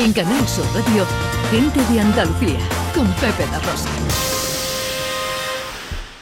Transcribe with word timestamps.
En 0.00 0.14
Canal 0.14 0.48
Sur 0.48 0.64
Radio, 0.74 1.04
Gente 1.50 1.92
de 1.92 2.00
Andalucía, 2.00 2.58
con 2.94 3.06
Pepe 3.16 3.44
La 3.50 3.58
Rosa. 3.58 3.90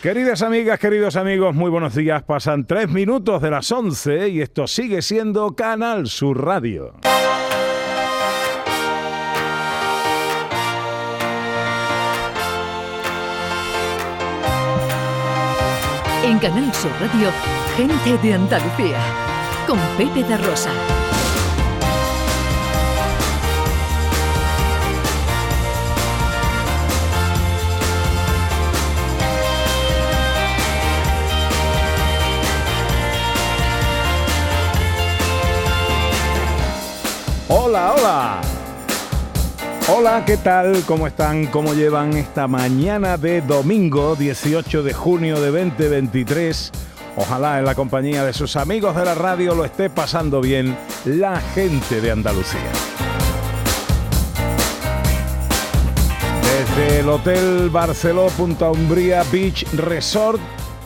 Queridas 0.03 0.43
amigas, 0.43 0.80
queridos 0.80 1.14
amigos, 1.14 1.54
muy 1.54 1.71
buenos 1.71 1.95
días. 1.95 2.25
Pasan 2.25 2.67
tres 2.67 2.88
minutos 2.88 3.41
de 3.41 3.53
las 3.53 3.71
11 3.71 4.30
y 4.30 4.41
esto 4.41 4.67
sigue 4.67 5.01
siendo 5.01 5.54
Canal 5.54 6.09
Sur 6.09 6.45
Radio. 6.45 6.95
En 16.24 16.38
Canal 16.40 16.74
Sur 16.74 16.90
Radio, 17.00 17.30
Gente 17.76 18.26
de 18.26 18.34
Andalucía, 18.34 18.98
con 19.68 19.79
Pepe 19.96 20.24
da 20.29 20.36
Rosa. 20.38 20.72
Hola, 37.78 37.92
hola. 37.95 38.41
Hola, 39.96 40.24
¿qué 40.27 40.36
tal? 40.36 40.82
¿Cómo 40.84 41.06
están? 41.06 41.46
¿Cómo 41.46 41.74
llevan 41.74 42.14
esta 42.14 42.48
mañana 42.48 43.16
de 43.16 43.41
domingo 43.41 44.16
18 44.16 44.82
de 44.82 44.92
junio 44.92 45.41
de 45.41 45.52
2023? 45.52 46.72
Ojalá 47.14 47.60
en 47.60 47.64
la 47.64 47.77
compañía 47.77 48.24
de 48.24 48.33
sus 48.33 48.56
amigos 48.56 48.96
de 48.96 49.05
la 49.05 49.14
radio 49.14 49.55
lo 49.55 49.64
esté 49.64 49.91
pasando 49.91 50.41
bien 50.41 50.77
la 51.05 51.41
gente 51.41 52.00
de 52.00 52.10
Andalucía. 52.10 52.59
Desde 56.42 56.98
el 56.98 57.08
Hotel 57.08 57.70
Barceló 57.70 58.27
Punta 58.36 58.72
Umbría 58.72 59.22
Beach 59.31 59.64
Resort 59.75 60.41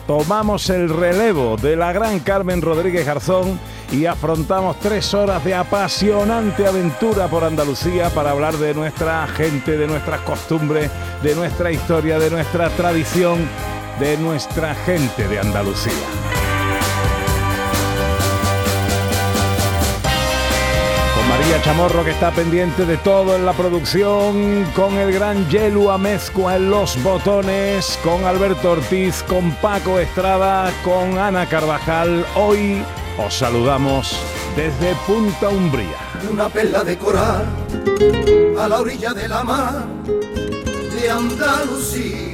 tomamos 0.05 0.69
el 0.69 0.89
relevo 0.89 1.57
de 1.57 1.75
la 1.75 1.91
gran 1.91 2.19
Carmen 2.19 2.61
Rodríguez 2.61 3.03
Garzón 3.03 3.59
y 3.91 4.05
afrontamos 4.05 4.79
tres 4.79 5.13
horas 5.13 5.43
de 5.43 5.53
apasionante 5.53 6.65
aventura 6.65 7.27
por 7.27 7.43
Andalucía 7.43 8.09
para 8.09 8.31
hablar 8.31 8.57
de 8.57 8.73
nuestra 8.73 9.27
gente, 9.27 9.77
de 9.77 9.87
nuestras 9.87 10.21
costumbres, 10.21 10.89
de 11.21 11.35
nuestra 11.35 11.71
historia, 11.71 12.17
de 12.19 12.29
nuestra 12.29 12.69
tradición, 12.69 13.47
de 13.99 14.17
nuestra 14.17 14.73
gente 14.73 15.27
de 15.27 15.39
Andalucía. 15.39 15.93
Con 21.15 21.29
María 21.29 21.61
Chamorro 21.61 22.03
que 22.03 22.11
está 22.11 22.31
pendiente 22.31 22.85
de 22.85 22.97
todo 22.97 23.35
en 23.35 23.45
la 23.45 23.53
producción, 23.53 24.65
con 24.75 24.95
el 24.95 25.13
gran 25.13 25.47
Yelu 25.49 25.91
Amezcua 25.91 26.55
en 26.55 26.71
los 26.71 27.01
botones, 27.03 27.99
con 28.03 28.25
Alberto 28.25 28.71
Ortiz, 28.71 29.23
con 29.27 29.51
Paco 29.57 29.99
Estrada, 29.99 30.71
con 30.83 31.19
Ana 31.19 31.45
Carvajal. 31.47 32.25
Hoy 32.35 32.83
os 33.17 33.33
saludamos 33.33 34.15
desde 34.55 34.95
Punta 35.05 35.49
Umbría. 35.49 35.97
Una 36.31 36.49
perla 36.49 36.83
de 36.83 36.97
coral 36.97 37.45
a 38.59 38.67
la 38.67 38.79
orilla 38.79 39.13
de 39.13 39.27
la 39.27 39.43
mar 39.43 39.85
de 40.95 41.09
Andalucía. 41.09 42.32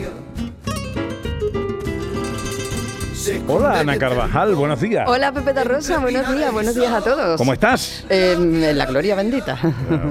Hola 3.52 3.80
Ana 3.80 3.98
Carvajal, 3.98 4.54
buenos 4.54 4.80
días. 4.80 5.06
Hola 5.10 5.32
Pepe 5.32 5.54
de 5.54 5.64
Rosa, 5.64 5.98
buenos 5.98 6.32
días, 6.36 6.54
buenos 6.54 6.76
días 6.76 6.92
a 6.94 7.02
todos. 7.02 7.36
¿Cómo 7.38 7.52
estás? 7.54 8.06
Eh, 8.08 8.34
en 8.38 8.78
la 8.78 8.86
gloria 8.86 9.16
bendita. 9.16 9.58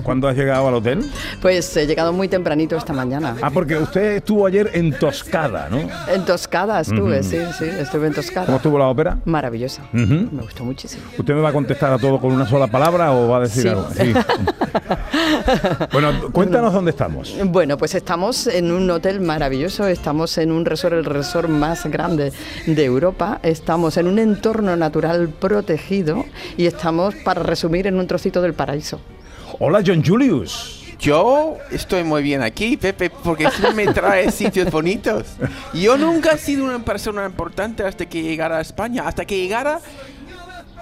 ¿Cuándo 0.03 0.27
has 0.27 0.37
llegado 0.37 0.67
al 0.67 0.75
hotel? 0.75 1.09
Pues 1.41 1.77
he 1.77 1.87
llegado 1.87 2.13
muy 2.13 2.27
tempranito 2.27 2.77
esta 2.77 2.93
mañana. 2.93 3.37
Ah, 3.41 3.51
porque 3.51 3.77
usted 3.77 4.17
estuvo 4.17 4.45
ayer 4.45 4.71
en 4.75 4.93
Toscada, 4.99 5.69
¿no? 5.71 5.79
En 6.13 6.25
Toscada 6.25 6.81
estuve, 6.81 7.23
sí, 7.23 7.39
sí, 7.57 7.67
estuve 7.67 8.09
en 8.09 8.15
Toscada. 8.15 8.47
¿Cómo 8.47 8.57
estuvo 8.57 8.77
la 8.77 8.89
ópera? 8.89 9.19
Maravillosa. 9.25 9.83
Me 9.93 10.43
gustó 10.43 10.65
muchísimo. 10.65 11.05
¿Usted 11.17 11.35
me 11.35 11.41
va 11.41 11.51
a 11.51 11.53
contestar 11.53 11.93
a 11.93 11.99
todo 11.99 12.19
con 12.21 12.33
una 12.33 12.47
sola 12.49 12.67
palabra 12.67 13.13
o 13.13 13.29
va 13.29 13.37
a 13.37 13.41
decir 13.43 13.63
Sí. 13.63 13.69
algo? 13.69 13.87
Sí. 13.97 14.13
bueno, 15.93 16.13
cuéntanos 16.33 16.73
dónde 16.73 16.91
estamos. 16.91 17.37
Bueno, 17.45 17.77
pues 17.79 17.95
estamos 17.95 18.49
en 18.49 18.73
un 18.73 18.91
hotel 18.91 19.21
maravilloso, 19.21 19.87
estamos 19.87 20.39
en 20.39 20.51
un 20.51 20.65
resort, 20.65 20.95
el 20.95 21.05
resort 21.05 21.49
más 21.49 21.87
grande 21.87 22.33
de 22.67 22.85
Europa, 22.85 23.28
estamos 23.43 23.97
en 23.97 24.07
un 24.07 24.19
entorno 24.19 24.77
natural 24.77 25.29
protegido 25.29 26.25
y 26.57 26.67
estamos, 26.67 27.15
para 27.17 27.43
resumir, 27.43 27.87
en 27.87 27.99
un 27.99 28.07
trocito 28.07 28.43
del 28.43 28.55
paraíso. 28.55 29.01
Hola 29.59 29.83
John 29.85 30.05
Julius. 30.05 30.79
Yo 30.99 31.57
estoy 31.71 32.03
muy 32.03 32.23
bien 32.23 32.43
aquí, 32.43 32.77
Pepe, 32.77 33.09
porque 33.09 33.45
tú 33.45 33.73
me 33.73 33.87
traes 33.87 34.35
sitios 34.37 34.71
bonitos. 34.71 35.27
Yo 35.73 35.97
nunca 35.97 36.33
he 36.33 36.39
sido 36.39 36.65
una 36.65 36.85
persona 36.85 37.25
importante 37.25 37.85
hasta 37.85 38.07
que 38.07 38.23
llegara 38.23 38.59
a 38.59 38.61
España, 38.61 39.07
hasta 39.07 39.25
que 39.25 39.37
llegara 39.37 39.81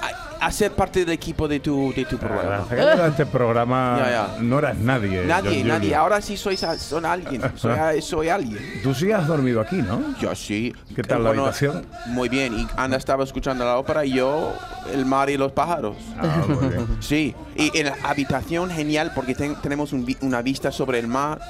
a, 0.01 0.26
a 0.41 0.51
ser 0.53 0.73
parte 0.73 1.01
del 1.01 1.11
equipo 1.11 1.49
de 1.49 1.61
tu, 1.61 1.93
de 1.95 2.05
tu 2.05 2.19
programa. 2.19 2.57
Hasta 2.59 2.75
que 2.77 2.81
llegara 2.83 3.05
a 3.05 3.09
este 3.09 3.27
programa 3.27 3.97
Ya, 4.05 4.11
ya. 4.11 4.37
no 4.43 4.59
eras 4.59 4.77
nadie. 4.79 5.25
Nadie, 5.25 5.59
John 5.61 5.69
nadie. 5.69 5.81
Julius. 5.81 5.95
Ahora 5.97 6.21
sí 6.21 6.37
soy, 6.37 6.57
son 6.57 7.05
alguien. 7.07 7.43
Soy, 7.57 8.03
soy 8.03 8.29
alguien. 8.29 8.59
Tú 8.83 8.95
sí 8.95 9.11
has 9.13 9.27
dormido 9.27 9.61
aquí, 9.61 9.77
¿no? 9.77 10.03
Yo 10.21 10.35
sí. 10.35 10.75
¿Qué 10.95 11.03
tal 11.03 11.25
la 11.25 11.31
habitación? 11.31 11.87
Muy 12.07 12.29
bien. 12.29 12.59
Y 12.59 12.67
Ana 12.77 12.97
estaba 12.97 13.25
escuchando 13.25 13.65
la 13.65 13.77
ópera 13.79 14.05
y 14.05 14.13
yo 14.15 14.53
el 14.93 15.05
mar 15.07 15.31
y 15.31 15.37
los 15.37 15.53
pájaros. 15.53 15.97
Ah, 16.19 16.45
muy 16.49 16.69
bien. 16.69 16.87
Sí, 17.01 17.35
y 17.57 17.77
en 17.79 17.87
la 17.87 17.97
habitación 18.05 18.71
genial 18.71 19.13
porque 19.15 19.35
ten- 19.35 19.55
tenemos 19.63 19.93
un 19.93 20.05
vi- 20.05 20.17
una 20.23 20.43
vista 20.43 20.73
sobre 20.73 20.99
el 20.99 21.07
mar 21.07 21.41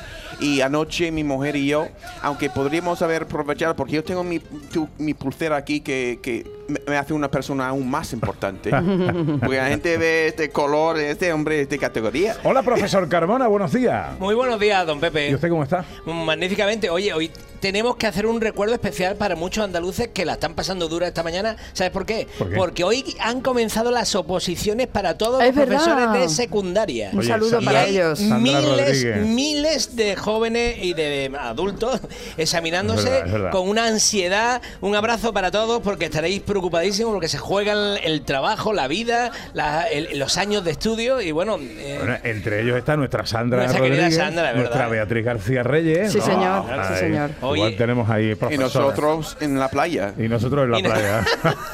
y 0.40 0.60
anoche 0.60 1.10
mi 1.10 1.24
mujer 1.24 1.56
y 1.56 1.66
yo, 1.66 1.88
aunque 2.22 2.50
podríamos 2.50 3.00
haber 3.02 3.22
aprovechado 3.22 3.74
porque 3.76 3.92
yo 3.94 4.04
tengo 4.04 4.22
mi, 4.24 4.38
tu- 4.38 4.88
mi 4.98 5.14
pulsera 5.14 5.56
aquí 5.56 5.80
que, 5.80 6.18
que 6.22 6.46
me, 6.68 6.80
me 6.88 6.96
hace 6.96 7.14
una 7.14 7.30
persona 7.30 7.68
aún 7.68 7.88
más 7.88 8.12
importante. 8.12 8.70
porque 9.40 9.56
la 9.56 9.68
gente 9.68 9.96
ve 9.98 10.28
este 10.28 10.50
color, 10.50 10.98
este 10.98 11.32
hombre 11.32 11.66
de 11.66 11.78
categoría. 11.78 12.36
Hola 12.44 12.62
profesor 12.62 13.08
Carmona, 13.08 13.46
buenos 13.48 13.72
días. 13.72 14.18
Muy 14.18 14.34
buenos 14.34 14.58
días, 14.60 14.86
don 14.86 14.98
¿Y 14.98 15.00
Pepe. 15.00 15.34
usted 15.34 15.48
cómo 15.48 15.62
está? 15.62 15.84
Magníficamente. 16.04 16.90
Oye, 16.90 17.12
hoy 17.12 17.30
tenemos 17.60 17.96
que 17.96 18.06
hacer 18.06 18.26
un 18.26 18.40
recuerdo 18.40 18.74
especial 18.74 19.16
para 19.16 19.34
muchos 19.34 19.64
andaluces 19.64 20.08
que 20.08 20.24
la 20.24 20.34
están 20.34 20.54
pasando 20.54 20.88
dura 20.88 21.06
esta 21.08 21.22
mañana. 21.22 21.56
¿Sabes 21.72 21.90
por 21.92 22.04
qué? 22.06 22.26
¿Por 22.38 22.50
qué? 22.50 22.56
Porque 22.56 22.84
hoy 22.84 23.16
han 23.20 23.40
comenzado 23.40 23.90
las 23.90 24.14
oposiciones 24.14 24.86
para 24.86 25.16
todos 25.16 25.42
Es 25.42 25.54
los 25.56 25.64
profesores 25.66 25.96
verdad. 26.06 26.20
de 26.20 26.28
secundaria. 26.28 27.10
Un 27.12 27.20
Oye, 27.20 27.28
saludo 27.28 27.50
Sandra- 27.50 27.62
Y 27.62 27.74
para 27.74 27.86
ellos. 27.86 28.18
Sandra 28.18 28.38
miles, 28.38 28.64
Rodríguez. 28.66 29.26
miles 29.26 29.96
de 29.96 30.16
jóvenes 30.16 30.76
y 30.82 30.92
de 30.94 31.32
adultos 31.38 32.00
examinándose 32.36 33.00
Es 33.06 33.10
verdad, 33.10 33.26
es 33.26 33.32
verdad. 33.32 33.50
con 33.50 33.68
una 33.68 33.86
ansiedad. 33.86 34.62
Un 34.80 34.94
abrazo 34.94 35.32
para 35.32 35.50
todos 35.50 35.80
porque 35.82 36.04
estaréis 36.06 36.40
preocupadísimos 36.42 37.12
porque 37.12 37.28
se 37.28 37.38
juegan 37.38 37.96
el 38.04 38.22
trabajo, 38.22 38.65
la 38.74 38.88
vida, 38.88 39.30
la- 39.54 39.84
el- 39.84 40.18
los 40.18 40.36
años 40.38 40.64
de 40.64 40.70
estudio 40.72 41.20
y 41.20 41.30
bueno. 41.32 41.58
eh, 41.60 41.96
Bueno, 41.98 42.16
entre 42.24 42.62
ellos 42.62 42.76
está 42.76 42.96
nuestra 42.96 43.26
Sandra 43.26 43.58
Nuestra 43.60 43.80
Rodríguez, 43.80 44.16
Sandra, 44.16 44.52
nuestra 44.54 44.88
Beatriz 44.88 45.24
García 45.24 45.62
Reyes. 45.62 46.12
Sí, 46.12 46.18
¿no? 46.18 46.24
señor, 46.24 46.70
Ahí, 46.72 46.86
sí, 46.94 47.00
señor. 47.00 47.30
Igual 47.38 47.50
Oye, 47.60 47.70
tenemos 47.76 48.10
ahí 48.10 48.30
Y 48.30 48.34
profesoras. 48.34 48.74
nosotros 48.74 49.36
en 49.40 49.58
la 49.58 49.68
playa. 49.68 50.12
Y 50.18 50.28
nosotros 50.28 50.64
en 50.64 50.70
la 50.72 50.78
Y 50.78 50.82
no- 50.82 50.90
playa. 50.90 51.24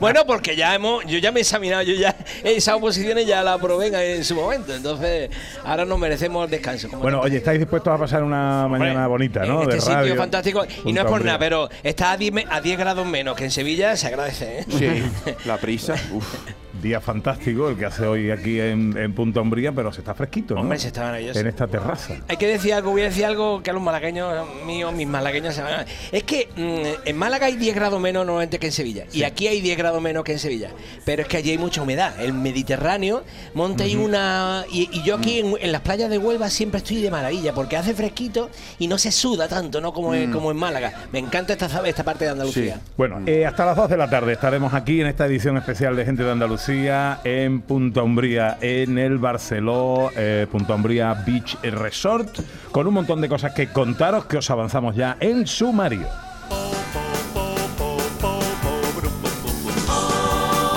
Bueno, 0.00 0.26
porque 0.26 0.56
ya 0.56 0.74
hemos, 0.74 1.04
yo 1.06 1.18
ya 1.18 1.32
me 1.32 1.40
he 1.40 1.42
examinado, 1.42 1.82
yo 1.82 1.94
ya 1.94 2.14
esas 2.42 2.74
oposiciones 2.74 3.26
ya 3.26 3.42
la 3.42 3.56
probé 3.58 4.16
en, 4.16 4.22
su 4.24 4.34
momento, 4.34 4.74
entonces 4.74 5.30
ahora 5.64 5.84
nos 5.86 5.98
merecemos 5.98 6.44
el 6.44 6.50
descanso. 6.50 6.88
bueno, 6.98 7.20
oye, 7.20 7.38
estáis 7.38 7.58
dispuestos 7.58 7.94
a 7.94 7.98
pasar 7.98 8.22
una 8.22 8.68
mañana 8.68 9.06
bonita, 9.06 9.44
¿no? 9.46 9.62
En 9.62 9.68
de 9.70 9.76
este 9.76 9.80
sitio 9.86 9.94
radio. 10.00 10.16
fantástico, 10.16 10.66
y 10.84 10.92
no 10.92 11.00
es 11.00 11.06
por 11.06 11.24
nada, 11.24 11.38
pero 11.38 11.70
está 11.82 12.12
a 12.12 12.16
10, 12.18 12.32
me- 12.32 12.46
a 12.50 12.60
10 12.60 12.78
grados 12.78 13.06
menos 13.06 13.36
que 13.36 13.44
en 13.44 13.50
Sevilla, 13.50 13.96
se 13.96 14.06
agradece, 14.08 14.58
¿eh? 14.60 14.64
Sí, 14.68 15.34
la 15.46 15.56
prisa. 15.56 15.94
uf. 16.12 16.23
Oof. 16.32 16.63
Día 16.84 17.00
fantástico 17.00 17.70
el 17.70 17.78
que 17.78 17.86
hace 17.86 18.06
hoy 18.06 18.30
aquí 18.30 18.60
en, 18.60 18.94
en 18.98 19.14
Punta 19.14 19.40
Umbría, 19.40 19.72
pero 19.72 19.90
se 19.90 20.02
está 20.02 20.12
fresquito, 20.12 20.54
¿no? 20.54 20.60
Hombre, 20.60 20.78
se 20.78 20.88
está 20.88 21.04
maravilloso. 21.04 21.40
En 21.40 21.46
esta 21.46 21.66
terraza. 21.66 22.16
Hay 22.28 22.36
que 22.36 22.46
decir 22.46 22.74
algo, 22.74 22.90
voy 22.90 23.00
a 23.00 23.04
decir 23.06 23.24
algo 23.24 23.62
que 23.62 23.70
a 23.70 23.72
los 23.72 23.82
malagueños 23.82 24.46
míos, 24.66 24.92
mis 24.92 25.06
malagueños 25.06 25.54
se 25.54 25.62
van 25.62 25.72
a... 25.72 25.86
Es 26.12 26.24
que 26.24 26.50
mm, 26.54 27.08
en 27.08 27.16
Málaga 27.16 27.46
hay 27.46 27.56
10 27.56 27.74
grados 27.74 27.98
menos 28.02 28.26
normalmente 28.26 28.58
que 28.58 28.66
en 28.66 28.72
Sevilla. 28.72 29.06
Y 29.14 29.22
aquí 29.22 29.48
hay 29.48 29.62
10 29.62 29.78
grados 29.78 30.02
menos 30.02 30.24
que 30.24 30.32
en 30.32 30.38
Sevilla. 30.38 30.72
Pero 31.06 31.22
es 31.22 31.28
que 31.28 31.38
allí 31.38 31.52
hay 31.52 31.58
mucha 31.58 31.80
humedad. 31.80 32.20
El 32.20 32.34
Mediterráneo 32.34 33.24
monta 33.54 33.84
ahí 33.84 33.96
una... 33.96 34.66
Y, 34.70 34.90
y 34.92 35.02
yo 35.04 35.16
aquí 35.16 35.38
en, 35.38 35.54
en 35.58 35.72
las 35.72 35.80
playas 35.80 36.10
de 36.10 36.18
Huelva 36.18 36.50
siempre 36.50 36.78
estoy 36.78 37.00
de 37.00 37.10
maravilla 37.10 37.54
porque 37.54 37.78
hace 37.78 37.94
fresquito 37.94 38.50
y 38.78 38.88
no 38.88 38.98
se 38.98 39.10
suda 39.10 39.48
tanto, 39.48 39.80
¿no? 39.80 39.94
Como, 39.94 40.14
en, 40.14 40.30
como 40.30 40.50
en 40.50 40.58
Málaga. 40.58 40.92
Me 41.12 41.18
encanta 41.18 41.54
esta, 41.54 41.66
esta 41.88 42.04
parte 42.04 42.26
de 42.26 42.32
Andalucía. 42.32 42.74
Sí. 42.74 42.92
Bueno, 42.98 43.22
eh, 43.24 43.46
hasta 43.46 43.64
las 43.64 43.76
2 43.76 43.88
de 43.88 43.96
la 43.96 44.10
tarde 44.10 44.34
estaremos 44.34 44.74
aquí 44.74 45.00
en 45.00 45.06
esta 45.06 45.24
edición 45.24 45.56
especial 45.56 45.96
de 45.96 46.04
Gente 46.04 46.24
de 46.24 46.30
Andalucía 46.30 46.73
en 46.74 47.60
Punta 47.60 48.02
Umbría, 48.02 48.58
en 48.60 48.98
el 48.98 49.18
Barceló 49.18 50.10
eh, 50.16 50.46
Punta 50.50 50.74
Umbría 50.74 51.14
Beach 51.24 51.56
Resort, 51.62 52.40
con 52.72 52.88
un 52.88 52.94
montón 52.94 53.20
de 53.20 53.28
cosas 53.28 53.52
que 53.52 53.68
contaros 53.68 54.24
que 54.26 54.38
os 54.38 54.50
avanzamos 54.50 54.96
ya 54.96 55.16
en 55.20 55.46
sumario. 55.46 56.08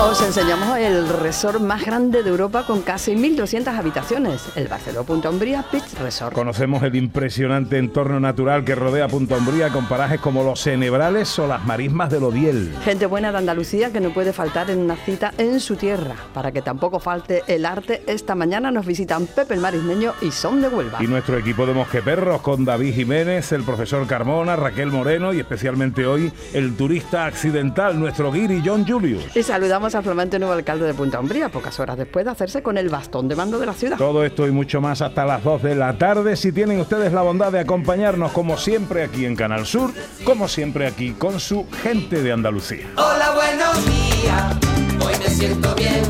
Os 0.00 0.22
enseñamos 0.22 0.78
el 0.78 1.08
resort 1.08 1.60
más 1.60 1.84
grande 1.84 2.22
de 2.22 2.30
Europa 2.30 2.64
con 2.64 2.82
casi 2.82 3.16
1.200 3.16 3.76
habitaciones, 3.76 4.44
el 4.54 4.68
Barceló 4.68 5.02
Punta 5.02 5.28
Umbría 5.28 5.64
Beach 5.72 5.92
Resort. 6.00 6.34
Conocemos 6.34 6.84
el 6.84 6.94
impresionante 6.94 7.78
entorno 7.78 8.20
natural 8.20 8.64
que 8.64 8.76
rodea 8.76 9.08
Punta 9.08 9.36
Umbría 9.36 9.70
con 9.70 9.86
parajes 9.88 10.20
como 10.20 10.44
los 10.44 10.62
Cenebrales 10.62 11.36
o 11.40 11.48
las 11.48 11.64
marismas 11.64 12.10
del 12.10 12.22
Odiel. 12.22 12.72
Gente 12.84 13.06
buena 13.06 13.32
de 13.32 13.38
Andalucía 13.38 13.92
que 13.92 13.98
no 13.98 14.14
puede 14.14 14.32
faltar 14.32 14.70
en 14.70 14.78
una 14.78 14.94
cita 14.94 15.32
en 15.36 15.58
su 15.58 15.74
tierra. 15.74 16.14
Para 16.32 16.52
que 16.52 16.62
tampoco 16.62 17.00
falte 17.00 17.42
el 17.48 17.66
arte, 17.66 18.04
esta 18.06 18.36
mañana 18.36 18.70
nos 18.70 18.86
visitan 18.86 19.26
Pepe 19.26 19.54
el 19.54 19.60
Marismeño 19.60 20.14
y 20.22 20.30
Son 20.30 20.60
de 20.60 20.68
Huelva. 20.68 21.02
Y 21.02 21.08
nuestro 21.08 21.36
equipo 21.36 21.66
de 21.66 21.74
mosqueperros 21.74 22.40
con 22.40 22.64
David 22.64 22.94
Jiménez, 22.94 23.50
el 23.50 23.64
profesor 23.64 24.06
Carmona, 24.06 24.54
Raquel 24.54 24.92
Moreno 24.92 25.32
y 25.32 25.40
especialmente 25.40 26.06
hoy 26.06 26.32
el 26.52 26.76
turista 26.76 27.26
accidental, 27.26 27.98
nuestro 27.98 28.30
guiri 28.30 28.62
John 28.64 28.86
Julius. 28.86 29.36
Y 29.36 29.42
saludamos 29.42 29.87
al 29.94 30.02
flamante 30.02 30.38
nuevo 30.38 30.54
alcalde 30.54 30.86
de 30.86 30.94
Punta 30.94 31.20
Umbría, 31.20 31.48
pocas 31.48 31.78
horas 31.80 31.96
después 31.96 32.24
de 32.24 32.30
hacerse 32.30 32.62
con 32.62 32.78
el 32.78 32.88
bastón 32.88 33.28
de 33.28 33.36
mando 33.36 33.58
de 33.58 33.66
la 33.66 33.72
ciudad. 33.72 33.96
Todo 33.96 34.24
esto 34.24 34.46
y 34.46 34.50
mucho 34.50 34.80
más 34.80 35.02
hasta 35.02 35.24
las 35.24 35.42
2 35.44 35.62
de 35.62 35.74
la 35.74 35.96
tarde. 35.96 36.36
Si 36.36 36.52
tienen 36.52 36.80
ustedes 36.80 37.12
la 37.12 37.22
bondad 37.22 37.52
de 37.52 37.60
acompañarnos 37.60 38.32
como 38.32 38.56
siempre 38.56 39.02
aquí 39.02 39.24
en 39.24 39.36
Canal 39.36 39.66
Sur, 39.66 39.92
como 40.24 40.48
siempre 40.48 40.86
aquí 40.86 41.12
con 41.12 41.40
su 41.40 41.66
gente 41.82 42.22
de 42.22 42.32
Andalucía. 42.32 42.86
Hola, 42.96 43.32
buenos 43.34 43.86
días, 43.86 44.56
hoy 45.04 45.14
me 45.18 45.30
siento 45.30 45.74
bien. 45.74 46.02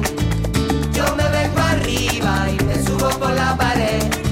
Yo 0.92 1.04
me 1.16 1.28
vengo 1.28 1.58
arriba 1.58 2.46
y 2.50 2.64
me 2.64 2.82
subo 2.82 3.08
por 3.18 3.32
la 3.32 3.56
pared. 3.56 4.27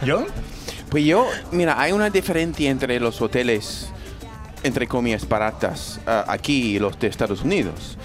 ¿John? 0.05 0.27
Pues 0.89 1.03
yo, 1.05 1.27
mira, 1.51 1.79
hay 1.79 1.91
una 1.91 2.09
diferencia 2.09 2.69
entre 2.69 2.99
los 2.99 3.21
hoteles, 3.21 3.89
entre 4.63 4.87
comillas, 4.87 5.27
baratas, 5.27 5.99
ah, 6.07 6.25
aquí 6.27 6.75
y 6.75 6.79
los 6.79 6.97
de 6.99 7.07
Estados 7.07 7.43
Unidos. 7.43 7.97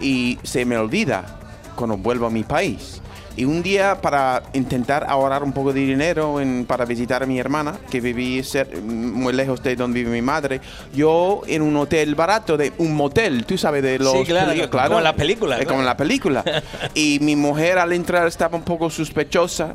Y 0.00 0.38
se 0.42 0.64
me 0.66 0.76
olvida 0.76 1.38
cuando 1.74 1.96
vuelvo 1.96 2.26
a 2.26 2.30
mi 2.30 2.42
país. 2.44 3.00
Y 3.38 3.44
un 3.44 3.62
día 3.62 4.00
para 4.00 4.42
intentar 4.54 5.04
ahorrar 5.08 5.42
un 5.42 5.52
poco 5.52 5.70
de 5.72 5.80
dinero 5.80 6.40
en- 6.40 6.64
para 6.66 6.86
visitar 6.86 7.22
a 7.22 7.26
mi 7.26 7.38
hermana, 7.38 7.74
que 7.90 8.00
viví 8.00 8.38
cer- 8.40 8.80
muy 8.82 9.32
lejos 9.34 9.62
de 9.62 9.76
donde 9.76 10.00
vive 10.00 10.10
mi 10.10 10.22
madre, 10.22 10.60
yo 10.94 11.42
en 11.46 11.60
un 11.60 11.76
hotel 11.76 12.14
barato, 12.14 12.56
de 12.56 12.72
un 12.78 12.94
motel, 12.94 13.44
tú 13.44 13.58
sabes 13.58 13.82
de 13.82 13.98
los... 13.98 14.12
Sí, 14.12 14.24
claro, 14.24 14.52
peli- 14.52 14.68
como 14.68 14.98
en 14.98 15.04
las 15.04 15.12
películas, 15.14 15.60
Eh, 15.60 15.64
¿no? 15.64 15.68
Como 15.68 15.80
en 15.80 15.86
la 15.86 15.96
película. 15.98 16.44
y 16.94 17.18
mi 17.20 17.36
mujer 17.36 17.78
al 17.78 17.92
entrar 17.92 18.26
estaba 18.26 18.56
un 18.56 18.64
poco 18.64 18.88
sospechosa 18.88 19.74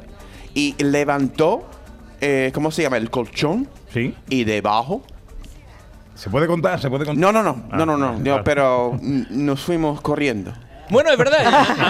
y 0.55 0.73
levantó, 0.83 1.69
eh, 2.21 2.51
¿cómo 2.53 2.71
se 2.71 2.83
llama? 2.83 2.97
El 2.97 3.09
colchón. 3.09 3.67
Sí. 3.93 4.15
Y 4.29 4.43
debajo. 4.45 5.01
¿Se 6.15 6.29
puede 6.29 6.47
contar? 6.47 6.79
¿Se 6.79 6.89
puede 6.89 7.05
contar? 7.05 7.19
No, 7.21 7.31
no, 7.31 7.41
no, 7.43 7.63
Ah, 7.71 7.77
no, 7.77 7.85
no, 7.85 7.97
no, 7.97 8.17
no, 8.19 8.43
pero 8.43 8.93
mm, 9.01 9.23
nos 9.29 9.59
fuimos 9.61 10.01
corriendo. 10.01 10.53
Bueno, 10.89 11.09
es 11.09 11.17
verdad. 11.17 11.39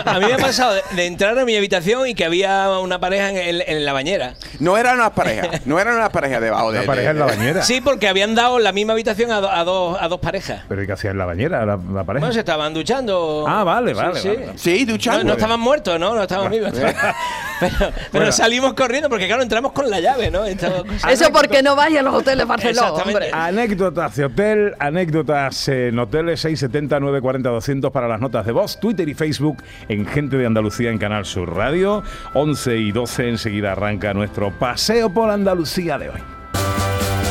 A, 0.06 0.16
a 0.16 0.20
mí 0.20 0.28
me 0.28 0.34
ha 0.34 0.38
pasado 0.38 0.76
de, 0.76 0.82
de 0.96 1.08
entrar 1.08 1.38
a 1.40 1.44
mi 1.44 1.56
habitación 1.56 2.08
y 2.08 2.14
que 2.14 2.24
había 2.24 2.70
una 2.80 3.00
pareja 3.00 3.32
en, 3.32 3.38
el- 3.38 3.64
en 3.66 3.84
la 3.84 3.94
bañera. 3.94 4.36
No 4.60 4.78
era 4.78 4.94
una 4.94 5.10
pareja, 5.16 5.50
no 5.66 5.80
era 5.80 5.96
una 5.96 6.10
pareja 6.12 6.40
debajo 6.40 6.72
de 6.72 6.78
Una 6.78 6.86
pareja 6.88 7.06
de- 7.14 7.20
en 7.20 7.20
la 7.20 7.26
bañera. 7.26 7.64
Sí, 7.64 7.82
porque 7.82 8.08
habían 8.08 8.36
dado 8.36 8.60
la 8.60 8.72
misma 8.72 8.94
habitación 8.94 9.32
a, 9.32 9.42
do- 9.42 9.50
a 9.50 9.64
dos, 9.64 9.98
a 10.00 10.08
dos 10.08 10.20
parejas. 10.20 10.62
¿Pero 10.70 10.84
y 10.84 10.86
qué 10.86 10.94
hacía 10.94 11.10
en 11.10 11.18
la 11.18 11.26
bañera 11.26 11.66
la, 11.66 11.78
la 11.78 12.04
pareja? 12.04 12.20
Bueno, 12.22 12.32
se 12.34 12.40
estaban 12.42 12.76
duchando. 12.76 13.44
Ah, 13.48 13.64
vale, 13.64 13.96
Sí, 13.96 13.98
vale, 14.02 14.20
sí. 14.20 14.28
vale. 14.30 14.52
Sí, 14.56 14.86
No, 14.86 14.92
duchando. 14.94 15.24
no 15.24 15.34
estaban 15.34 15.60
muertos, 15.60 16.00
¿no? 16.00 16.14
No 16.14 16.22
estaban 16.22 16.52
vivos. 16.52 16.72
Pero, 17.62 17.76
pero 17.80 17.94
Bueno. 18.12 18.32
salimos 18.32 18.74
corriendo 18.74 19.08
porque, 19.08 19.28
claro, 19.28 19.44
entramos 19.44 19.72
con 19.72 19.90
la 19.90 20.00
llave, 20.00 20.30
¿no? 20.32 20.44
Eso 20.46 21.32
porque 21.32 21.62
no 21.64 21.76
vaya 21.76 22.00
a 22.00 22.04
los 22.04 22.14
hoteles 22.14 22.46
Barcelona, 22.48 22.92
hombre. 22.92 23.30
Anécdotas 23.32 24.16
de 24.16 24.26
hotel, 24.26 24.74
anécdotas 24.80 25.68
en 25.70 25.98
hoteles 26.00 26.42
670 26.42 27.00
940 27.00 27.50
200 27.50 27.92
para 27.92 28.08
las 28.08 28.20
notas 28.20 28.46
de 28.46 28.52
voz, 28.52 28.80
Twitter 28.80 29.08
y 29.08 29.14
Facebook 29.14 29.62
en 29.88 30.06
Gente 30.06 30.38
de 30.38 30.46
Andalucía 30.48 30.90
en 30.90 30.98
Canal 30.98 31.26
Sur 31.26 31.56
Radio. 31.56 32.04
11 32.34 32.78
y 32.78 32.92
12 32.92 33.30
enseguida 33.30 33.74
arranca 33.74 34.14
nuestro 34.14 34.52
paseo 34.58 35.14
por 35.14 35.30
Andalucía 35.30 35.98
de 35.98 36.10
hoy. 36.10 36.20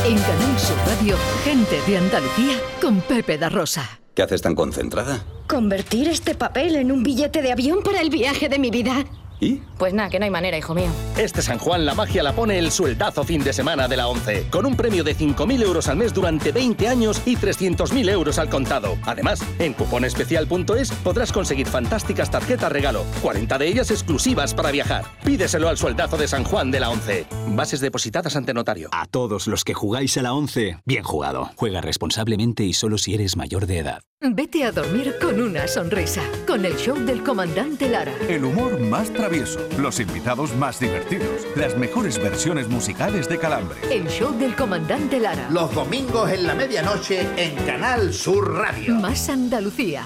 En 0.05 0.17
Canal 0.17 0.59
Sur 0.59 0.77
Radio, 0.87 1.15
gente 1.43 1.77
de 1.85 1.97
Andalucía 1.97 2.55
con 2.81 3.01
Pepe 3.01 3.37
da 3.37 3.49
Rosa. 3.49 3.99
¿Qué 4.15 4.23
haces 4.23 4.41
tan 4.41 4.55
concentrada? 4.55 5.19
Convertir 5.47 6.07
este 6.09 6.35
papel 6.35 6.75
en 6.75 6.91
un 6.91 7.03
billete 7.03 7.41
de 7.41 7.51
avión 7.51 7.81
para 7.83 8.01
el 8.01 8.09
viaje 8.09 8.49
de 8.49 8.59
mi 8.59 8.69
vida. 8.71 9.05
¿Y? 9.41 9.59
Pues 9.77 9.93
nada, 9.93 10.09
que 10.09 10.19
no 10.19 10.25
hay 10.25 10.31
manera, 10.31 10.57
hijo 10.57 10.73
mío. 10.75 10.89
Este 11.17 11.41
San 11.41 11.57
Juan 11.57 11.85
la 11.85 11.95
magia 11.95 12.21
la 12.21 12.33
pone 12.33 12.59
el 12.59 12.71
sueldazo 12.71 13.23
fin 13.23 13.43
de 13.43 13.51
semana 13.51 13.87
de 13.87 13.97
la 13.97 14.07
11, 14.07 14.47
con 14.51 14.65
un 14.67 14.77
premio 14.77 15.03
de 15.03 15.17
5.000 15.17 15.63
euros 15.63 15.87
al 15.87 15.97
mes 15.97 16.13
durante 16.13 16.51
20 16.51 16.87
años 16.87 17.21
y 17.25 17.35
300.000 17.35 18.09
euros 18.11 18.37
al 18.37 18.49
contado. 18.49 18.97
Además, 19.03 19.43
en 19.57 19.73
cuponespecial.es 19.73 20.91
podrás 21.03 21.31
conseguir 21.31 21.67
fantásticas 21.67 22.29
tarjetas 22.29 22.71
regalo, 22.71 23.03
40 23.21 23.57
de 23.57 23.67
ellas 23.67 23.89
exclusivas 23.89 24.53
para 24.53 24.71
viajar. 24.71 25.05
Pídeselo 25.25 25.67
al 25.67 25.77
sueldazo 25.77 26.17
de 26.17 26.27
San 26.27 26.43
Juan 26.43 26.69
de 26.69 26.79
la 26.79 26.91
11. 26.91 27.25
Bases 27.47 27.79
depositadas 27.81 28.35
ante 28.35 28.53
notario. 28.53 28.89
A 28.91 29.07
todos 29.07 29.47
los 29.47 29.63
que 29.63 29.73
jugáis 29.73 30.15
a 30.17 30.21
la 30.21 30.33
11, 30.33 30.77
bien 30.85 31.03
jugado. 31.03 31.49
Juega 31.55 31.81
responsablemente 31.81 32.63
y 32.63 32.73
solo 32.73 32.99
si 32.99 33.15
eres 33.15 33.35
mayor 33.35 33.65
de 33.65 33.79
edad. 33.79 34.01
Vete 34.23 34.63
a 34.65 34.71
dormir 34.71 35.15
con 35.19 35.41
una 35.41 35.67
sonrisa, 35.67 36.21
con 36.45 36.63
el 36.63 36.75
show 36.75 36.95
del 36.95 37.23
comandante 37.23 37.89
Lara. 37.89 38.13
El 38.29 38.45
humor 38.45 38.79
más 38.79 39.09
travieso, 39.31 39.59
los 39.79 39.99
invitados 39.99 40.53
más 40.55 40.79
divertidos, 40.79 41.47
las 41.55 41.77
mejores 41.77 42.17
versiones 42.21 42.67
musicales 42.67 43.29
de 43.29 43.37
Calambre. 43.37 43.77
El 43.89 44.07
show 44.09 44.37
del 44.37 44.55
comandante 44.55 45.19
Lara. 45.19 45.49
Los 45.49 45.73
domingos 45.73 46.29
en 46.31 46.45
la 46.45 46.53
medianoche 46.53 47.21
en 47.37 47.55
Canal 47.65 48.13
Sur 48.13 48.55
Radio. 48.55 48.95
Más 48.95 49.29
Andalucía, 49.29 50.05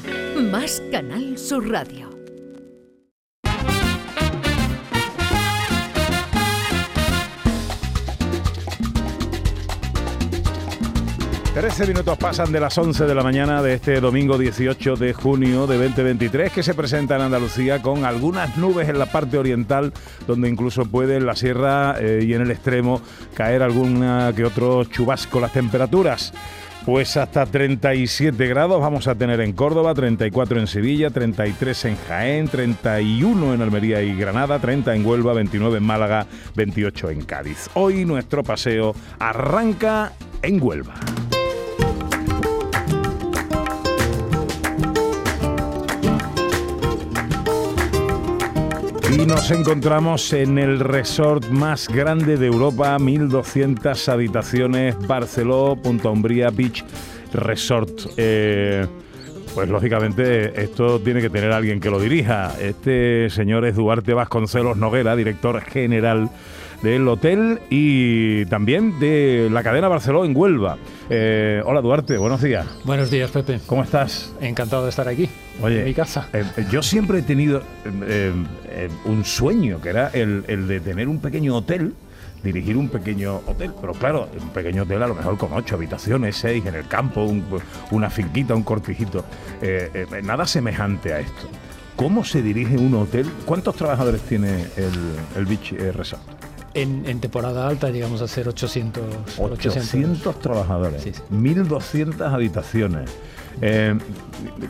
más 0.51 0.82
Canal 0.91 1.39
Sur 1.39 1.70
Radio. 1.70 2.05
13 11.56 11.88
minutos 11.88 12.18
pasan 12.18 12.52
de 12.52 12.60
las 12.60 12.78
11 12.78 13.06
de 13.06 13.16
la 13.16 13.24
mañana 13.24 13.64
de 13.64 13.76
este 13.76 14.02
domingo 14.02 14.38
18 14.38 14.98
de 14.98 15.14
junio 15.14 15.68
de 15.68 15.78
2023 15.78 16.52
que 16.52 16.64
se 16.64 16.74
presenta 16.74 17.16
en 17.16 17.22
Andalucía 17.22 17.82
con 17.82 18.04
algunas 18.04 18.58
nubes 18.58 18.90
en 18.90 19.00
la 19.00 19.06
parte 19.06 19.38
oriental 19.38 19.94
donde 20.28 20.50
incluso 20.50 20.84
puede 20.84 21.16
en 21.16 21.26
la 21.26 21.34
sierra 21.34 21.96
eh, 21.98 22.26
y 22.28 22.34
en 22.34 22.42
el 22.42 22.52
extremo 22.52 23.02
caer 23.36 23.64
alguna 23.64 24.34
que 24.36 24.44
otro 24.44 24.84
chubasco. 24.84 25.40
Las 25.40 25.54
temperaturas 25.54 26.34
pues 26.86 27.16
hasta 27.16 27.46
37 27.46 28.48
grados 28.48 28.82
vamos 28.82 29.08
a 29.08 29.16
tener 29.16 29.40
en 29.40 29.54
Córdoba, 29.54 29.94
34 29.94 30.60
en 30.60 30.68
Sevilla, 30.68 31.10
33 31.10 31.86
en 31.86 31.96
Jaén, 31.96 32.48
31 32.50 33.54
en 33.54 33.62
Almería 33.62 34.04
y 34.04 34.14
Granada, 34.14 34.60
30 34.60 34.94
en 34.94 35.06
Huelva, 35.06 35.32
29 35.32 35.78
en 35.78 35.84
Málaga, 35.84 36.28
28 36.56 37.12
en 37.12 37.22
Cádiz. 37.22 37.70
Hoy 37.76 38.04
nuestro 38.04 38.44
paseo 38.44 38.94
arranca 39.20 40.12
en 40.42 40.62
Huelva. 40.62 40.96
Y 49.18 49.26
nos 49.26 49.50
encontramos 49.50 50.34
en 50.34 50.58
el 50.58 50.78
resort 50.78 51.48
más 51.48 51.88
grande 51.88 52.36
de 52.36 52.48
Europa, 52.48 53.00
1200 53.00 54.10
habitaciones, 54.10 54.96
Barceló, 55.08 55.78
Punta 55.82 56.10
Umbría 56.10 56.50
Beach 56.50 56.84
Resort. 57.32 58.12
Eh, 58.18 58.86
pues 59.54 59.70
lógicamente 59.70 60.62
esto 60.62 61.00
tiene 61.00 61.22
que 61.22 61.30
tener 61.30 61.54
alguien 61.54 61.80
que 61.80 61.90
lo 61.90 61.98
dirija. 61.98 62.56
Este 62.60 63.30
señor 63.30 63.64
es 63.66 63.78
Duarte 63.78 64.14
Vasconcelos 64.14 64.76
Noguera, 64.76 65.16
director 65.16 65.62
general 65.62 66.30
del 66.86 67.08
hotel 67.08 67.60
y 67.72 68.46
también 68.46 69.00
de 69.00 69.50
la 69.51 69.63
cadena 69.63 69.88
Barceló 69.88 70.24
en 70.24 70.38
Huelva. 70.38 70.77
Eh, 71.10 71.60
hola 71.65 71.82
Duarte, 71.82 72.15
buenos 72.18 72.44
días. 72.44 72.68
Buenos 72.84 73.10
días, 73.10 73.32
Pepe. 73.32 73.60
¿Cómo 73.65 73.82
estás? 73.84 74.32
Encantado 74.39 74.84
de 74.84 74.89
estar 74.89 75.08
aquí, 75.08 75.27
Oye, 75.63 75.80
en 75.80 75.86
mi 75.86 75.94
casa. 75.96 76.30
eh, 76.32 76.44
yo 76.70 76.84
siempre 76.84 77.20
he 77.20 77.22
tenido 77.24 77.63
eh, 78.08 78.32
eh, 78.70 78.89
un 79.06 79.25
sueño, 79.25 79.82
que 79.82 79.89
era 79.89 80.10
el, 80.10 80.46
el 80.48 80.68
de 80.68 80.80
tener 80.80 81.08
un 81.08 81.20
pequeño 81.20 81.56
hotel, 81.56 81.96
dirigir 82.44 82.77
un 82.77 82.89
pequeño 82.89 83.38
hotel, 83.48 83.72
pero 83.82 83.94
claro, 83.94 84.30
un 84.39 84.50
pequeño 84.50 84.84
hotel 84.84 85.01
a 85.01 85.08
lo 85.08 85.15
mejor 85.15 85.38
con 85.39 85.54
ocho 85.54 85.74
habitaciones, 85.75 86.36
seis 86.38 86.63
en 86.68 86.75
el 86.75 86.88
campo, 86.88 87.24
un- 87.24 87.44
una 87.89 88.12
finquita, 88.12 88.54
un 88.54 88.63
cortijito, 88.63 89.25
Eh, 89.62 89.89
eh, 89.96 90.22
nada 90.24 90.46
semejante 90.46 91.13
a 91.13 91.20
esto. 91.20 91.50
¿Cómo 91.96 92.24
se 92.24 92.44
dirige 92.44 92.77
un 92.77 92.94
hotel? 92.94 93.25
¿Cuántos 93.46 93.75
trabajadores 93.75 94.22
tiene 94.22 94.65
el, 94.77 94.94
el 95.36 95.46
Beach 95.48 95.74
eh, 95.74 95.92
Resort? 95.92 96.22
En, 96.75 97.05
en 97.08 97.22
temporada 97.22 97.67
alta 97.67 97.89
llegamos 97.89 98.22
a 98.22 98.27
ser 98.27 98.48
800. 98.48 99.39
800 99.39 100.39
trabajadores, 100.39 101.05
1.200 101.32 102.32
habitaciones. 102.32 103.10
Eh, 103.62 103.98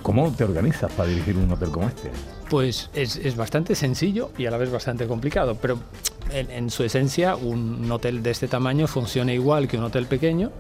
¿Cómo 0.04 0.32
te 0.32 0.44
organizas 0.44 0.92
para 0.92 1.10
dirigir 1.10 1.36
un 1.36 1.52
hotel 1.52 1.70
como 1.70 1.88
este? 1.88 2.12
Pues 2.50 2.92
es, 2.94 3.16
es 3.18 3.36
bastante 3.36 3.74
sencillo 3.74 4.30
y 4.38 4.46
a 4.46 4.52
la 4.52 4.58
vez 4.58 4.72
bastante 4.72 5.08
complicado, 5.08 5.56
pero 5.60 5.80
en, 6.32 6.52
en 6.52 6.70
su 6.70 6.84
esencia 6.84 7.36
un 7.36 7.92
hotel 7.92 8.22
de 8.22 8.30
este 8.30 8.48
tamaño 8.48 8.86
funciona 8.86 9.34
igual 9.34 9.68
que 9.68 9.78
un 9.78 9.86
hotel 9.86 10.06
pequeño, 10.06 10.52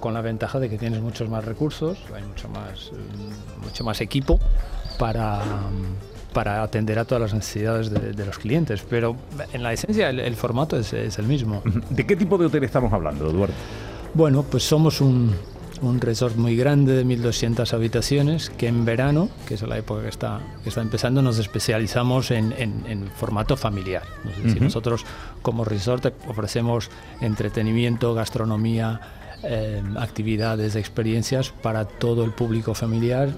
con 0.00 0.14
la 0.14 0.22
ventaja 0.22 0.58
de 0.58 0.68
que 0.68 0.78
tienes 0.78 1.00
muchos 1.00 1.28
más 1.28 1.44
recursos, 1.44 1.98
hay 2.14 2.22
mucho 2.24 2.48
más, 2.48 2.90
mm, 2.92 3.64
mucho 3.64 3.84
más 3.84 4.00
equipo 4.00 4.40
para, 4.98 5.38
mm, 5.44 6.09
para 6.32 6.62
atender 6.62 6.98
a 6.98 7.04
todas 7.04 7.20
las 7.22 7.34
necesidades 7.34 7.90
de, 7.90 8.12
de 8.12 8.26
los 8.26 8.38
clientes, 8.38 8.82
pero 8.88 9.16
en 9.52 9.62
la 9.62 9.72
esencia 9.72 10.10
el, 10.10 10.20
el 10.20 10.36
formato 10.36 10.76
es, 10.78 10.92
es 10.92 11.18
el 11.18 11.26
mismo. 11.26 11.62
¿De 11.90 12.06
qué 12.06 12.16
tipo 12.16 12.38
de 12.38 12.46
hotel 12.46 12.64
estamos 12.64 12.92
hablando, 12.92 13.28
Eduardo? 13.30 13.54
Bueno, 14.14 14.42
pues 14.42 14.62
somos 14.64 15.00
un, 15.00 15.32
un 15.82 16.00
resort 16.00 16.36
muy 16.36 16.56
grande 16.56 16.92
de 16.94 17.04
1.200 17.04 17.72
habitaciones 17.72 18.50
que 18.50 18.66
en 18.68 18.84
verano, 18.84 19.28
que 19.46 19.54
es 19.54 19.62
la 19.62 19.78
época 19.78 20.02
que 20.02 20.08
está, 20.08 20.40
que 20.62 20.68
está 20.68 20.80
empezando, 20.82 21.22
nos 21.22 21.38
especializamos 21.38 22.30
en, 22.30 22.52
en- 22.58 22.84
en 22.86 23.08
formato 23.08 23.56
familiar. 23.56 24.02
Es 24.30 24.36
decir, 24.42 24.56
Ujú. 24.56 24.64
nosotros 24.64 25.04
como 25.42 25.64
resort 25.64 26.06
ofrecemos 26.28 26.90
entretenimiento, 27.20 28.14
gastronomía, 28.14 29.00
eh, 29.42 29.82
actividades, 29.98 30.76
experiencias 30.76 31.50
para 31.50 31.84
todo 31.84 32.24
el 32.24 32.32
público 32.32 32.74
familiar, 32.74 33.30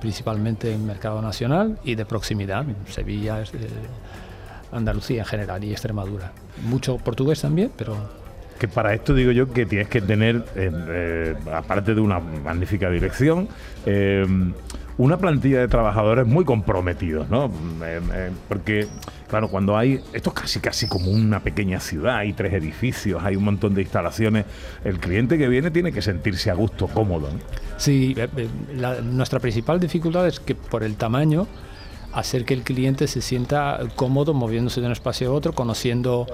principalmente 0.00 0.72
en 0.72 0.86
mercado 0.86 1.20
nacional 1.22 1.78
y 1.84 1.94
de 1.94 2.04
proximidad, 2.04 2.64
Sevilla, 2.88 3.42
eh, 3.42 3.46
Andalucía 4.72 5.20
en 5.20 5.26
general 5.26 5.64
y 5.64 5.72
Extremadura. 5.72 6.32
Mucho 6.64 6.96
portugués 6.98 7.40
también, 7.40 7.70
pero 7.76 7.96
Que 8.58 8.68
para 8.68 8.92
esto 8.94 9.14
digo 9.14 9.32
yo 9.32 9.52
que 9.52 9.64
tienes 9.66 9.88
que 9.88 10.02
tener, 10.02 10.44
eh, 10.54 10.70
eh, 10.72 11.34
aparte 11.52 11.94
de 11.94 12.00
una 12.00 12.20
magnífica 12.20 12.90
dirección, 12.90 13.48
eh, 13.86 14.26
una 15.02 15.16
plantilla 15.18 15.60
de 15.60 15.68
trabajadores 15.68 16.26
muy 16.26 16.44
comprometidos, 16.44 17.28
¿no? 17.30 17.46
Eh, 17.82 18.00
eh, 18.12 18.30
porque, 18.48 18.86
claro, 19.28 19.48
cuando 19.48 19.76
hay. 19.76 20.00
Esto 20.12 20.30
es 20.30 20.40
casi, 20.42 20.60
casi 20.60 20.88
como 20.88 21.10
una 21.10 21.40
pequeña 21.40 21.80
ciudad, 21.80 22.16
hay 22.16 22.32
tres 22.34 22.52
edificios, 22.52 23.22
hay 23.24 23.34
un 23.36 23.44
montón 23.44 23.74
de 23.74 23.82
instalaciones. 23.82 24.44
El 24.84 24.98
cliente 24.98 25.38
que 25.38 25.48
viene 25.48 25.70
tiene 25.70 25.90
que 25.92 26.02
sentirse 26.02 26.50
a 26.50 26.54
gusto, 26.54 26.86
cómodo. 26.86 27.28
¿no? 27.32 27.38
Sí, 27.78 28.14
eh, 28.16 28.28
la- 28.76 29.00
nuestra 29.00 29.40
principal 29.40 29.80
dificultad 29.80 30.26
es 30.26 30.38
que 30.38 30.54
por 30.54 30.82
el 30.82 30.96
tamaño, 30.96 31.46
hacer 32.12 32.44
que 32.44 32.54
el 32.54 32.62
cliente 32.62 33.06
se 33.06 33.22
sienta 33.22 33.78
cómodo 33.96 34.34
moviéndose 34.34 34.80
de 34.80 34.86
un 34.86 34.92
espacio 34.92 35.30
a 35.30 35.32
otro, 35.32 35.52
conociendo 35.54 36.26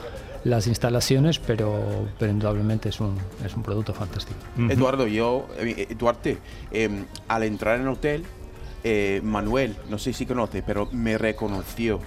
las 0.42 0.66
instalaciones, 0.66 1.38
pero, 1.38 2.08
pero 2.18 2.32
indudablemente 2.32 2.88
es 2.88 2.98
un, 3.00 3.16
es 3.44 3.54
un 3.54 3.62
producto 3.62 3.92
fantástico. 3.92 4.38
Eduardo, 4.70 5.06
yo, 5.06 5.46
Duarte, 5.98 6.38
eh, 6.70 7.04
al 7.28 7.42
entrar 7.42 7.76
en 7.76 7.82
el 7.82 7.88
hotel, 7.88 8.24
eh, 8.88 9.20
Manuel, 9.24 9.74
no 9.90 9.98
sé 9.98 10.12
si 10.12 10.26
conoce, 10.26 10.62
pero 10.62 10.88
me 10.92 11.18
reconoció. 11.18 11.98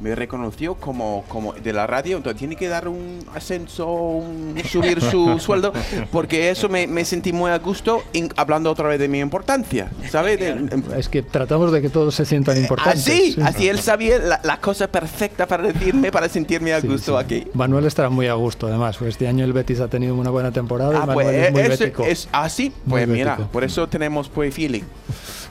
Me 0.00 0.14
reconoció 0.14 0.76
como, 0.76 1.24
como 1.26 1.54
de 1.54 1.72
la 1.72 1.84
radio, 1.88 2.18
entonces 2.18 2.38
tiene 2.38 2.54
que 2.54 2.68
dar 2.68 2.86
un 2.86 3.18
ascenso, 3.34 3.90
un- 3.92 4.54
subir 4.70 5.00
su 5.00 5.38
sueldo, 5.40 5.72
porque 6.12 6.50
eso 6.50 6.68
me, 6.68 6.86
me 6.86 7.04
sentí 7.04 7.32
muy 7.32 7.50
a 7.50 7.58
gusto 7.58 8.04
in- 8.12 8.32
hablando 8.36 8.70
otra 8.70 8.86
vez 8.86 9.00
de 9.00 9.08
mi 9.08 9.18
importancia, 9.18 9.90
¿sabes? 10.08 10.38
De- 10.38 10.82
Es 10.96 11.08
que 11.08 11.22
tratamos 11.22 11.72
de 11.72 11.82
que 11.82 11.88
todos 11.90 12.14
se 12.14 12.24
sientan 12.24 12.56
importantes. 12.58 13.00
así, 13.08 13.32
sí. 13.32 13.40
así 13.42 13.68
él 13.68 13.80
sabía 13.80 14.18
la, 14.20 14.40
la 14.44 14.60
cosa 14.60 14.86
perfecta 14.86 15.46
para 15.46 15.64
decirme, 15.72 16.12
para 16.12 16.28
sentirme 16.28 16.72
a 16.74 16.80
Sí, 16.80 16.86
gusto 16.86 17.18
sí. 17.18 17.24
aquí. 17.24 17.44
Manuel 17.54 17.84
estará 17.84 18.08
muy 18.08 18.28
a 18.28 18.34
gusto, 18.34 18.68
además. 18.68 18.98
pues 18.98 19.08
este 19.10 19.26
año 19.26 19.44
el 19.44 19.52
Betis 19.52 19.80
ha 19.80 19.88
tenido 19.88 20.14
una 20.14 20.30
buena 20.30 20.52
temporada 20.52 20.92
y 20.92 20.96
Ah, 20.96 21.06
Manuel 21.06 21.26
pues 21.26 21.36
es 21.48 21.52
muy 21.52 21.60
es, 21.62 21.68
bético. 21.80 22.04
es 22.04 22.28
así, 22.30 22.66
Muy 22.84 23.00
pues 23.00 23.08
mira, 23.08 23.32
bético. 23.32 23.50
por 23.50 23.64
eso 23.64 23.88
tenemos 23.88 24.28
pues 24.28 24.54
feeling. 24.54 24.82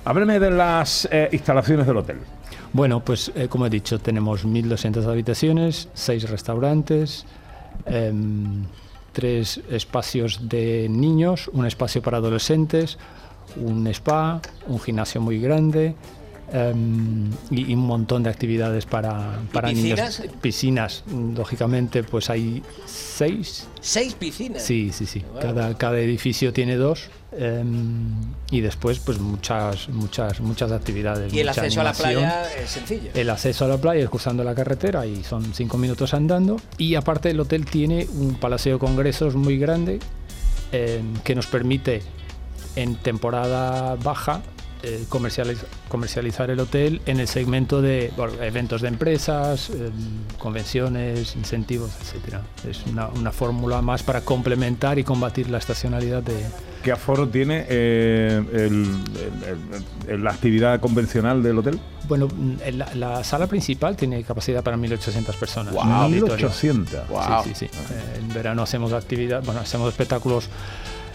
Hábleme 0.07 0.39
de 0.39 0.51
las 0.51 1.05
eh, 1.11 1.27
instalaciones 1.33 1.85
del 1.85 1.97
hotel. 1.97 2.19
Bueno, 2.71 3.01
pues 3.01 3.29
eh, 3.35 3.49
como 3.49 3.65
he 3.65 3.69
dicho, 3.69 3.99
tenemos 3.99 4.45
1.200 4.45 5.05
habitaciones, 5.05 5.89
6 5.95 6.29
restaurantes, 6.29 7.25
em, 7.85 8.63
tres 9.11 9.59
espacios 9.69 10.47
de 10.47 10.87
niños, 10.89 11.49
un 11.51 11.65
espacio 11.65 12.01
para 12.01 12.19
adolescentes, 12.19 12.97
un 13.57 13.85
spa, 13.87 14.39
un 14.67 14.79
gimnasio 14.79 15.19
muy 15.19 15.41
grande 15.41 15.93
em, 16.53 17.29
y, 17.51 17.71
y 17.71 17.73
un 17.73 17.85
montón 17.85 18.23
de 18.23 18.29
actividades 18.29 18.85
para, 18.85 19.39
para 19.51 19.69
piscinas? 19.69 20.19
niños. 20.19 20.35
Piscinas, 20.41 21.03
lógicamente, 21.35 22.03
pues 22.03 22.29
hay 22.29 22.63
seis. 22.85 23.67
Seis 23.81 24.13
piscinas. 24.13 24.61
Sí, 24.63 24.91
sí, 24.93 25.05
sí. 25.05 25.23
Wow. 25.33 25.41
Cada, 25.41 25.77
cada 25.77 25.99
edificio 25.99 26.53
tiene 26.53 26.75
dos. 26.75 27.09
em, 27.37 28.09
y 28.49 28.61
después, 28.61 28.99
pues 28.99 29.19
muchas, 29.19 29.89
muchas, 29.89 30.39
muchas 30.39 30.71
actividades. 30.71 31.33
Y 31.33 31.41
el 31.41 31.49
acceso 31.49 31.81
a 31.81 31.83
la 31.83 31.93
playa 31.93 32.45
es 32.55 32.69
sencillo. 32.69 33.11
El 33.13 33.29
acceso 33.29 33.65
a 33.65 33.67
la 33.67 33.77
playa 33.77 34.03
es 34.03 34.09
cruzando 34.09 34.43
la 34.43 34.55
carretera 34.55 35.05
y 35.05 35.23
son 35.23 35.53
cinco 35.53 35.77
minutos 35.77 36.13
andando. 36.13 36.57
Y 36.77 36.95
aparte 36.95 37.29
el 37.29 37.39
hotel 37.39 37.65
tiene 37.65 38.07
un 38.13 38.35
palacio 38.35 38.73
de 38.73 38.79
congresos 38.79 39.35
muy 39.35 39.57
grande 39.57 39.99
eh, 40.71 41.01
que 41.23 41.35
nos 41.35 41.47
permite 41.47 42.01
en 42.75 42.95
temporada 42.95 43.95
baja 43.95 44.41
eh, 44.83 45.03
comercializ- 45.09 45.63
comercializar 45.89 46.49
el 46.49 46.59
hotel 46.59 47.01
en 47.05 47.19
el 47.19 47.27
segmento 47.27 47.81
de 47.81 48.11
bueno, 48.17 48.33
eventos 48.41 48.81
de 48.81 48.87
empresas, 48.89 49.69
eh, 49.69 49.89
convenciones, 50.37 51.35
incentivos, 51.35 51.91
etcétera. 52.01 52.41
Es 52.69 52.85
una, 52.85 53.07
una 53.07 53.31
fórmula 53.31 53.81
más 53.81 54.03
para 54.03 54.21
complementar 54.21 54.97
y 54.99 55.03
combatir 55.03 55.49
la 55.49 55.57
estacionalidad 55.57 56.23
de, 56.23 56.35
¿Qué 56.83 56.91
aforo 56.91 57.27
tiene 57.27 57.65
eh, 57.67 58.41
el- 58.53 59.03
el- 60.07 60.13
el- 60.13 60.23
la 60.23 60.31
actividad 60.31 60.79
convencional 60.79 61.41
del 61.43 61.57
hotel? 61.57 61.79
Bueno, 62.07 62.27
mm, 62.27 62.53
la, 62.77 62.93
la 62.95 63.23
sala 63.23 63.47
principal 63.47 63.97
tiene 63.97 64.23
capacidad 64.23 64.63
para 64.63 64.77
1.800 64.77 65.35
personas. 65.37 65.75
Auditorio. 65.75 66.49
1.800. 66.49 67.43
Sí, 67.43 67.49
sí, 67.49 67.55
sí. 67.55 67.65
Eh, 67.65 68.19
en 68.19 68.29
verano 68.33 68.61
hacemos 68.61 68.93
actividad, 68.93 69.43
bueno, 69.43 69.59
hacemos 69.59 69.89
espectáculos 69.89 70.47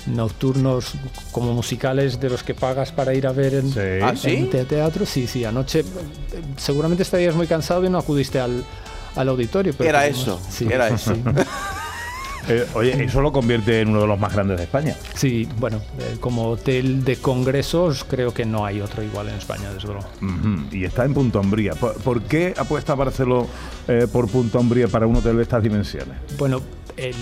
nocturnos 0.06 0.92
como 1.30 1.52
musicales 1.52 2.18
de 2.21 2.30
los 2.30 2.42
que 2.42 2.54
pagas 2.54 2.92
para 2.92 3.14
ir 3.14 3.26
a 3.26 3.32
ver 3.32 3.54
en, 3.54 3.73
¿Ah, 4.02 4.11
en 4.11 4.16
sí? 4.16 4.49
te- 4.50 4.64
teatro. 4.64 5.06
Sí, 5.06 5.26
sí, 5.26 5.44
anoche 5.44 5.80
eh, 5.80 5.85
seguramente 6.56 7.02
estarías 7.02 7.35
muy 7.35 7.47
cansado 7.47 7.85
y 7.85 7.88
no 7.90 7.99
acudiste 7.99 8.40
al, 8.40 8.64
al 9.16 9.28
auditorio. 9.28 9.75
Pero 9.76 9.90
Era 9.90 10.06
eso, 10.06 10.40
sí, 10.50 10.66
era 10.71 10.88
sí, 10.97 11.12
eso. 11.12 11.16
Eh, 12.49 12.67
oye, 12.75 13.05
eso 13.05 13.21
lo 13.21 13.31
convierte 13.33 13.81
en 13.81 13.89
uno 13.91 14.01
de 14.01 14.07
los 14.07 14.19
más 14.19 14.33
grandes 14.33 14.59
de 14.59 14.65
España. 14.65 14.97
Sí, 15.15 15.49
bueno, 15.59 15.79
eh, 15.99 16.17
como 16.21 16.49
hotel 16.49 17.05
de 17.05 17.17
congresos 17.17 18.05
creo 18.05 18.35
que 18.35 18.45
no 18.45 18.65
hay 18.67 18.81
otro 18.81 19.03
igual 19.03 19.29
en 19.29 19.35
España, 19.37 19.73
desde 19.73 19.89
luego. 19.89 20.05
Y 20.73 20.85
está 20.85 21.05
en 21.05 21.15
Punta 21.15 21.39
Umbría. 21.41 21.75
¿Por, 21.75 21.95
por 21.95 22.23
qué 22.23 22.53
apuesta 22.57 22.95
Barceló 22.95 23.47
eh, 23.89 24.07
por 24.13 24.29
Punta 24.29 24.59
Umbría 24.59 24.89
para 24.89 25.07
un 25.07 25.17
hotel 25.17 25.37
de 25.37 25.43
estas 25.43 25.63
dimensiones? 25.63 26.17
Bueno, 26.39 26.61
el, 26.97 27.15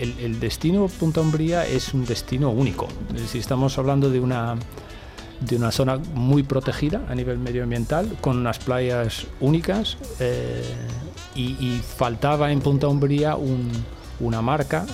el- 0.00 0.18
el 0.20 0.40
destino 0.40 0.88
Punta 0.88 1.20
Umbría 1.20 1.66
es 1.66 1.94
un 1.94 2.04
destino 2.04 2.50
único. 2.50 2.88
Decir, 3.12 3.40
estamos 3.40 3.78
hablando 3.78 4.10
de 4.10 4.18
una, 4.20 4.56
de 5.40 5.56
una 5.56 5.70
zona 5.70 5.98
muy 6.14 6.42
protegida 6.42 7.02
a 7.08 7.14
nivel 7.14 7.38
medioambiental, 7.38 8.16
con 8.20 8.38
unas 8.38 8.58
playas 8.58 9.26
únicas 9.40 9.96
eh, 10.20 10.62
y, 11.36 11.42
y 11.64 11.80
faltaba 11.96 12.50
en 12.50 12.60
Punta 12.60 12.88
Umbría 12.88 13.36
un- 13.36 13.70
una 14.20 14.40
marca, 14.42 14.86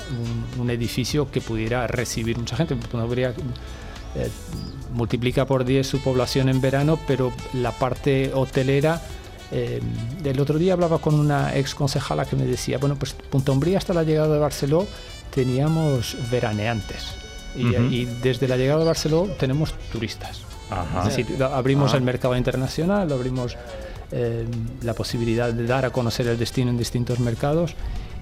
un, 0.56 0.60
un 0.62 0.70
edificio 0.70 1.30
que 1.30 1.40
pudiera 1.40 1.86
recibir 1.86 2.38
mucha 2.38 2.56
gente. 2.56 2.74
Punta 2.76 2.98
Umbría 3.04 3.34
eh, 4.16 4.30
multiplica 4.92 5.46
por 5.46 5.64
10 5.64 5.86
su 5.86 6.00
población 6.00 6.48
en 6.48 6.60
verano, 6.60 6.98
pero 7.06 7.32
la 7.54 7.72
parte 7.72 8.32
hotelera... 8.34 9.00
eh, 9.52 9.80
el 10.24 10.40
otro 10.40 10.58
día 10.58 10.72
hablaba 10.74 10.98
con 10.98 11.14
una 11.14 11.56
ex 11.56 11.74
concejala 11.74 12.24
que 12.24 12.36
me 12.36 12.44
decía, 12.46 12.78
bueno, 12.78 12.96
pues 12.96 13.12
Punta 13.12 13.52
Umbría 13.52 13.78
hasta 13.78 13.92
la 13.94 14.02
llegada 14.04 14.32
de 14.34 14.38
Barceló 14.40 14.86
teníamos 15.34 16.16
veraneantes. 16.30 17.14
Y 17.56 18.04
desde 18.22 18.46
la 18.46 18.56
llegada 18.56 18.78
de 18.80 18.86
Barceló 18.86 19.28
tenemos 19.38 19.74
turistas. 19.92 20.42
Ajá. 20.70 21.08
Es 21.08 21.16
decir, 21.16 21.42
abrimos 21.42 21.92
Ah. 21.94 21.96
el 21.96 22.02
mercado 22.04 22.36
internacional, 22.36 23.12
abrimos 23.12 23.56
eh, 24.12 24.44
la 24.82 24.94
posibilidad 24.94 25.52
de 25.52 25.66
dar 25.66 25.84
a 25.84 25.90
conocer 25.90 26.26
el 26.28 26.38
destino 26.38 26.70
en 26.70 26.78
distintos 26.78 27.18
mercados 27.18 27.74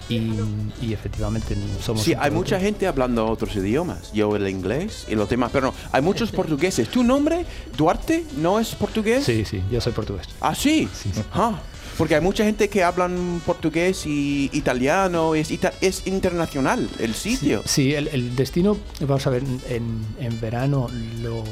y, 0.09 0.33
y 0.81 0.93
efectivamente 0.93 1.57
somos... 1.83 2.03
Sí, 2.03 2.15
hay 2.19 2.31
mucha 2.31 2.59
gente 2.61 2.87
hablando 2.87 3.27
otros 3.27 3.55
idiomas. 3.57 4.13
Yo 4.13 4.35
el 4.37 4.49
inglés 4.49 5.05
y 5.09 5.15
los 5.15 5.29
demás, 5.29 5.51
pero 5.53 5.69
no, 5.69 5.75
hay 5.93 6.03
muchos 6.03 6.31
portugueses. 6.31 6.89
¿Tu 6.89 7.03
nombre, 7.05 7.45
Duarte, 7.77 8.25
no 8.37 8.59
es 8.61 8.75
portugués? 8.75 9.25
Sí, 9.25 9.45
sí, 9.45 9.63
yo 9.71 9.81
soy 9.81 9.93
portugués. 9.93 10.27
¿Ah, 10.41 10.55
sí? 10.55 10.89
Ah, 11.33 11.59
porque 11.97 12.15
hay 12.15 12.21
mucha 12.21 12.45
gente 12.45 12.69
que 12.69 12.85
hablan 12.85 13.43
portugués 13.45 14.07
y 14.07 14.49
italiano. 14.53 15.35
Es, 15.35 15.51
es 15.81 16.07
internacional 16.07 16.89
el 17.01 17.15
sitio. 17.15 17.63
Sí, 17.65 17.95
el, 17.95 18.09
el 18.09 18.37
destino, 18.37 18.77
vamos 19.01 19.27
a 19.27 19.31
ver, 19.31 19.43
en, 19.69 20.07
en 20.21 20.41
verano 20.41 20.87
lo, 21.23 21.43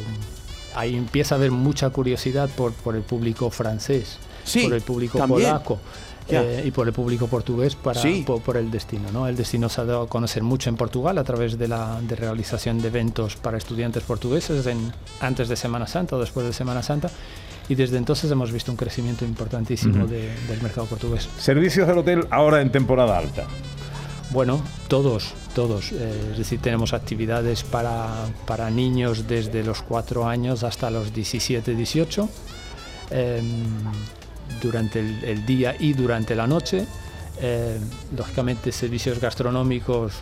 ahí 0.77 0.95
empieza 0.95 1.35
a 1.35 1.39
haber 1.39 1.51
mucha 1.51 1.91
curiosidad 1.91 2.49
por, 2.51 2.73
por 2.73 2.95
el 2.95 3.03
público 3.03 3.51
francés, 3.51 4.19
Sí, 4.45 4.61
por 4.63 4.75
el 4.75 4.83
público 4.83 5.19
también. 5.19 5.43
polaco. 5.49 5.81
Ya. 6.29 6.43
eh, 6.43 6.65
y 6.67 6.71
por 6.71 6.87
el 6.87 6.93
público 6.93 7.27
portugués 7.29 7.77
para, 7.77 8.01
Sí. 8.01 8.25
por, 8.27 8.41
por 8.43 8.57
el 8.57 8.71
destino. 8.71 9.11
¿no? 9.13 9.29
El 9.29 9.37
destino 9.37 9.69
se 9.69 9.81
ha 9.81 9.85
dado 9.85 10.03
a 10.03 10.09
conocer 10.09 10.43
mucho 10.43 10.69
en 10.71 10.77
Portugal 10.77 11.19
a 11.19 11.25
través 11.25 11.57
de 11.59 11.69
la 11.69 12.01
de 12.01 12.17
realización 12.17 12.81
de 12.81 12.89
eventos 12.89 13.37
para 13.37 13.59
estudiantes 13.59 14.03
portugueses 14.03 14.67
en, 14.67 14.93
antes 15.21 15.49
de 15.49 15.57
Semana 15.57 15.87
Santa 15.87 16.17
o 16.17 16.19
después 16.19 16.45
de 16.47 16.53
Semana 16.53 16.83
Santa. 16.83 17.11
Y 17.69 17.75
desde 17.75 17.97
entonces 17.97 18.31
hemos 18.31 18.53
visto 18.53 18.71
un 18.71 18.77
crecimiento 18.77 19.25
importantísimo 19.25 20.05
Ujú. 20.05 20.07
de- 20.09 20.33
del 20.49 20.63
mercado 20.63 20.87
portugués. 20.87 21.29
Servicios 21.39 21.87
del 21.89 21.99
hotel 21.99 22.27
ahora 22.31 22.61
en 22.61 22.71
temporada 22.71 23.19
alta. 23.19 23.45
Bueno, 24.31 24.61
todos, 24.89 25.33
todos. 25.55 25.93
Eh, 25.93 26.31
es 26.33 26.39
decir, 26.39 26.61
tenemos 26.61 26.93
actividades 26.93 27.63
para, 27.63 28.27
para 28.47 28.71
niños 28.71 29.29
desde 29.29 29.63
los 29.63 29.83
4 29.83 30.27
años 30.27 30.65
hasta 30.65 30.91
los 30.91 31.13
17, 31.15 31.75
18, 31.77 32.29
em, 33.11 33.45
durante 34.63 35.01
el, 35.01 35.45
día 35.47 35.75
y 35.79 35.93
durante 35.93 36.35
la 36.35 36.47
noche. 36.47 36.87
Eh, 37.39 37.79
lógicamente, 38.17 38.73
servicios 38.73 39.21
gastronómicos, 39.21 40.15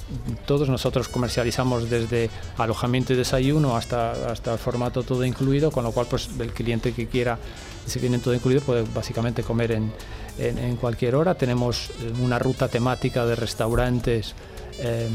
todos 0.47 0.69
nosotros 0.69 1.09
comercializamos 1.09 1.89
desde 1.89 2.29
alojamiento 2.59 3.13
y 3.13 3.17
desayuno 3.17 3.77
hasta, 3.77 4.33
hasta 4.33 4.53
el 4.53 4.59
formato 4.59 5.05
todo 5.05 5.25
incluido, 5.25 5.71
con 5.71 5.85
lo 5.85 5.93
cual 5.93 6.07
pues, 6.11 6.29
el 6.41 6.53
cliente 6.53 6.93
que 6.93 7.07
quiera, 7.07 7.39
si 7.87 8.01
viene 8.01 8.19
todo 8.19 8.35
incluido, 8.35 8.63
puede 8.63 8.83
básicamente 8.93 9.45
comer 9.45 9.71
en, 9.73 9.93
en- 10.39 10.77
cualquier 10.77 11.15
hora. 11.15 11.37
Tenemos 11.37 11.91
eh, 12.01 12.13
una 12.21 12.39
ruta 12.41 12.67
temática 12.69 13.25
de 13.25 13.37
restaurantes. 13.37 14.35
em, 14.81 15.13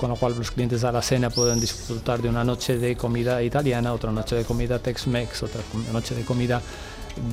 con 0.00 0.08
lo 0.08 0.16
cual 0.16 0.34
los 0.34 0.50
clientes 0.50 0.82
a 0.82 0.90
la 0.90 1.02
cena 1.02 1.28
pueden 1.28 1.60
disfrutar 1.60 2.22
de 2.22 2.30
una 2.30 2.42
noche 2.42 2.78
de 2.78 2.96
comida 2.96 3.42
italiana, 3.42 3.92
otra 3.92 4.10
noche 4.10 4.34
de 4.34 4.44
comida 4.44 4.78
Tex-Mex, 4.78 5.42
otra 5.42 5.60
noche 5.92 6.14
de 6.14 6.22
comida 6.24 6.62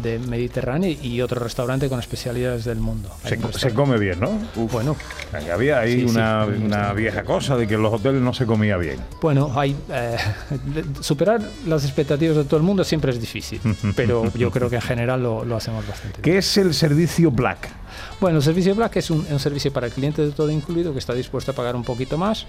de 0.01 0.20
Mediterránea 0.20 0.89
y 0.89 1.22
otro 1.22 1.39
restaurante 1.41 1.89
con 1.89 2.00
especialidades 2.00 2.65
del 2.65 2.79
mundo. 2.79 3.10
Se, 3.58 3.74
come 3.74 3.98
bien, 3.98 4.20
¿no? 4.20 4.29
Bueno, 4.72 4.96
Había 5.51 5.79
ahí 5.79 6.01
Sí, 6.01 6.10
sí. 6.10 6.15
una, 6.15 6.94
vieja 6.94 7.24
cosa 7.24 7.55
de 7.57 7.68
que 7.68 7.75
en 7.75 7.81
los 7.81 7.94
hoteles 7.94 8.22
no 8.22 8.33
se 8.33 8.46
comía 8.46 8.77
bien. 8.77 9.00
Bueno, 9.22 9.51
hay, 9.55 9.75
eh, 9.90 10.18
superar 11.01 11.42
las 11.66 11.83
expectativas 11.83 12.38
de 12.38 12.44
todo 12.44 12.57
el 12.57 12.64
mundo 12.64 12.83
siempre 12.83 13.12
es 13.12 13.20
difícil, 13.20 13.59
pero 13.96 14.31
yo 14.33 14.51
creo 14.51 14.70
que 14.70 14.75
en 14.75 14.81
general 14.81 15.24
lo, 15.24 15.44
lo 15.46 15.55
hacemos 15.55 15.88
bastante 15.88 16.22
bien. 16.22 16.24
¿Qué 16.24 16.38
es 16.40 16.57
el 16.57 16.74
servicio 16.74 17.31
Black? 17.31 17.70
Bueno, 18.20 18.38
el 18.38 18.44
servicio 18.44 18.75
Black 18.75 18.98
es 18.98 19.09
un, 19.09 19.25
es 19.25 19.31
un 19.31 19.40
servicio 19.40 19.72
para 19.72 19.88
el 19.88 19.94
cliente 19.94 20.24
de 20.24 20.31
todo 20.31 20.51
incluido 20.51 20.94
que 20.94 21.00
está 21.00 21.14
dispuesto 21.14 21.51
a 21.51 21.55
pagar 21.55 21.75
un 21.75 21.83
poquito 21.83 22.18
más 22.18 22.46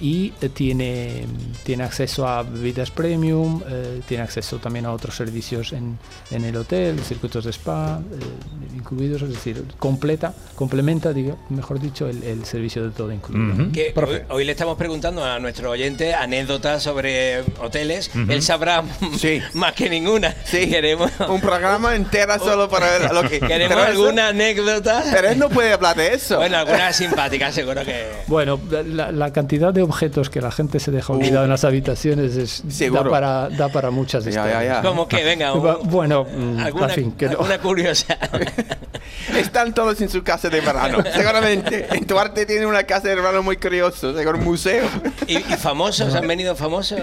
y 0.00 0.32
eh, 0.40 0.48
tiene, 0.48 1.24
tiene 1.64 1.84
acceso 1.84 2.26
a 2.26 2.42
bebidas 2.42 2.90
premium, 2.90 3.62
eh, 3.68 4.00
tiene 4.06 4.22
acceso 4.22 4.58
también 4.58 4.86
a 4.86 4.92
otros 4.92 5.16
servicios 5.16 5.72
en, 5.72 5.98
en 6.30 6.44
el 6.44 6.56
hotel, 6.56 6.98
circuitos 7.00 7.44
de 7.44 7.50
spa 7.52 8.00
eh, 8.12 8.76
incluidos, 8.76 9.22
es 9.22 9.30
decir, 9.30 9.64
completa, 9.78 10.32
complementa, 10.54 11.12
digo, 11.12 11.38
mejor 11.50 11.80
dicho, 11.80 12.08
el, 12.08 12.22
el 12.22 12.44
servicio 12.44 12.82
de 12.84 12.90
todo 12.90 13.12
incluido. 13.12 13.72
Que 13.72 13.92
hoy, 13.96 14.20
hoy 14.28 14.44
le 14.44 14.52
estamos 14.52 14.76
preguntando 14.76 15.24
a 15.24 15.38
nuestro 15.38 15.70
oyente 15.70 16.14
anécdotas 16.14 16.82
sobre 16.82 17.40
hoteles. 17.60 18.08
Ujú. 18.14 18.30
Él 18.32 18.42
sabrá 18.42 18.82
más 19.54 19.72
que 19.74 19.90
ninguna. 19.90 20.34
Queremos 20.50 21.10
Un 21.28 21.40
programa 21.40 21.94
entero 21.94 22.38
solo 22.38 22.68
para 22.68 22.98
ver 22.98 23.12
lo 23.12 23.22
que. 23.28 23.40
queremos 23.40 23.68
Pero 23.76 23.80
eso- 23.80 23.90
alguna 24.06 24.28
anécdota. 24.28 25.02
Pero 25.12 25.28
él 25.28 25.38
no 25.38 25.48
puede 25.48 25.72
hablar 25.72 25.96
de 25.96 26.14
eso. 26.14 26.36
Bueno, 26.36 26.58
alguna 26.58 26.92
simpática, 26.92 27.50
seguro 27.52 27.84
que. 27.84 28.06
Bueno, 28.26 28.60
la, 28.86 29.10
la 29.12 29.32
cantidad 29.32 29.72
de 29.72 29.82
objetos 29.88 30.30
que 30.30 30.40
la 30.40 30.50
gente 30.50 30.78
se 30.80 30.90
deja 30.90 31.12
olvidado 31.12 31.44
en 31.44 31.50
las 31.50 31.64
habitaciones 31.64 32.36
es, 32.36 32.62
da, 32.64 32.70
Seguro. 32.72 33.10
para, 33.10 33.48
da 33.50 33.68
para 33.68 33.90
muchas 33.90 34.24
Ya, 34.24 34.30
historias. 34.30 34.62
ya, 34.64 34.74
ya. 34.74 34.82
Como 34.82 35.08
que, 35.08 35.24
venga, 35.24 35.52
un- 35.54 35.88
Bueno, 35.90 36.24
mm, 36.24 36.58
alguna, 36.60 36.86
en 36.88 36.90
fin, 36.94 37.12
que 37.12 37.26
no. 37.26 37.32
alguna 37.32 37.58
curiosa. 37.58 38.16
Están 39.36 39.74
todos 39.74 40.00
en 40.00 40.08
su 40.08 40.22
casa 40.22 40.48
de 40.48 40.60
verano, 40.60 40.98
seguramente. 41.14 41.86
En 41.90 42.06
Duarte 42.06 42.46
tiene 42.46 42.66
una 42.66 42.82
casa 42.84 43.08
de 43.08 43.14
verano 43.14 43.42
muy 43.42 43.56
curiosa, 43.56 44.12
seguro 44.14 44.38
un 44.38 44.44
museo. 44.44 44.86
¿Y, 45.26 45.36
y 45.38 45.42
famosos? 45.42 46.14
¿Han 46.14 46.26
venido 46.26 46.54
famosos? 46.56 47.00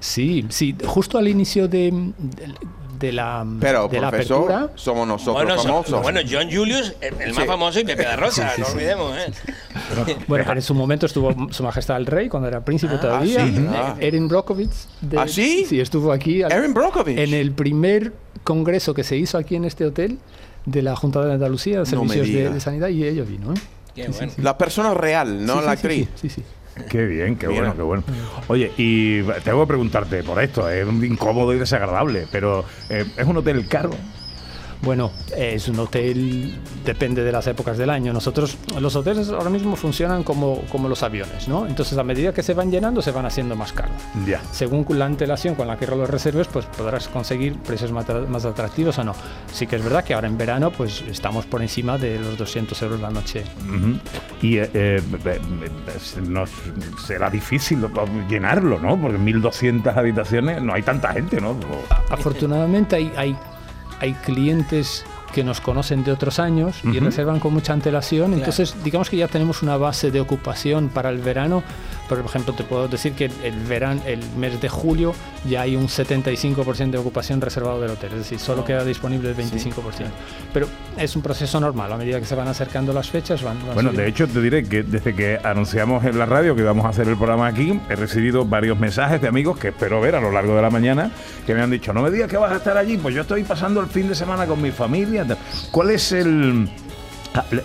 Sí, 0.00 0.44
sí, 0.50 0.76
justo 0.86 1.18
al 1.18 1.26
inicio 1.28 1.68
de, 1.68 1.90
de, 1.90 2.54
de 2.98 3.12
la, 3.12 3.44
Pero, 3.60 3.88
de 3.88 4.00
la 4.00 4.10
profesor, 4.10 4.50
apertura. 4.52 4.72
somos 4.76 5.06
nosotros 5.06 5.34
Bueno, 5.34 5.56
so- 5.56 5.62
famosos. 5.68 6.02
bueno, 6.02 6.20
John 6.28 6.48
Julius, 6.50 6.94
el, 7.00 7.14
el 7.20 7.32
más 7.34 7.42
Sí. 7.42 7.48
famoso, 7.48 7.80
y 7.80 7.84
Pepe 7.84 8.04
de 8.06 8.16
Rosa, 8.16 8.48
Sí, 8.50 8.54
sí, 8.56 8.60
no 8.62 8.66
sí. 8.68 8.72
olvidemos, 8.74 9.16
¿eh? 9.18 9.32
Bueno, 10.26 10.44
pero 10.46 10.52
en 10.58 10.62
su 10.62 10.74
momento 10.74 11.06
estuvo 11.06 11.34
Su 11.52 11.62
Majestad 11.62 11.96
el 11.98 12.06
Rey, 12.06 12.28
cuando 12.28 12.48
era 12.48 12.64
príncipe 12.64 12.96
todavía. 12.98 13.44
sí, 13.46 13.54
Eh, 13.56 13.68
ah. 13.70 13.94
Erin 14.00 14.28
Brockovich. 14.28 14.70
de- 15.00 15.18
¿Ah, 15.18 15.28
sí? 15.28 15.64
Sí, 15.68 15.80
estuvo 15.80 16.12
aquí. 16.12 16.42
al- 16.42 16.52
Erin 16.52 16.74
Brockovich. 16.74 17.18
En 17.18 17.34
el 17.34 17.52
primer 17.52 18.12
congreso 18.44 18.94
que 18.94 19.04
se 19.04 19.16
hizo 19.16 19.38
aquí 19.38 19.56
en 19.56 19.64
este 19.64 19.84
hotel 19.84 20.18
de 20.64 20.82
la 20.82 20.96
Junta 20.96 21.24
de 21.24 21.32
Andalucía, 21.34 21.74
de 21.74 21.78
No 21.80 21.86
Servicios 21.86 22.26
de, 22.26 22.32
diga. 22.32 22.50
de 22.50 22.60
Sanidad, 22.60 22.88
y 22.88 23.04
ello 23.04 23.24
vino. 23.24 23.52
¿eh? 23.52 23.56
Qué 23.94 24.08
bueno. 24.08 24.32
sí. 24.34 24.42
La 24.42 24.58
persona 24.58 24.92
real, 24.94 25.44
no 25.46 25.60
Sí, 25.60 25.64
la 25.64 25.76
sí, 25.76 25.78
sí, 25.80 25.86
actriz. 25.86 26.08
Sí, 26.16 26.28
sí. 26.30 26.42
Qué 26.88 27.06
bien, 27.06 27.36
qué 27.36 27.48
bueno, 27.48 27.74
qué 27.74 27.82
bueno. 27.82 28.02
Oye, 28.48 28.70
y 28.76 29.22
tengo 29.44 29.62
que 29.62 29.68
preguntarte 29.68 30.22
por 30.22 30.42
esto, 30.42 30.68
es 30.68 30.86
incómodo 30.86 31.54
y 31.54 31.58
desagradable, 31.58 32.26
pero 32.30 32.64
eh, 32.90 33.04
¿es 33.16 33.26
un 33.26 33.36
hotel 33.38 33.66
caro? 33.66 33.90
Bueno, 34.82 35.10
es 35.36 35.66
un 35.68 35.78
hotel, 35.80 36.54
depende 36.84 37.24
de 37.24 37.32
las 37.32 37.46
épocas 37.48 37.76
del 37.76 37.90
año. 37.90 38.12
Nosotros, 38.12 38.56
los 38.80 38.94
hoteles 38.94 39.30
ahora 39.30 39.50
mismo 39.50 39.74
funcionan 39.74 40.22
como, 40.22 40.60
como 40.70 40.88
los 40.88 41.02
aviones, 41.02 41.48
¿no? 41.48 41.66
Entonces, 41.66 41.98
a 41.98 42.04
medida 42.04 42.32
que 42.32 42.42
se 42.42 42.54
van 42.54 42.70
llenando, 42.70 43.02
se 43.02 43.10
van 43.10 43.26
haciendo 43.26 43.56
más 43.56 43.72
caros. 43.72 43.96
Ya. 44.26 44.40
Según 44.52 44.86
la 44.90 45.06
antelación 45.06 45.54
con 45.56 45.66
la 45.66 45.76
que 45.76 45.86
lo 45.86 46.06
reserves, 46.06 46.46
pues 46.46 46.66
podrás 46.66 47.08
conseguir 47.08 47.54
precios 47.58 47.90
más, 47.90 48.06
más 48.28 48.44
atractivos 48.44 48.96
o 48.98 49.04
no. 49.04 49.14
Sí 49.52 49.66
que 49.66 49.76
es 49.76 49.82
verdad 49.82 50.04
que 50.04 50.14
ahora 50.14 50.28
en 50.28 50.38
verano, 50.38 50.70
pues 50.70 51.02
estamos 51.10 51.46
por 51.46 51.62
encima 51.62 51.98
de 51.98 52.20
los 52.20 52.36
200 52.38 52.80
euros 52.82 53.00
la 53.00 53.10
noche. 53.10 53.42
Y 54.42 54.58
eh, 54.58 54.70
eh, 54.74 55.02
eh, 55.24 55.40
nos- 56.28 56.50
será 57.06 57.28
difícil 57.30 57.84
llenarlo, 58.28 58.78
¿no? 58.78 59.00
Porque 59.00 59.18
1.200 59.18 59.96
habitaciones 59.96 60.62
no 60.62 60.74
hay 60.74 60.82
tanta 60.82 61.12
gente, 61.12 61.40
¿no? 61.40 61.56
Afortunadamente 62.10 62.94
hay, 62.96 63.12
hay, 63.16 63.36
hay 64.00 64.14
clientes 64.14 65.04
que 65.32 65.44
nos 65.44 65.60
conocen 65.60 66.02
de 66.04 66.12
otros 66.12 66.38
años 66.38 66.80
y 66.84 66.98
reservan 66.98 67.40
con 67.40 67.52
mucha 67.52 67.72
antelación. 67.72 68.32
Entonces, 68.32 68.74
digamos 68.82 69.10
que 69.10 69.18
ya 69.18 69.28
tenemos 69.28 69.62
una 69.62 69.76
base 69.76 70.10
de 70.10 70.20
ocupación 70.20 70.88
para 70.88 71.10
el 71.10 71.18
verano. 71.18 71.62
Por 72.08 72.18
ejemplo, 72.18 72.52
te 72.54 72.64
puedo 72.64 72.88
decir 72.88 73.12
que 73.12 73.30
el 73.42 73.58
verano, 73.68 74.00
el 74.06 74.20
mes 74.36 74.60
de 74.60 74.68
julio, 74.68 75.14
ya 75.48 75.62
hay 75.62 75.76
un 75.76 75.88
75% 75.88 76.90
de 76.90 76.98
ocupación 76.98 77.40
reservado 77.40 77.80
del 77.80 77.90
hotel. 77.90 78.12
Es 78.12 78.18
decir, 78.18 78.38
solo 78.38 78.64
queda 78.64 78.84
disponible 78.84 79.30
el 79.30 79.36
25%. 79.36 79.72
Pero 80.52 80.68
es 80.96 81.16
un 81.16 81.22
proceso 81.22 81.60
normal. 81.60 81.92
A 81.92 81.96
medida 81.96 82.18
que 82.20 82.26
se 82.26 82.34
van 82.34 82.48
acercando 82.48 82.92
las 82.92 83.10
fechas, 83.10 83.42
van, 83.42 83.56
van 83.58 83.74
Bueno, 83.74 83.90
subiendo. 83.90 84.02
de 84.02 84.08
hecho 84.08 84.28
te 84.28 84.40
diré 84.40 84.64
que 84.64 84.82
desde 84.82 85.14
que 85.14 85.38
anunciamos 85.42 86.04
en 86.04 86.18
la 86.18 86.26
radio 86.26 86.54
que 86.54 86.62
íbamos 86.62 86.86
a 86.86 86.90
hacer 86.90 87.08
el 87.08 87.16
programa 87.16 87.46
aquí, 87.46 87.78
he 87.88 87.96
recibido 87.96 88.44
varios 88.44 88.78
mensajes 88.78 89.20
de 89.20 89.28
amigos 89.28 89.58
que 89.58 89.68
espero 89.68 90.00
ver 90.00 90.14
a 90.14 90.20
lo 90.20 90.30
largo 90.30 90.54
de 90.56 90.62
la 90.62 90.70
mañana 90.70 91.10
que 91.46 91.54
me 91.54 91.62
han 91.62 91.70
dicho, 91.70 91.92
no 91.92 92.02
me 92.02 92.10
digas 92.10 92.28
que 92.30 92.36
vas 92.36 92.52
a 92.52 92.56
estar 92.56 92.76
allí, 92.76 92.96
pues 92.96 93.14
yo 93.14 93.22
estoy 93.22 93.44
pasando 93.44 93.80
el 93.80 93.86
fin 93.86 94.08
de 94.08 94.14
semana 94.14 94.46
con 94.46 94.60
mi 94.60 94.70
familia. 94.70 95.26
¿Cuál 95.70 95.90
es 95.90 96.12
el 96.12 96.68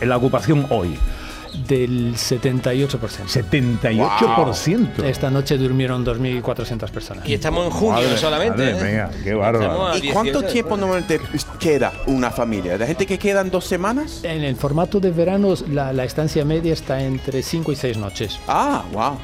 la 0.02 0.18
ocupación 0.18 0.66
hoy? 0.70 0.98
Del 1.68 2.16
78%. 2.16 3.28
78%. 3.28 5.04
Esta 5.04 5.30
noche 5.30 5.58
durmieron 5.58 6.06
2.400 6.06 6.90
personas. 6.92 7.28
Y 7.28 7.34
estamos 7.34 7.66
en 7.66 7.72
junio 7.72 7.94
Madre- 8.02 8.18
solamente. 8.18 8.74
madre 8.74 8.90
¿eh? 8.90 8.92
mía, 8.94 9.10
qué 9.24 9.34
bárbaro. 9.34 9.98
¿Y 9.98 10.10
cuánto 10.12 10.40
18. 10.40 10.48
tiempo 10.54 10.78
normalmente 10.78 11.20
queda 11.60 11.92
una 12.08 12.32
familia? 12.32 12.78
¿De 12.78 12.88
gente 12.88 13.06
que 13.06 13.20
quedan 13.20 13.50
dos 13.52 13.66
semanas? 13.66 14.22
En 14.24 14.44
el 14.44 14.56
formato 14.56 15.00
de 15.00 15.12
verano, 15.12 15.54
la, 15.70 15.92
la 15.94 16.04
estancia 16.06 16.46
media 16.46 16.74
está 16.74 17.02
entre 17.04 17.42
5 17.44 17.72
y 17.72 17.76
6 17.76 17.98
noches. 17.98 18.40
Ah, 18.48 18.84
wow. 18.94 19.18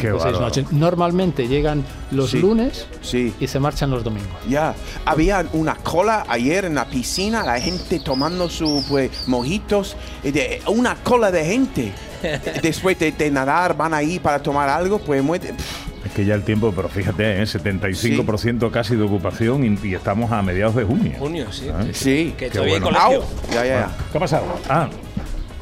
Qué 0.00 0.06
Cinco 0.08 0.16
o 0.16 0.20
seis 0.20 0.32
bárbaro. 0.32 0.46
noches. 0.46 0.72
Normalmente 0.72 1.46
llegan 1.48 1.84
los 2.10 2.30
Sí. 2.30 2.38
lunes 2.40 2.86
Sí. 3.02 3.32
y 3.38 3.46
se 3.46 3.60
marchan 3.60 3.90
los 3.90 4.02
domingos. 4.02 4.30
Ya, 4.48 4.74
había 5.04 5.44
una 5.52 5.74
cola 5.76 6.24
ayer 6.28 6.64
en 6.64 6.74
la 6.74 6.86
piscina, 6.86 7.44
la 7.44 7.60
gente 7.60 8.00
tomando 8.00 8.48
sus 8.48 8.84
pues, 8.86 9.28
mojitos, 9.28 9.96
de, 10.22 10.60
una 10.66 10.96
cola 10.96 11.30
de 11.30 11.44
gente. 11.44 11.92
Después 12.62 12.98
de, 12.98 13.12
de 13.12 13.30
nadar, 13.30 13.76
van 13.76 13.94
ahí 13.94 14.18
para 14.18 14.42
tomar 14.42 14.68
algo, 14.68 14.98
pues 14.98 15.22
pff, 15.22 16.06
Es 16.06 16.12
que 16.12 16.24
ya 16.24 16.34
el 16.34 16.42
tiempo, 16.42 16.72
pero 16.74 16.88
fíjate, 16.88 17.40
¿eh? 17.40 17.46
75% 17.46 18.70
casi 18.70 18.96
de 18.96 19.02
ocupación 19.02 19.64
y, 19.64 19.86
y 19.88 19.94
estamos 19.94 20.30
a 20.32 20.42
mediados 20.42 20.74
de 20.74 20.84
junio. 20.84 21.12
Junio, 21.18 21.46
sí. 21.52 21.68
Ah, 21.72 21.84
sí. 21.92 22.34
Que 22.36 22.46
hay 22.46 22.68
bueno. 22.68 22.86
colegio. 22.86 23.24
Ya, 23.50 23.64
ya, 23.64 23.64
ya. 23.64 23.96
¿Qué 24.10 24.18
ha 24.18 24.20
pasado? 24.20 24.44
Ah, 24.68 24.88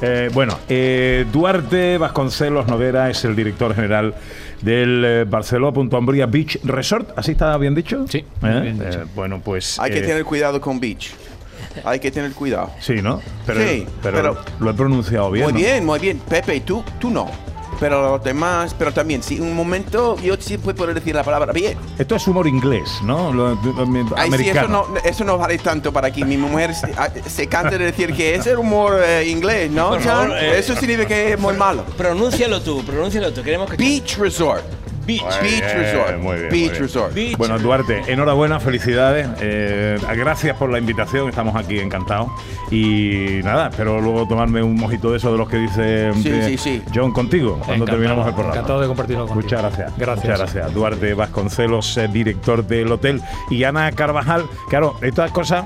eh, 0.00 0.30
bueno, 0.32 0.58
eh, 0.68 1.26
Duarte 1.32 1.98
Vasconcelos 1.98 2.66
Noguera 2.68 3.11
es 3.11 3.24
el 3.24 3.34
director 3.34 3.74
general 3.74 4.14
del 4.62 5.04
eh, 5.04 5.96
Umbría 5.96 6.26
Beach 6.26 6.58
Resort. 6.64 7.11
¿Así 7.16 7.32
está 7.32 7.56
bien 7.58 7.74
dicho? 7.74 8.06
Sí, 8.08 8.18
¿Eh? 8.18 8.61
bien 8.62 8.78
dicho. 8.78 9.02
Eh, 9.02 9.06
bueno, 9.14 9.40
pues. 9.44 9.78
Hay 9.78 9.90
que 9.90 10.00
tener 10.02 10.24
cuidado 10.24 10.61
con 10.61 10.78
Beach. 10.80 11.12
Hay 11.84 12.00
que 12.00 12.11
tener 12.11 12.32
cuidado. 12.32 12.70
Sí, 12.80 12.94
¿no? 13.02 13.20
Pero, 13.46 13.61
Sí, 13.61 13.87
pero, 14.02 14.16
pero- 14.16 14.38
lo 14.61 14.70
he 14.70 14.74
pronunciado 14.74 15.30
bien. 15.30 15.44
muy 15.44 15.52
¿no? 15.52 15.58
bien, 15.58 15.84
muy 15.84 15.98
bien. 15.98 16.18
Pepe, 16.28 16.61
tú, 16.61 16.82
tú 16.98 17.11
no. 17.11 17.30
Pero 17.80 18.02
los 18.10 18.24
demás, 18.24 18.74
pero 18.76 18.92
también, 18.92 19.22
sí, 19.22 19.38
un 19.40 19.54
momento, 19.54 20.16
yo 20.18 20.34
sí 20.38 20.58
puedo 20.58 20.86
decir 20.92 21.14
la 21.14 21.22
palabra 21.22 21.52
bien. 21.52 21.78
Esto 21.98 22.16
es 22.16 22.26
humor 22.26 22.46
inglés, 22.48 22.90
¿no? 23.04 23.32
Lo- 23.32 23.54
lo- 23.54 23.72
lo- 23.72 23.84
Ay, 24.16 24.30
sí, 24.32 24.48
eso 24.48 24.60
americano. 24.60 24.86
no, 24.92 24.96
eso 25.04 25.24
no 25.24 25.38
vale 25.38 25.58
tanto 25.58 25.92
para 25.92 26.08
aquí. 26.08 26.24
Mi 26.24 26.36
mujer 26.36 26.74
se, 26.74 26.92
se 27.30 27.46
canta 27.46 27.70
de 27.78 27.84
decir 27.86 28.12
que 28.14 28.34
es 28.34 28.46
el 28.46 28.58
humor 28.58 29.00
eh, 29.04 29.28
inglés, 29.28 29.70
¿no, 29.70 29.98
favor, 30.00 30.32
eh, 30.36 30.58
eso 30.58 30.74
significa 30.74 31.08
que 31.08 31.32
es 31.34 31.38
muy 31.38 31.54
malo. 31.56 31.84
Pronúncialo 31.96 32.60
tú, 32.60 32.82
pronúncialo 32.84 33.32
tú. 33.32 33.42
Queremos 33.42 33.70
que 33.70 33.76
Beach 33.76 34.18
Resort. 34.18 34.64
Beach. 35.08 35.22
Muy 35.22 35.50
Beach 35.50 35.60
bien, 35.60 35.78
Resort. 35.78 36.18
muy 36.18 36.36
bien, 36.36 36.48
Beach 36.50 36.52
muy 36.52 36.68
bien. 36.70 36.82
Resort. 36.82 37.14
Beach. 37.14 37.36
Bueno, 37.38 37.58
Duarte, 37.58 38.02
enhorabuena, 38.06 38.60
felicidades. 38.60 39.26
eh, 39.40 39.98
gracias 40.16 40.56
por 40.56 40.70
la 40.70 40.78
invitación, 40.78 41.28
estamos 41.28 41.56
aquí 41.56 41.78
encantados. 41.80 42.28
Y 42.70 43.40
nada, 43.42 43.68
espero 43.70 44.00
luego 44.00 44.28
tomarme 44.28 44.62
un 44.62 44.74
mojito 44.76 45.10
de 45.10 45.16
eso 45.16 45.32
de 45.32 45.38
los 45.38 45.48
que 45.48 45.56
dice 45.56 46.12
Sí, 46.22 46.28
eh, 46.28 46.44
sí, 46.46 46.58
sí. 46.58 46.82
John 46.94 47.12
contigo 47.12 47.52
cuando 47.56 47.72
Encantado, 47.84 47.86
terminamos 47.98 48.26
el 48.28 48.34
programa. 48.34 48.54
encantado 48.56 48.80
de 48.82 48.86
compartirlo 48.86 49.26
contigo. 49.26 49.42
Muchas 49.42 49.62
gracias. 49.62 49.92
Gracias. 49.96 50.24
Muchas 50.26 50.38
gracias. 50.52 50.74
Duarte 50.74 51.14
Vasconcelos, 51.14 51.96
eh, 51.96 52.08
director 52.08 52.62
del 52.66 52.92
hotel. 52.92 53.22
Y 53.50 53.64
Ana 53.64 53.90
Carvajal, 53.92 54.44
claro, 54.68 54.96
estas 55.00 55.30
cosas 55.30 55.64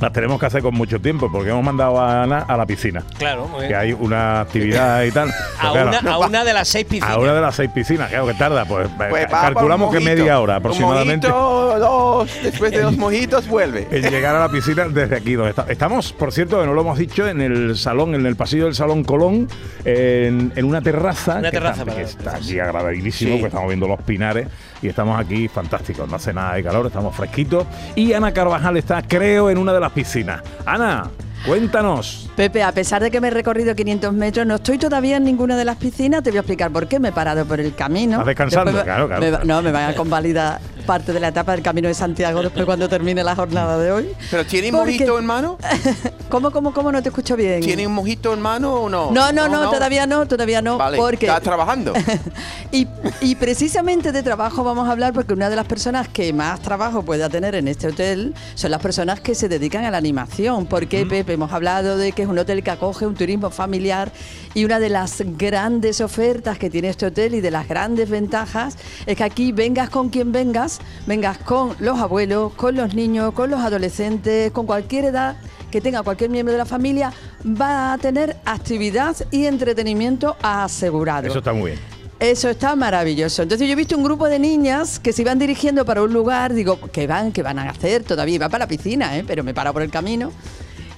las 0.00 0.12
tenemos 0.12 0.40
que 0.40 0.46
hacer 0.46 0.62
con 0.62 0.74
mucho 0.74 1.00
tiempo 1.00 1.30
porque 1.30 1.50
hemos 1.50 1.62
mandado 1.64 2.00
a 2.00 2.22
Ana 2.22 2.38
a 2.48 2.56
la 2.56 2.66
piscina. 2.66 3.02
Claro, 3.18 3.46
muy 3.48 3.60
Que 3.62 3.66
bien. 3.68 3.78
hay 3.80 3.92
una 3.92 4.40
actividad 4.40 5.02
y 5.04 5.10
tal. 5.10 5.30
A, 5.60 5.72
una, 5.72 5.90
claro, 6.00 6.12
a 6.12 6.26
una 6.26 6.42
de 6.42 6.52
las 6.54 6.68
seis 6.68 6.86
piscinas. 6.86 7.10
a 7.10 7.18
una 7.18 7.34
de 7.34 7.40
las 7.42 7.54
seis 7.54 7.70
piscinas, 7.74 8.08
claro 8.08 8.26
que 8.26 8.34
tarda, 8.34 8.64
pues, 8.64 8.88
Pues 8.96 9.24
eh, 9.24 9.26
para 9.30 9.52
calculamos 9.52 9.92
que 9.92 10.00
media 10.00 10.40
hora 10.40 10.54
Un 10.54 10.58
aproximadamente. 10.60 11.28
mojito, 11.28 11.78
dos, 11.78 12.30
después 12.42 12.72
de 12.72 12.80
dos 12.80 12.96
mojitos 12.96 13.46
vuelve. 13.46 13.86
En 13.90 14.02
llegar 14.10 14.34
a 14.34 14.40
la 14.40 14.48
piscina 14.48 14.88
desde 14.88 15.16
aquí 15.16 15.34
donde 15.34 15.50
está. 15.50 15.66
Estamos, 15.68 16.12
por 16.14 16.32
cierto, 16.32 16.60
que 16.60 16.66
no 16.66 16.72
lo 16.72 16.80
hemos 16.80 16.98
dicho, 16.98 17.28
en 17.28 17.42
el 17.42 17.76
salón, 17.76 18.14
en 18.14 18.24
el 18.24 18.36
pasillo 18.36 18.64
del 18.64 18.74
Salón 18.74 19.04
Colón, 19.04 19.48
en, 19.84 20.52
en 20.56 20.64
una 20.64 20.80
terraza. 20.80 21.36
Una 21.38 21.50
que 21.50 21.58
terraza 21.58 21.82
está, 21.82 21.84
para- 21.84 21.96
que 21.96 22.02
está 22.02 22.36
aquí 22.36 22.58
agradabilísimo, 22.58 23.30
Sí. 23.32 23.36
porque 23.36 23.48
estamos 23.48 23.68
viendo 23.68 23.86
los 23.86 24.00
pinares 24.02 24.48
y 24.82 24.88
estamos 24.88 25.18
aquí 25.18 25.48
fantásticos. 25.48 26.08
No 26.08 26.16
hace 26.16 26.32
nada 26.32 26.54
de 26.54 26.62
calor, 26.62 26.86
estamos 26.86 27.14
fresquitos. 27.14 27.66
Y 27.94 28.12
Ana 28.12 28.32
Carvajal 28.32 28.76
está, 28.76 29.02
creo, 29.02 29.50
en 29.50 29.58
una 29.58 29.72
de 29.72 29.80
las 29.80 29.92
piscinas. 29.92 30.42
Ana, 30.64 31.10
cuéntanos. 31.46 32.28
Pepe, 32.36 32.62
a 32.62 32.72
pesar 32.72 33.02
de 33.02 33.10
que 33.10 33.20
me 33.20 33.28
he 33.28 33.30
recorrido 33.30 33.74
500 33.74 34.12
metros, 34.14 34.46
no 34.46 34.56
estoy 34.56 34.78
todavía 34.78 35.16
en 35.16 35.24
ninguna 35.24 35.56
de 35.56 35.64
las 35.64 35.76
piscinas. 35.76 36.22
Te 36.22 36.30
voy 36.30 36.38
a 36.38 36.40
explicar 36.40 36.70
por 36.70 36.86
qué 36.88 36.98
me 36.98 37.08
he 37.08 37.12
parado 37.12 37.44
por 37.44 37.60
el 37.60 37.74
camino. 37.74 38.12
Estás 38.12 38.26
descansando, 38.26 38.72
me- 38.72 38.82
claro, 38.82 39.06
claro, 39.06 39.20
me 39.20 39.30
va- 39.30 39.40
claro. 39.40 39.54
No, 39.56 39.62
me 39.62 39.72
van 39.72 39.90
a 39.90 39.94
convalidar 39.94 40.60
parte 40.86 41.12
de 41.12 41.20
la 41.20 41.28
etapa 41.28 41.52
del 41.52 41.62
Camino 41.62 41.88
de 41.88 41.94
Santiago 41.94 42.42
después 42.42 42.64
cuando 42.64 42.88
termine 42.88 43.22
la 43.22 43.36
jornada 43.36 43.78
de 43.78 43.92
hoy. 43.92 44.08
¿Pero 44.30 44.44
tiene 44.46 44.70
Porque- 44.72 44.92
mojito 44.92 45.18
en 45.18 45.26
mano? 45.26 45.58
¿Cómo, 46.30 46.50
cómo, 46.52 46.72
cómo? 46.72 46.92
No 46.92 47.02
te 47.02 47.08
escucho 47.08 47.36
bien. 47.36 47.60
¿Tiene 47.60 47.86
un 47.86 47.92
mojito 47.92 48.32
en 48.32 48.40
mano 48.40 48.72
o 48.74 48.88
no? 48.88 49.10
No, 49.10 49.32
no, 49.32 49.48
no, 49.48 49.68
todavía 49.70 50.06
no, 50.06 50.26
todavía 50.26 50.62
no. 50.62 50.78
Vale, 50.78 50.96
porque 50.96 51.26
está 51.26 51.40
trabajando. 51.40 51.92
y, 52.72 52.86
y 53.20 53.34
precisamente 53.34 54.12
de 54.12 54.22
trabajo 54.22 54.62
vamos 54.64 54.88
a 54.88 54.92
hablar 54.92 55.12
porque 55.12 55.32
una 55.32 55.50
de 55.50 55.56
las 55.56 55.66
personas 55.66 56.08
que 56.08 56.32
más 56.32 56.60
trabajo 56.60 57.02
pueda 57.02 57.28
tener 57.28 57.54
en 57.56 57.66
este 57.68 57.88
hotel 57.88 58.34
son 58.54 58.70
las 58.70 58.80
personas 58.80 59.20
que 59.20 59.34
se 59.34 59.48
dedican 59.48 59.84
a 59.84 59.90
la 59.90 59.98
animación. 59.98 60.66
Porque, 60.66 61.04
Pepe, 61.04 61.29
hemos 61.32 61.52
hablado 61.52 61.96
de 61.96 62.12
que 62.12 62.22
es 62.22 62.28
un 62.28 62.38
hotel 62.38 62.62
que 62.62 62.70
acoge 62.70 63.06
un 63.06 63.14
turismo 63.14 63.50
familiar 63.50 64.12
y 64.54 64.64
una 64.64 64.78
de 64.78 64.88
las 64.88 65.22
grandes 65.38 66.00
ofertas 66.00 66.58
que 66.58 66.70
tiene 66.70 66.88
este 66.88 67.06
hotel 67.06 67.34
y 67.34 67.40
de 67.40 67.50
las 67.50 67.68
grandes 67.68 68.10
ventajas 68.10 68.76
es 69.06 69.16
que 69.16 69.24
aquí 69.24 69.52
vengas 69.52 69.90
con 69.90 70.08
quien 70.08 70.32
vengas, 70.32 70.80
vengas 71.06 71.38
con 71.38 71.76
los 71.78 71.98
abuelos, 71.98 72.52
con 72.54 72.76
los 72.76 72.94
niños, 72.94 73.32
con 73.34 73.50
los 73.50 73.60
adolescentes, 73.60 74.50
con 74.52 74.66
cualquier 74.66 75.06
edad 75.06 75.36
que 75.70 75.80
tenga 75.80 76.02
cualquier 76.02 76.30
miembro 76.30 76.52
de 76.52 76.58
la 76.58 76.66
familia, 76.66 77.12
va 77.44 77.92
a 77.92 77.98
tener 77.98 78.36
actividad 78.44 79.16
y 79.30 79.46
entretenimiento 79.46 80.36
asegurado. 80.42 81.28
Eso 81.28 81.38
está 81.38 81.52
muy 81.52 81.72
bien. 81.72 82.00
Eso 82.20 82.50
está 82.50 82.76
maravilloso. 82.76 83.42
Entonces 83.42 83.66
yo 83.66 83.72
he 83.72 83.76
visto 83.76 83.96
un 83.96 84.04
grupo 84.04 84.28
de 84.28 84.38
niñas 84.38 85.00
que 85.00 85.14
se 85.14 85.22
iban 85.22 85.38
dirigiendo 85.38 85.86
para 85.86 86.02
un 86.02 86.12
lugar, 86.12 86.52
digo, 86.52 86.78
¿qué 86.92 87.06
van? 87.06 87.32
¿Qué 87.32 87.42
van 87.42 87.58
a 87.58 87.70
hacer? 87.70 88.04
Todavía 88.04 88.34
iba 88.34 88.48
para 88.50 88.64
la 88.64 88.68
piscina, 88.68 89.16
¿eh? 89.16 89.24
pero 89.26 89.42
me 89.42 89.54
paro 89.54 89.72
por 89.72 89.80
el 89.80 89.90
camino. 89.90 90.30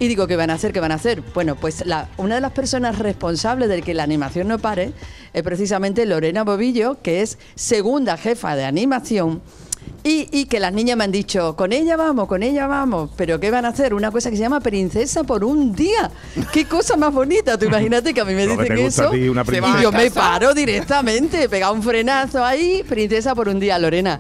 Y 0.03 0.09
digo, 0.09 0.27
¿qué 0.27 0.35
van 0.35 0.51
a 0.51 0.55
hacer? 0.55 0.73
¿Qué 0.73 0.81
van 0.81 0.91
a 0.91 0.97
hacer? 0.97 1.23
Bueno, 1.33 1.55
pues 1.55 1.87
la, 1.87 2.09
una 2.17 2.35
de 2.35 2.41
las 2.41 2.51
personas 2.51 2.99
responsables 2.99 3.69
de 3.69 3.83
que 3.83 3.95
la 3.95 4.03
animación 4.03 4.49
no 4.49 4.59
pare 4.59 4.93
es 5.33 5.43
precisamente 5.45 6.05
Lorena 6.07 6.43
Bobillo, 6.43 7.01
que 7.03 7.23
es 7.23 7.39
segunda 7.55 8.17
jefa 8.17 8.57
de 8.57 8.65
animación. 8.65 9.41
Y, 10.03 10.27
y 10.33 10.47
que 10.47 10.59
las 10.59 10.73
niñas 10.73 10.97
me 10.97 11.05
han 11.05 11.13
dicho, 11.13 11.55
con 11.55 11.73
ella 11.73 11.97
vamos, 11.97 12.27
con 12.27 12.43
ella 12.43 12.67
vamos, 12.67 13.11
pero 13.17 13.39
¿qué 13.39 13.53
van 13.53 13.65
a 13.65 13.69
hacer? 13.69 13.95
Una 13.95 14.11
cosa 14.11 14.29
que 14.29 14.37
se 14.37 14.43
llama 14.43 14.59
princesa 14.59 15.23
por 15.23 15.45
un 15.45 15.73
día. 15.73 16.11
¡Qué 16.53 16.65
cosa 16.65 16.97
más 16.97 17.15
bonita! 17.15 17.57
Tú 17.57 17.67
imagínate 17.67 18.13
que 18.13 18.21
a 18.23 18.25
mí 18.25 18.35
me 18.35 18.49
dicen 18.49 18.79
eso 18.79 19.09
ti, 19.11 19.29
una 19.29 19.43
y 19.43 19.45
princesa. 19.45 19.83
yo 19.83 19.93
me 19.93 20.11
paro 20.11 20.53
directamente, 20.53 21.49
pega 21.49 21.71
un 21.71 21.81
frenazo 21.81 22.45
ahí, 22.45 22.83
princesa 22.89 23.37
por 23.37 23.49
un 23.49 23.61
día, 23.61 23.79
Lorena. 23.79 24.19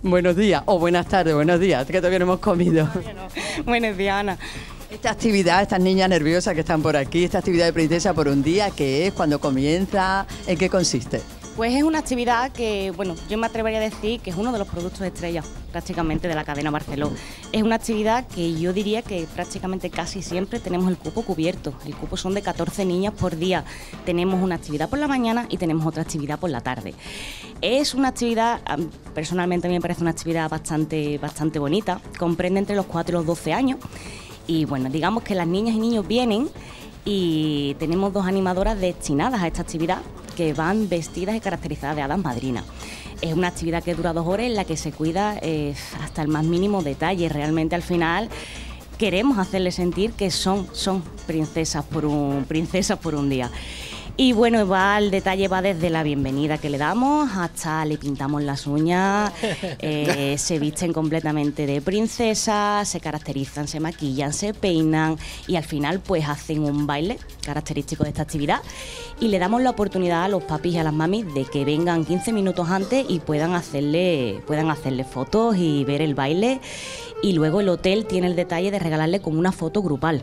Buenos 0.00 0.36
días, 0.36 0.62
o 0.66 0.78
buenas 0.78 1.08
tardes, 1.08 1.34
buenos 1.34 1.58
días, 1.58 1.86
que 1.86 1.94
todavía 1.94 2.18
no 2.20 2.26
hemos 2.26 2.38
comido. 2.38 2.88
Buenos 3.64 3.96
días, 3.96 4.20
Ana. 4.20 4.38
Esta 4.94 5.10
actividad, 5.10 5.60
estas 5.60 5.80
niñas 5.80 6.08
nerviosas 6.08 6.54
que 6.54 6.60
están 6.60 6.80
por 6.80 6.96
aquí, 6.96 7.24
esta 7.24 7.38
actividad 7.38 7.66
de 7.66 7.72
princesa 7.72 8.14
por 8.14 8.28
un 8.28 8.44
día, 8.44 8.70
¿qué 8.70 9.08
es? 9.08 9.12
¿Cuándo 9.12 9.40
comienza? 9.40 10.24
¿En 10.46 10.56
qué 10.56 10.70
consiste? 10.70 11.20
Pues 11.56 11.74
es 11.74 11.82
una 11.82 11.98
actividad 11.98 12.52
que, 12.52 12.92
bueno, 12.92 13.16
yo 13.28 13.36
me 13.36 13.48
atrevería 13.48 13.80
a 13.80 13.82
decir 13.82 14.20
que 14.20 14.30
es 14.30 14.36
uno 14.36 14.52
de 14.52 14.58
los 14.60 14.68
productos 14.68 15.00
estrella 15.00 15.42
prácticamente 15.72 16.28
de 16.28 16.36
la 16.36 16.44
cadena 16.44 16.70
Barceló. 16.70 17.10
Es 17.50 17.64
una 17.64 17.74
actividad 17.74 18.24
que 18.28 18.54
yo 18.54 18.72
diría 18.72 19.02
que 19.02 19.26
prácticamente 19.34 19.90
casi 19.90 20.22
siempre 20.22 20.60
tenemos 20.60 20.88
el 20.88 20.96
cupo 20.96 21.22
cubierto. 21.22 21.74
El 21.84 21.96
cupo 21.96 22.16
son 22.16 22.34
de 22.34 22.42
14 22.42 22.84
niñas 22.84 23.14
por 23.14 23.36
día. 23.36 23.64
Tenemos 24.04 24.40
una 24.40 24.54
actividad 24.54 24.88
por 24.88 25.00
la 25.00 25.08
mañana 25.08 25.46
y 25.48 25.56
tenemos 25.56 25.84
otra 25.86 26.02
actividad 26.02 26.38
por 26.38 26.50
la 26.50 26.60
tarde. 26.60 26.94
Es 27.60 27.94
una 27.94 28.08
actividad, 28.08 28.60
personalmente 29.12 29.66
a 29.66 29.70
mí 29.70 29.76
me 29.76 29.82
parece 29.82 30.02
una 30.02 30.12
actividad 30.12 30.48
bastante, 30.48 31.18
bastante 31.18 31.58
bonita. 31.58 32.00
Comprende 32.16 32.60
entre 32.60 32.76
los 32.76 32.86
4 32.86 33.12
y 33.12 33.18
los 33.18 33.26
12 33.26 33.52
años. 33.52 33.80
Y 34.46 34.64
bueno, 34.64 34.90
digamos 34.90 35.22
que 35.22 35.34
las 35.34 35.46
niñas 35.46 35.74
y 35.76 35.78
niños 35.78 36.06
vienen 36.06 36.48
y 37.04 37.74
tenemos 37.78 38.12
dos 38.12 38.26
animadoras 38.26 38.78
destinadas 38.80 39.42
a 39.42 39.46
esta 39.46 39.62
actividad 39.62 39.98
que 40.36 40.52
van 40.52 40.88
vestidas 40.88 41.36
y 41.36 41.40
caracterizadas 41.40 41.96
de 41.96 42.02
hadas 42.02 42.18
madrinas. 42.18 42.64
Es 43.20 43.34
una 43.34 43.48
actividad 43.48 43.82
que 43.82 43.94
dura 43.94 44.12
dos 44.12 44.26
horas 44.26 44.46
en 44.46 44.54
la 44.54 44.64
que 44.64 44.76
se 44.76 44.92
cuida 44.92 45.38
eh, 45.40 45.74
hasta 46.02 46.22
el 46.22 46.28
más 46.28 46.44
mínimo 46.44 46.82
detalle. 46.82 47.28
Realmente 47.28 47.74
al 47.74 47.82
final 47.82 48.28
queremos 48.98 49.38
hacerles 49.38 49.76
sentir 49.76 50.12
que 50.12 50.30
son, 50.30 50.68
son 50.72 51.02
princesas 51.26 51.84
por 51.84 52.04
un, 52.04 52.44
princesas 52.46 52.98
por 52.98 53.14
un 53.14 53.28
día. 53.28 53.50
Y 54.16 54.32
bueno, 54.32 54.64
va 54.68 54.96
el 54.98 55.10
detalle 55.10 55.48
va 55.48 55.60
desde 55.60 55.90
la 55.90 56.04
bienvenida 56.04 56.56
que 56.58 56.70
le 56.70 56.78
damos. 56.78 57.32
Hasta 57.36 57.84
le 57.84 57.98
pintamos 57.98 58.44
las 58.44 58.64
uñas, 58.64 59.32
eh, 59.42 60.36
se 60.38 60.60
visten 60.60 60.92
completamente 60.92 61.66
de 61.66 61.80
princesa, 61.80 62.84
se 62.84 63.00
caracterizan, 63.00 63.66
se 63.66 63.80
maquillan, 63.80 64.32
se 64.32 64.54
peinan 64.54 65.18
y 65.48 65.56
al 65.56 65.64
final 65.64 65.98
pues 65.98 66.28
hacen 66.28 66.62
un 66.62 66.86
baile 66.86 67.18
característico 67.44 68.04
de 68.04 68.10
esta 68.10 68.22
actividad. 68.22 68.60
Y 69.18 69.28
le 69.28 69.40
damos 69.40 69.62
la 69.62 69.70
oportunidad 69.70 70.22
a 70.22 70.28
los 70.28 70.44
papis 70.44 70.74
y 70.74 70.78
a 70.78 70.84
las 70.84 70.94
mamis 70.94 71.34
de 71.34 71.44
que 71.44 71.64
vengan 71.64 72.04
15 72.04 72.32
minutos 72.32 72.68
antes 72.70 73.04
y 73.08 73.18
puedan 73.18 73.54
hacerle, 73.54 74.40
puedan 74.46 74.70
hacerle 74.70 75.02
fotos 75.02 75.56
y 75.56 75.82
ver 75.82 76.02
el 76.02 76.14
baile. 76.14 76.60
Y 77.20 77.32
luego 77.32 77.60
el 77.60 77.68
hotel 77.68 78.06
tiene 78.06 78.28
el 78.28 78.36
detalle 78.36 78.70
de 78.70 78.78
regalarle 78.78 79.20
como 79.20 79.40
una 79.40 79.50
foto 79.50 79.82
grupal. 79.82 80.22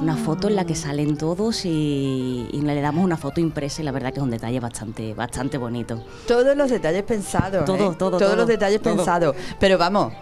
Una 0.00 0.16
foto 0.16 0.48
en 0.48 0.56
la 0.56 0.66
que 0.66 0.74
salen 0.74 1.16
todos 1.16 1.64
y, 1.64 2.48
y 2.52 2.60
le 2.60 2.80
damos 2.80 3.04
una 3.04 3.16
foto 3.16 3.40
impresa 3.40 3.80
y 3.80 3.84
la 3.84 3.92
verdad 3.92 4.12
que 4.12 4.18
es 4.18 4.22
un 4.22 4.30
detalle 4.30 4.60
bastante, 4.60 5.14
bastante 5.14 5.56
bonito. 5.58 6.02
Todos 6.26 6.56
los 6.56 6.68
detalles 6.70 7.02
pensados. 7.04 7.64
Todo, 7.64 7.76
¿eh? 7.92 7.96
todo, 7.98 8.10
Todos 8.10 8.22
todo, 8.22 8.36
los 8.36 8.46
detalles 8.46 8.82
todo. 8.82 8.96
pensados. 8.96 9.36
Pero 9.58 9.78
vamos, 9.78 10.12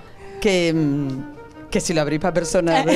que, 0.41 0.73
mm, 0.73 1.34
que 1.75 1.81
si 1.81 1.93
lo 1.93 2.03
abrís 2.03 2.21
para 2.21 2.33
personas 2.33 2.87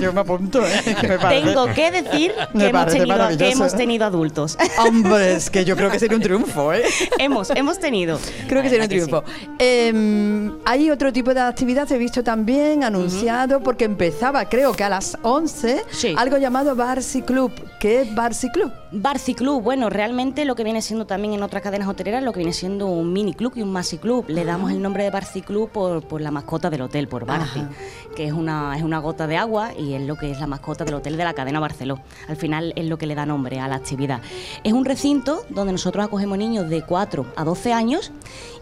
yo 0.00 0.14
me 0.14 0.20
apunto. 0.22 0.66
¿eh? 0.66 0.96
Que 0.98 1.08
me 1.08 1.18
parece- 1.18 1.46
Tengo 1.46 1.66
que 1.74 1.90
decir 1.90 2.32
que 2.56 2.68
hemos, 2.68 2.86
tenido, 2.86 3.04
que 3.04 3.06
maravilloso. 3.06 3.52
hemos 3.52 3.76
tenido 3.76 4.06
adultos. 4.06 4.56
Hombre, 4.78 5.34
es 5.34 5.50
que 5.50 5.62
yo 5.66 5.76
creo 5.76 5.90
que 5.90 5.98
sería 5.98 6.16
un 6.16 6.22
triunfo, 6.22 6.72
¿eh? 6.72 6.84
hemos, 7.18 7.50
hemos 7.50 7.78
tenido. 7.78 8.18
Creo 8.48 8.62
que 8.62 8.70
sería 8.70 8.84
un 8.84 8.88
triunfo. 8.88 9.24
Em, 9.58 10.52
hay 10.64 10.90
otro 10.90 11.12
tipo 11.12 11.34
de 11.34 11.40
actividad, 11.40 11.90
he 11.92 11.98
visto 11.98 12.24
también 12.24 12.82
anunciado, 12.82 13.60
porque 13.60 13.84
empezaba, 13.84 14.48
creo 14.48 14.72
que 14.72 14.84
a 14.84 14.88
las 14.88 15.18
11, 15.20 15.82
algo 16.16 16.38
llamado 16.38 16.74
Barsi 16.74 17.20
Club. 17.20 17.52
¿Qué 17.78 18.00
es 18.00 18.14
Barsi 18.14 18.48
Club? 18.50 18.72
Barci 18.90 19.34
Club, 19.34 19.62
bueno, 19.62 19.90
realmente 19.90 20.46
lo 20.46 20.54
que 20.54 20.64
viene 20.64 20.80
siendo 20.80 21.06
también 21.06 21.34
en 21.34 21.42
otras 21.42 21.62
cadenas 21.62 21.88
hoteleras, 21.88 22.22
lo 22.22 22.32
que 22.32 22.38
viene 22.38 22.54
siendo 22.54 22.86
un 22.86 23.12
mini 23.12 23.34
club 23.34 23.52
y 23.56 23.60
un 23.60 23.70
maxi 23.70 23.98
club. 23.98 24.24
Le 24.28 24.46
damos 24.46 24.70
el 24.70 24.80
nombre 24.80 25.04
de 25.04 25.10
Barci 25.10 25.42
Club 25.42 25.70
por, 25.70 26.02
por 26.02 26.22
la 26.22 26.30
mascota 26.30 26.70
del 26.70 26.80
hotel, 26.80 27.06
por 27.06 27.26
Barci, 27.26 27.60
Ajá. 27.60 27.70
que 28.16 28.26
es 28.26 28.32
una, 28.32 28.74
es 28.78 28.82
una 28.82 28.98
gota 28.98 29.26
de 29.26 29.36
agua 29.36 29.72
y 29.78 29.92
es 29.92 30.00
lo 30.00 30.16
que 30.16 30.30
es 30.30 30.40
la 30.40 30.46
mascota 30.46 30.86
del 30.86 30.94
hotel 30.94 31.18
de 31.18 31.24
la 31.24 31.34
cadena 31.34 31.60
Barceló. 31.60 32.00
Al 32.28 32.36
final 32.36 32.72
es 32.76 32.86
lo 32.86 32.96
que 32.96 33.06
le 33.06 33.14
da 33.14 33.26
nombre 33.26 33.60
a 33.60 33.68
la 33.68 33.76
actividad. 33.76 34.22
Es 34.64 34.72
un 34.72 34.86
recinto 34.86 35.44
donde 35.50 35.72
nosotros 35.72 36.06
acogemos 36.06 36.38
niños 36.38 36.70
de 36.70 36.80
4 36.80 37.26
a 37.36 37.44
12 37.44 37.74
años 37.74 38.10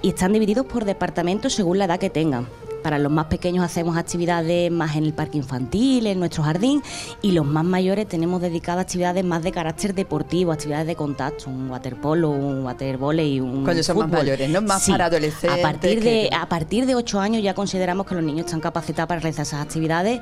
y 0.02 0.08
están 0.08 0.32
divididos 0.32 0.66
por 0.66 0.84
departamentos 0.84 1.52
según 1.52 1.78
la 1.78 1.84
edad 1.84 2.00
que 2.00 2.10
tengan. 2.10 2.48
Para 2.82 2.98
los 2.98 3.10
más 3.10 3.26
pequeños 3.26 3.64
hacemos 3.64 3.96
actividades 3.96 4.70
más 4.70 4.94
en 4.96 5.04
el 5.04 5.12
parque 5.12 5.38
infantil, 5.38 6.06
en 6.06 6.18
nuestro 6.20 6.44
jardín, 6.44 6.82
y 7.20 7.32
los 7.32 7.44
más 7.44 7.64
mayores 7.64 8.06
tenemos 8.06 8.40
dedicadas 8.40 8.82
actividades 8.84 9.24
más 9.24 9.42
de 9.42 9.50
carácter 9.50 9.92
deportivo, 9.94 10.52
actividades 10.52 10.86
de 10.86 10.94
contacto, 10.94 11.50
un 11.50 11.68
waterpolo, 11.70 12.30
un 12.30 12.64
watervolley, 12.64 13.40
un 13.40 13.64
Cuando 13.64 13.82
son 13.82 13.98
más 13.98 14.10
mayores, 14.10 14.48
¿no? 14.50 14.62
Más 14.62 14.82
Sí. 14.84 14.92
para 14.92 15.06
adolescentes. 15.06 15.58
A 15.58 15.62
partir 15.62 16.00
que- 16.00 16.04
de 16.30 16.30
a 16.32 16.48
partir 16.48 16.86
de 16.86 16.94
8 16.94 17.18
años 17.18 17.42
ya 17.42 17.54
consideramos 17.54 18.06
que 18.06 18.14
los 18.14 18.22
niños 18.22 18.46
están 18.46 18.60
capacitados 18.60 19.08
para 19.08 19.20
realizar 19.20 19.44
esas 19.44 19.62
actividades 19.62 20.20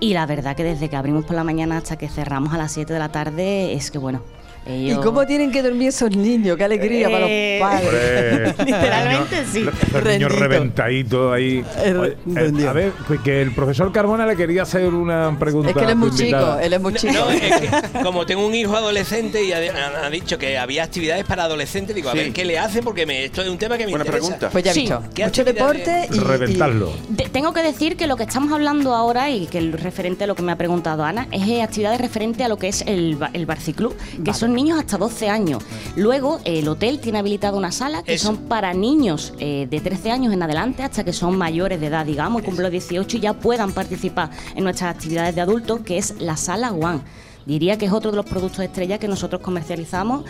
y 0.00 0.12
la 0.14 0.26
verdad 0.26 0.56
que 0.56 0.64
desde 0.64 0.88
que 0.88 0.96
abrimos 0.96 1.24
por 1.24 1.36
la 1.36 1.44
mañana 1.44 1.76
hasta 1.76 1.96
que 1.96 2.08
cerramos 2.08 2.52
a 2.52 2.58
las 2.58 2.72
7 2.72 2.92
de 2.92 2.98
la 2.98 3.10
tarde 3.12 3.74
es 3.74 3.90
que 3.92 3.98
bueno, 3.98 4.22
¿Y 4.66 4.94
cómo 4.96 5.26
tienen 5.26 5.50
que 5.50 5.62
dormir 5.62 5.88
esos 5.88 6.14
niños? 6.16 6.56
¡Qué 6.56 6.64
alegría 6.64 7.08
para 7.10 7.26
Eh, 7.28 7.58
los 7.60 7.68
padres! 7.68 8.54
Hombre, 8.58 8.64
Literalmente 8.72 9.44
sí. 9.52 9.60
Los 9.92 10.04
niños 10.04 10.32
reventaditos 10.38 11.32
ahí. 11.34 11.64
Oye, 11.98 12.16
eh, 12.36 12.68
a 12.68 12.72
ver, 12.72 12.92
pues 13.08 13.20
que 13.20 13.42
el 13.42 13.52
profesor 13.52 13.90
Carmona 13.92 14.24
le 14.26 14.36
quería 14.36 14.62
hacer 14.62 14.86
una 14.94 15.36
pregunta. 15.38 15.70
Es 15.70 15.76
que 15.76 15.82
él 15.84 15.90
es 15.90 15.96
muy 15.96 16.10
chico, 16.14 16.58
él 16.60 16.72
es 16.72 16.80
muy 16.80 16.94
chico. 16.94 17.12
No, 17.12 17.30
es 17.30 17.40
que 17.60 18.02
como 18.02 18.24
tengo 18.26 18.46
un 18.46 18.54
hijo 18.54 18.76
adolescente 18.76 19.42
y 19.44 19.52
ha, 19.52 20.10
dicho 20.10 20.38
que 20.38 20.56
había 20.58 20.84
actividades 20.84 21.24
para 21.24 21.44
adolescentes, 21.44 21.94
digo, 21.96 22.08
a 22.10 22.12
Sí. 22.12 22.18
ver, 22.18 22.32
¿qué 22.32 22.44
le 22.44 22.58
hace? 22.58 22.82
Porque 22.82 23.04
me, 23.06 23.24
esto 23.24 23.42
es 23.42 23.48
un 23.48 23.58
tema 23.58 23.76
que 23.76 23.84
me 23.86 23.90
Buena 23.92 24.04
interesa. 24.04 24.26
pregunta. 24.28 24.50
Pues 24.50 24.64
ya 24.64 24.70
he 24.70 24.74
Sí. 24.74 24.80
visto. 24.82 25.02
¿Qué 25.14 25.24
Mucho 25.24 25.44
deporte 25.44 26.08
y... 26.12 26.18
Reventarlo. 26.18 26.92
De- 27.08 27.24
tengo 27.28 27.52
que 27.52 27.62
decir 27.62 27.96
que 27.96 28.06
lo 28.06 28.16
que 28.16 28.22
estamos 28.24 28.52
hablando 28.52 28.94
ahora 28.94 29.30
y 29.30 29.46
que 29.46 29.58
el 29.58 29.72
referente 29.72 30.24
a 30.24 30.26
lo 30.26 30.34
que 30.34 30.42
me 30.42 30.52
ha 30.52 30.56
preguntado 30.56 31.04
Ana 31.04 31.26
es 31.32 31.46
eh, 31.48 31.62
actividades 31.62 32.00
referente 32.00 32.44
a 32.44 32.48
lo 32.48 32.58
que 32.58 32.68
es 32.68 32.82
el, 32.86 33.18
el 33.32 33.46
Barciclub, 33.46 33.96
que 34.24 34.32
son 34.34 34.51
niños 34.54 34.78
hasta 34.78 34.98
12 34.98 35.28
años. 35.28 35.62
Luego, 35.96 36.40
el 36.44 36.68
hotel 36.68 37.00
tiene 37.00 37.18
habilitada 37.18 37.56
una 37.56 37.72
sala 37.72 38.02
que 38.02 38.14
Eso. 38.14 38.28
son 38.28 38.36
para 38.48 38.74
niños 38.74 39.32
eh, 39.38 39.66
de 39.70 39.80
13 39.80 40.10
años 40.10 40.32
en 40.32 40.42
adelante 40.42 40.82
hasta 40.82 41.04
que 41.04 41.12
son 41.12 41.36
mayores 41.36 41.80
de 41.80 41.86
edad, 41.86 42.06
digamos, 42.06 42.42
y 42.42 42.44
cumplen 42.44 42.64
los 42.64 42.72
18 42.72 43.16
y 43.16 43.20
ya 43.20 43.32
puedan 43.34 43.72
participar 43.72 44.30
en 44.54 44.64
nuestras 44.64 44.94
actividades 44.94 45.34
de 45.34 45.40
adultos, 45.40 45.80
que 45.80 45.98
es 45.98 46.20
la 46.20 46.36
sala 46.36 46.72
One. 46.72 47.00
Diría 47.46 47.76
que 47.76 47.86
es 47.86 47.92
otro 47.92 48.10
de 48.10 48.16
los 48.16 48.26
productos 48.26 48.60
estrella 48.60 48.98
que 48.98 49.08
nosotros 49.08 49.42
comercializamos 49.42 50.24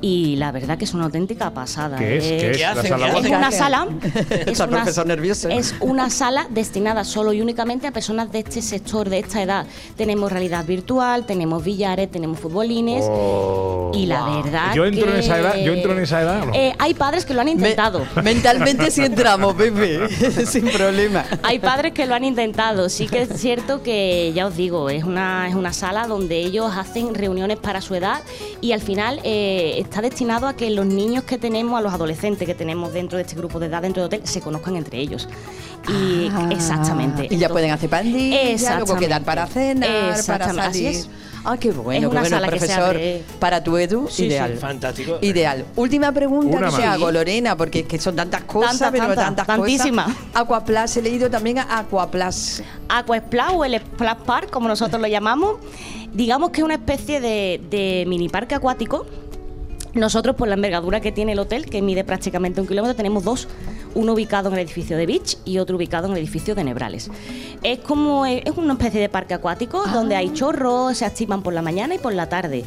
y 0.00 0.36
la 0.36 0.52
verdad 0.52 0.78
que 0.78 0.84
es 0.84 0.94
una 0.94 1.04
auténtica 1.04 1.52
pasada. 1.52 1.98
¿Qué 1.98 2.18
es? 2.18 2.24
Eh, 2.24 2.38
¿Qué 2.38 2.50
es? 2.50 2.56
¿Qué 2.56 2.62
La 2.62 2.82
sala 2.82 3.12
¿Qué 3.12 3.20
es 3.20 3.26
una 3.26 3.50
sala. 3.50 3.88
Es 4.54 4.60
una, 4.60 4.76
profesor 4.76 5.06
nervioso. 5.06 5.48
es 5.48 5.74
una 5.80 6.10
sala 6.10 6.46
destinada 6.50 7.04
solo 7.04 7.32
y 7.32 7.40
únicamente 7.40 7.86
a 7.86 7.92
personas 7.92 8.30
de 8.30 8.40
este 8.40 8.62
sector, 8.62 9.08
de 9.08 9.18
esta 9.18 9.42
edad. 9.42 9.66
Tenemos 9.96 10.30
realidad 10.30 10.64
virtual, 10.64 11.24
tenemos 11.24 11.64
billares, 11.64 12.10
tenemos 12.10 12.38
futbolines. 12.38 13.04
Oh. 13.08 13.90
Y 13.94 14.06
la 14.06 14.42
verdad. 14.42 14.74
Yo 14.74 14.84
entro 14.84 15.10
en 15.10 15.16
esa 15.16 15.38
edad, 15.38 15.56
yo 15.56 15.72
entro 15.72 15.92
en 15.92 16.00
esa 16.00 16.22
edad. 16.22 16.42
¿o 16.42 16.46
no? 16.46 16.54
Eh, 16.54 16.74
hay 16.78 16.94
padres 16.94 17.24
que 17.24 17.34
lo 17.34 17.40
han 17.40 17.48
intentado. 17.48 18.06
Mentalmente 18.22 18.90
sí 18.90 19.02
entramos, 19.02 19.54
Pepe, 19.56 20.08
sin 20.46 20.68
problema. 20.68 21.24
Hay 21.42 21.58
padres 21.58 21.92
que 21.92 22.06
lo 22.06 22.14
han 22.14 22.24
intentado. 22.24 22.88
Sí 22.88 23.06
que 23.06 23.22
es 23.22 23.40
cierto 23.40 23.82
que, 23.82 24.32
ya 24.34 24.46
os 24.46 24.56
digo, 24.56 24.90
es 24.90 25.04
una, 25.04 25.48
es 25.48 25.54
una 25.54 25.72
sala 25.72 26.06
donde 26.06 26.38
ellos 26.38 26.72
hacen 26.76 27.14
reuniones 27.14 27.58
para 27.58 27.80
su 27.80 27.94
edad 27.94 28.22
y 28.60 28.72
al 28.72 28.80
final 28.80 29.20
eh, 29.24 29.73
está 29.78 30.00
destinado 30.02 30.46
a 30.46 30.54
que 30.54 30.70
los 30.70 30.86
niños 30.86 31.24
que 31.24 31.38
tenemos, 31.38 31.78
a 31.78 31.82
los 31.82 31.92
adolescentes 31.92 32.46
que 32.46 32.54
tenemos 32.54 32.92
dentro 32.92 33.16
de 33.18 33.22
este 33.22 33.36
grupo 33.36 33.58
de 33.60 33.66
edad, 33.66 33.82
dentro 33.82 34.02
del 34.02 34.06
hotel, 34.06 34.26
se 34.28 34.40
conozcan 34.40 34.76
entre 34.76 34.98
ellos. 34.98 35.28
Y 35.88 36.28
Ah, 36.32 36.48
exactamente. 36.50 37.24
Y 37.24 37.28
ya 37.28 37.34
Entonces, 37.34 37.48
pueden 37.52 37.70
hacer 37.72 37.90
pandillas, 37.90 38.76
luego 38.76 38.96
quedar 38.96 39.22
para 39.22 39.46
cenar, 39.46 40.16
para 40.26 40.46
así 40.46 40.56
salir. 40.56 40.86
es. 40.88 41.08
Ah, 41.46 41.58
qué 41.58 41.72
bueno, 41.72 42.08
qué 42.10 42.18
bueno, 42.20 42.40
profesor. 42.46 42.96
abre- 42.96 43.22
Para 43.38 43.62
tu 43.62 43.76
edu, 43.76 44.06
Sí, 44.08 44.14
sí, 44.16 44.24
ideal. 44.28 44.56
fantástico. 44.56 45.18
Ideal. 45.20 45.66
Última 45.76 46.10
pregunta 46.10 46.56
Una 46.56 46.70
que 46.70 46.76
te 46.76 46.84
hago, 46.84 47.10
Lorena, 47.12 47.54
porque 47.54 47.80
es 47.80 47.86
que 47.86 47.98
son 47.98 48.16
tantas 48.16 48.44
cosas, 48.44 48.78
Tantas, 48.78 48.90
pero 48.92 49.04
tantas, 49.08 49.24
tantas 49.26 49.46
tantísimas. 49.46 50.06
cosas. 50.06 50.22
Aquaplas, 50.32 50.96
he 50.96 51.02
leído 51.02 51.28
también 51.28 51.58
a 51.58 51.78
Aquaplas. 51.80 52.62
Aquasplash 52.88 53.52
o 53.54 53.64
el 53.66 53.78
Splash 53.78 54.16
Park, 54.24 54.50
como 54.50 54.68
nosotros 54.68 54.98
lo 55.02 55.06
llamamos, 55.06 55.56
digamos 56.14 56.48
que 56.48 56.62
es 56.62 56.64
una 56.64 56.74
especie 56.74 57.20
de, 57.20 57.60
de 57.68 58.04
mini 58.08 58.30
parque 58.30 58.54
acuático. 58.54 59.04
Nosotros, 59.94 60.36
por 60.36 60.48
la 60.48 60.54
envergadura 60.54 61.00
que 61.00 61.12
tiene 61.12 61.32
el 61.32 61.38
hotel, 61.38 61.66
que 61.66 61.80
mide 61.82 62.04
prácticamente 62.04 62.60
un 62.60 62.66
kilómetro, 62.66 62.96
tenemos 62.96 63.24
dos. 63.24 63.48
Uno 63.94 64.12
ubicado 64.14 64.48
en 64.48 64.54
el 64.54 64.60
edificio 64.60 64.96
de 64.96 65.06
Beach 65.06 65.38
y 65.44 65.58
otro 65.58 65.76
ubicado 65.76 66.06
en 66.08 66.12
el 66.14 66.18
edificio 66.18 66.56
de 66.56 66.64
Nebrales. 66.64 67.10
Es 67.62 67.78
como 67.78 68.26
es 68.26 68.42
una 68.56 68.72
especie 68.72 69.00
de 69.00 69.08
parque 69.08 69.34
acuático 69.34 69.84
donde 69.86 70.16
hay 70.16 70.32
chorros, 70.32 70.96
se 70.98 71.04
activan 71.04 71.44
por 71.44 71.54
la 71.54 71.62
mañana 71.62 71.94
y 71.94 71.98
por 71.98 72.12
la 72.12 72.28
tarde. 72.28 72.64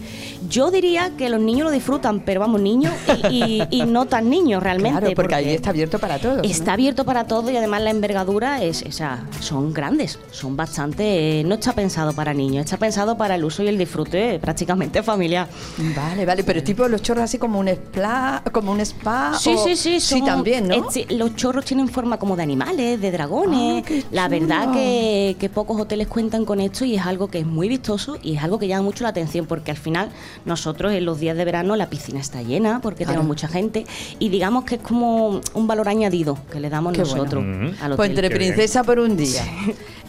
Yo 0.49 0.71
diría 0.71 1.11
que 1.17 1.27
los 1.27 1.41
niños 1.41 1.65
lo 1.65 1.71
disfrutan, 1.71 2.21
pero 2.21 2.39
vamos, 2.39 2.61
niños 2.61 2.93
y, 3.29 3.61
y- 3.61 3.67
y 3.71 3.83
no 3.83 4.05
tan 4.05 4.29
niños 4.29 4.63
realmente. 4.63 4.99
Claro, 5.01 5.15
porque 5.15 5.35
ahí 5.35 5.49
está 5.49 5.71
abierto 5.71 5.99
para 5.99 6.17
todos. 6.17 6.37
¿no? 6.37 6.43
Está 6.43 6.73
abierto 6.73 7.03
para 7.03 7.25
todo 7.25 7.51
y 7.51 7.57
además 7.57 7.81
la 7.81 7.89
envergadura 7.89 8.63
es, 8.63 8.83
o 8.87 8.91
sea, 8.93 9.25
son 9.41 9.73
grandes, 9.73 10.19
son 10.31 10.55
bastante, 10.55 11.41
eh, 11.41 11.43
no 11.43 11.55
está 11.55 11.73
pensado 11.73 12.13
para 12.13 12.33
niños, 12.33 12.63
está 12.63 12.77
pensado 12.77 13.17
para 13.17 13.35
el 13.35 13.43
uso 13.43 13.63
y 13.63 13.67
el 13.67 13.77
disfrute 13.77 14.39
prácticamente 14.39 15.03
familiar. 15.03 15.47
Vale, 15.93 16.25
vale, 16.25 16.45
pero 16.45 16.63
tipo 16.63 16.87
los 16.87 17.01
chorros 17.01 17.16
así 17.21 17.37
como 17.37 17.59
un 17.59 17.67
spa, 17.67 18.43
como 18.51 18.71
un 18.71 18.79
spa. 18.81 19.33
Sí, 19.37 19.53
o- 19.55 19.63
sí, 19.63 19.75
sí, 19.75 19.99
Sí, 19.99 20.23
también, 20.23 20.67
¿no? 20.67 20.75
eh, 20.75 21.05
los 21.09 21.35
chorros 21.35 21.65
tienen 21.65 21.87
forma 21.89 22.17
como 22.17 22.35
de 22.35 22.43
animales, 22.43 22.99
de 23.01 23.11
dragones. 23.11 23.83
Ah, 23.87 23.93
la 24.11 24.27
verdad 24.27 24.71
que, 24.73 25.35
que 25.39 25.49
pocos 25.49 25.79
hoteles 25.79 26.07
cuentan 26.07 26.45
con 26.45 26.59
esto 26.59 26.85
y 26.85 26.95
es 26.95 27.05
algo 27.05 27.27
que 27.27 27.39
es 27.39 27.45
muy 27.45 27.67
vistoso 27.69 28.17
y 28.21 28.35
es 28.35 28.43
algo 28.43 28.59
que 28.59 28.67
llama 28.67 28.83
mucho 28.83 29.03
la 29.03 29.09
atención 29.09 29.45
porque 29.45 29.71
al 29.71 29.77
final 29.77 30.09
nosotros 30.45 30.93
en 30.93 31.05
los 31.05 31.19
días 31.19 31.37
de 31.37 31.45
verano 31.45 31.75
la 31.75 31.89
piscina 31.89 32.19
está 32.19 32.41
llena 32.41 32.79
porque 32.81 32.97
Claro. 33.03 33.11
tenemos 33.21 33.27
mucha 33.27 33.47
gente 33.47 33.85
y 34.19 34.29
digamos 34.29 34.63
que 34.65 34.75
es 34.75 34.81
como 34.81 35.41
un 35.53 35.67
valor 35.67 35.87
añadido 35.89 36.37
que 36.51 36.59
le 36.59 36.69
damos 36.69 36.93
Qué 36.93 37.03
bueno. 37.03 37.15
nosotros 37.17 37.43
al 37.81 37.95
Pues 37.95 38.09
entre 38.09 38.29
Qué 38.29 38.37
bien. 38.37 38.53
princesa 38.53 38.83
por 38.83 38.99
un 38.99 39.15
día, 39.17 39.43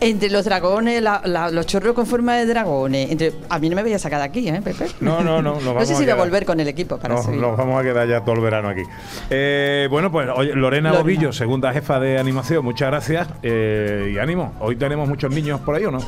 entre 0.01 0.31
los 0.31 0.45
dragones, 0.45 1.03
la- 1.03 1.21
la- 1.25 1.51
los 1.51 1.67
chorros 1.67 1.95
con 1.95 2.07
forma 2.07 2.37
de 2.37 2.47
dragones, 2.47 3.11
entre, 3.11 3.33
a 3.49 3.59
mí 3.59 3.69
no 3.69 3.77
me 3.77 3.83
voy 3.83 3.93
a 3.93 3.99
sacar 3.99 4.19
de 4.21 4.25
aquí, 4.27 4.49
¿eh, 4.49 4.61
Pepe? 4.63 4.87
No, 5.01 5.23
no, 5.23 5.43
no. 5.43 5.55
nos 5.61 5.63
No 5.75 5.81
sé 5.85 5.95
si 5.95 6.03
voy 6.03 6.11
a 6.11 6.15
volver 6.15 6.45
con 6.47 6.61
el 6.61 6.69
equipo 6.69 6.99
para 6.99 7.15
Nos, 7.15 7.25
seguir. 7.25 7.41
nos 7.41 7.57
vamos 7.57 7.81
a 7.81 7.83
quedar 7.83 8.09
ya 8.09 8.21
todo 8.23 8.35
el 8.37 8.41
verano 8.41 8.69
aquí. 8.69 8.83
Eh, 9.31 9.89
bueno, 9.91 10.11
pues 10.13 10.29
oye, 10.35 10.55
Lorena 10.55 10.91
Lorena. 10.91 10.93
Bobillo, 11.03 11.33
segunda 11.33 11.73
jefa 11.73 11.99
de 12.01 12.19
animación, 12.19 12.65
muchas 12.65 12.89
gracias. 12.91 13.29
Eh, 13.43 14.13
y 14.15 14.19
ánimo, 14.19 14.53
hoy 14.61 14.77
tenemos 14.77 15.09
muchos 15.09 15.31
niños 15.33 15.61
por 15.61 15.75
ahí 15.75 15.85
o 15.85 15.91
no? 15.91 15.99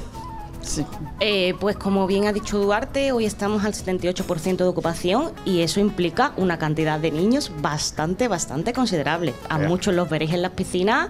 Eh, 1.21 1.55
pues 1.59 1.77
como 1.77 2.07
bien 2.07 2.27
ha 2.27 2.33
dicho 2.33 2.59
Duarte, 2.59 3.13
hoy 3.13 3.25
estamos 3.25 3.65
al 3.65 3.73
78% 3.73 4.57
de 4.59 4.65
ocupación 4.65 5.33
y 5.45 5.63
eso 5.63 5.81
implica 5.81 6.33
una 6.37 6.59
cantidad 6.59 7.01
de 7.01 7.11
niños 7.11 7.51
bastante, 7.61 8.29
bastante 8.29 8.73
considerable. 8.73 9.35
A 9.49 9.59
muchos 9.59 9.95
los 9.95 10.09
veréis 10.09 10.33
en 10.33 10.43
las 10.43 10.53
piscinas 10.53 11.09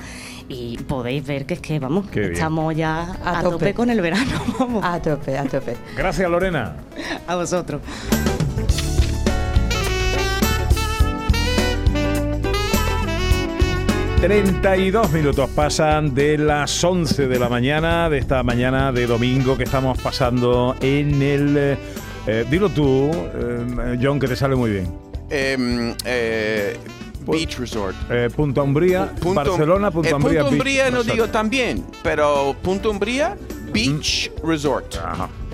y 0.51 0.77
podéis 0.79 1.25
ver 1.27 1.47
que 1.47 1.55
es 1.55 1.61
que, 1.61 1.79
vamos, 1.79 2.07
Qué 2.11 2.21
bien. 2.21 2.33
estamos 2.33 2.75
ya 2.75 3.17
a, 3.25 3.39
A 3.39 3.43
tope. 3.43 3.53
tope. 3.53 3.75
con 3.75 3.89
el 3.89 4.01
verano. 4.01 4.33
Vamos. 4.59 4.85
A 4.85 5.01
tope, 5.01 5.39
a 5.39 5.45
tope. 5.45 5.77
Gracias, 5.97 6.29
Lorena. 6.29 6.75
A 7.27 7.37
vosotros. 7.37 7.81
y 14.17 14.21
32 14.21 15.13
minutos 15.13 15.49
pasan 15.55 16.15
de 16.15 16.37
las 16.37 16.83
11 16.85 17.27
de 17.27 17.39
la 17.39 17.49
mañana, 17.49 18.11
de 18.11 18.19
esta 18.19 18.43
mañana 18.43 18.93
de 18.93 19.07
domingo 19.07 19.57
que 19.57 19.65
estamos 19.65 19.99
pasando 20.03 20.77
en 20.83 21.23
el... 21.23 21.57
eh, 21.57 21.77
eh, 22.27 22.45
dilo 22.51 22.69
tú, 22.69 23.11
eh, 23.15 23.99
John, 24.01 24.21
que 24.21 24.29
te 24.29 24.37
sale 24.37 24.55
muy 24.57 24.71
bien. 24.73 24.93
Em, 25.31 25.95
eh, 26.05 26.77
Beach 27.27 27.59
Resort. 27.59 27.97
Eh, 28.11 28.29
Punta 28.35 28.63
Umbría, 28.63 29.13
Punto- 29.21 29.35
Barcelona, 29.35 29.91
Punta 29.91 30.11
eh, 30.11 30.15
Umbría. 30.15 30.41
Punto 30.41 30.51
Beach 30.51 30.61
Umbría 30.61 30.85
no 30.91 30.97
Resort. 30.99 31.13
digo 31.15 31.29
también, 31.29 31.85
pero 32.03 32.57
Punto 32.63 32.91
Umbría 32.91 33.37
Beach 33.73 34.33
Resort. 34.43 34.97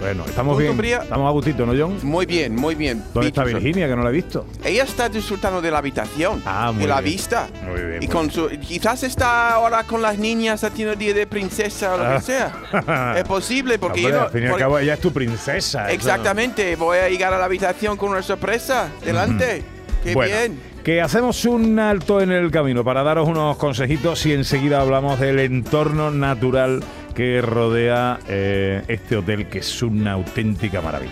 Bueno, 0.01 0.25
estamos 0.27 0.53
Punto 0.55 0.59
bien. 0.59 0.71
Umbría- 0.73 1.03
Estamos 1.03 1.29
a 1.29 1.33
gustito, 1.33 1.67
¿no, 1.67 1.73
John? 1.79 1.99
Muy 2.03 2.25
bien, 2.25 2.55
muy 2.57 2.75
bien. 2.75 2.99
¿Dónde 3.13 3.21
Beach 3.21 3.27
está 3.29 3.45
Resort. 3.45 3.63
Virginia, 3.63 3.89
que 3.89 3.97
no 3.97 4.03
la 4.05 4.09
he 4.11 4.13
visto? 4.13 4.47
Ella 4.65 4.85
está 4.85 5.09
disfrutando 5.11 5.61
de 5.61 5.71
la 5.71 5.79
habitación 5.79 6.43
Ah, 6.47 6.73
muy 6.73 6.85
y 6.85 6.87
la 6.87 7.01
bien. 7.01 7.15
vista. 7.15 7.49
Muy 7.67 7.75
bien. 7.81 8.03
Y 8.03 8.07
muy 8.07 8.09
con 8.09 8.31
su, 8.31 8.49
quizás 8.49 9.03
está 9.03 9.51
ahora 9.55 9.85
con 9.85 10.01
las 10.01 10.19
niñas 10.19 10.65
haciendo 10.65 10.95
día 10.97 11.13
de 11.13 11.27
princesa 11.27 11.95
o 11.95 11.99
lo 11.99 12.05
Ah. 12.05 12.17
que 12.17 12.23
sea. 12.23 13.15
es 13.19 13.25
posible 13.25 13.79
porque 13.79 14.01
Hombre, 14.01 14.13
yo 14.13 14.19
no- 14.19 14.25
al 14.27 14.31
fin 14.33 14.43
y 14.45 14.47
al 14.47 14.57
cabo, 14.59 14.79
ella 14.79 14.95
es 14.95 15.01
tu 15.01 15.13
princesa. 15.13 15.87
eso- 15.87 15.95
Exactamente, 15.95 16.75
voy 16.77 16.99
a 16.99 17.09
llegar 17.11 17.35
a 17.35 17.39
la 17.39 17.45
habitación 17.45 17.97
con 17.99 18.11
una 18.11 18.23
sorpresa. 18.23 18.89
Delante. 19.05 19.63
Qué 20.05 20.15
Bueno, 20.15 20.37
bien. 20.37 20.61
Que 20.87 21.01
hacemos 21.01 21.45
un 21.47 21.81
alto 21.81 22.21
en 22.21 22.31
el 22.31 22.53
camino 22.53 22.85
para 22.85 23.03
daros 23.03 23.29
unos 23.29 23.57
consejitos 23.57 24.25
y 24.25 24.35
enseguida 24.35 24.81
hablamos 24.81 25.19
del 25.19 25.41
entorno 25.41 26.13
natural 26.13 26.81
que 27.13 27.43
rodea 27.43 28.21
eh, 28.29 28.85
este 28.87 29.17
hotel, 29.17 29.49
que 29.49 29.59
es 29.59 29.83
una 29.83 30.13
auténtica 30.13 30.81
maravilla. 30.81 31.11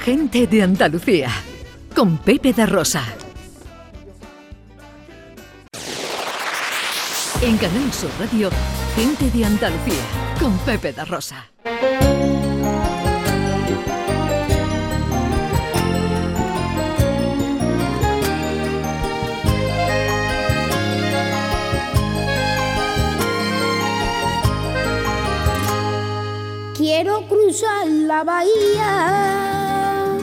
Gente 0.00 0.46
de 0.46 0.62
Andalucía, 0.62 1.28
con 1.94 2.16
Pepe 2.16 2.54
da 2.54 2.64
Rosa. 2.64 3.04
En 7.42 7.58
Canal 7.58 7.92
Sur 7.92 8.10
Radio, 8.18 8.48
Gente 8.96 9.30
de 9.36 9.44
Andalucía, 9.44 10.02
con 10.40 10.56
Pepe 10.60 10.94
da 10.94 11.04
Rosa. 11.04 11.50
Quiero 26.86 27.26
cruzar 27.28 27.86
la 27.88 28.22
bahía 28.24 30.18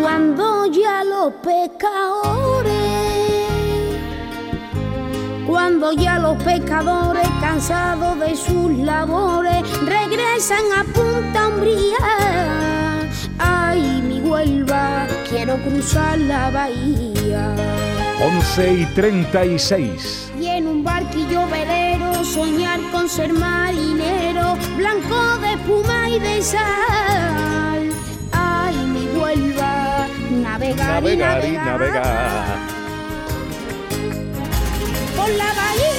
cuando 0.00 0.66
ya 0.66 1.02
los 1.02 1.32
pescadores, 1.42 2.72
cuando 5.44 5.90
ya 5.90 6.20
los 6.20 6.40
pescadores 6.44 7.26
cansados 7.40 8.16
de 8.20 8.36
sus 8.36 8.78
labores 8.78 9.64
regresan 9.86 10.62
a 10.76 10.84
Punta 10.84 11.48
Umbría. 11.48 13.00
Ay, 13.40 14.00
mi 14.00 14.20
Huelva, 14.20 15.08
quiero 15.28 15.56
cruzar 15.64 16.16
la 16.16 16.48
bahía. 16.50 17.56
11 18.20 18.72
y 18.72 18.86
36. 18.94 20.30
Y 20.38 20.46
en 20.46 20.68
un 20.68 20.84
barquillo 20.84 21.48
velero 21.48 22.07
soñar 22.28 22.80
con 22.92 23.08
ser 23.08 23.32
marinero, 23.32 24.56
blanco 24.76 25.38
de 25.38 25.54
espuma 25.54 26.10
y 26.10 26.18
de 26.18 26.42
sal. 26.42 27.90
Ay, 28.32 28.76
mi 28.94 29.06
Huelva, 29.18 30.06
navegar, 30.30 31.04
y 31.04 31.16
navegar. 31.52 32.58
Por 35.16 35.30
la 35.30 35.50
bahía, 35.60 35.97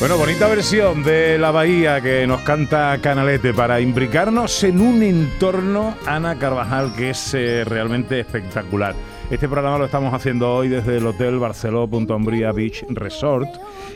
Bueno, 0.00 0.16
bonita 0.16 0.48
versión 0.48 1.02
de 1.02 1.36
La 1.36 1.50
Bahía 1.50 2.00
que 2.00 2.26
nos 2.26 2.40
canta 2.40 2.96
Canalete 3.02 3.52
para 3.52 3.82
imbricarnos 3.82 4.64
en 4.64 4.80
un 4.80 5.02
entorno, 5.02 5.94
Ana 6.06 6.38
Carvajal, 6.38 6.94
que 6.96 7.10
es 7.10 7.34
eh, 7.34 7.64
realmente 7.66 8.18
espectacular. 8.18 8.94
Este 9.30 9.46
programa 9.46 9.76
lo 9.76 9.84
estamos 9.84 10.14
haciendo 10.14 10.54
hoy 10.54 10.70
desde 10.70 10.96
el 10.96 11.06
Hotel 11.06 11.38
Barceló 11.38 11.86
Punta 11.86 12.14
Umbría 12.14 12.50
Beach 12.50 12.82
Resort 12.88 13.50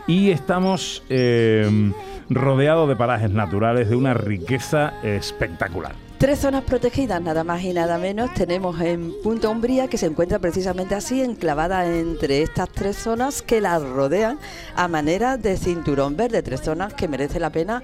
y 0.07 0.31
estamos 0.31 1.03
eh, 1.09 1.91
rodeados 2.29 2.87
de 2.87 2.97
parajes 2.97 3.31
naturales 3.31 3.89
de 3.89 3.97
una 3.97 4.13
riqueza 4.13 5.01
espectacular. 5.03 6.04
Tres 6.25 6.39
zonas 6.39 6.65
protegidas, 6.65 7.21
nada 7.21 7.45
más 7.45 7.63
y 7.65 7.75
nada 7.75 7.99
menos, 7.99 8.33
tenemos 8.33 8.81
en 8.81 9.13
Punta 9.23 9.51
Umbría, 9.51 9.89
que 9.89 9.99
se 9.99 10.07
encuentra 10.07 10.39
precisamente 10.39 10.95
así, 10.95 11.21
enclavada 11.21 11.85
entre 11.85 12.41
estas 12.41 12.71
tres 12.71 12.97
zonas 12.97 13.43
que 13.43 13.61
las 13.61 13.83
rodean 13.83 14.39
a 14.75 14.89
manera 14.89 15.37
de 15.37 15.59
cinturón 15.59 16.17
verde. 16.17 16.43
Tres 16.43 16.63
zonas 16.63 16.95
que 16.95 17.09
merece 17.09 17.39
la 17.41 17.51
pena, 17.51 17.83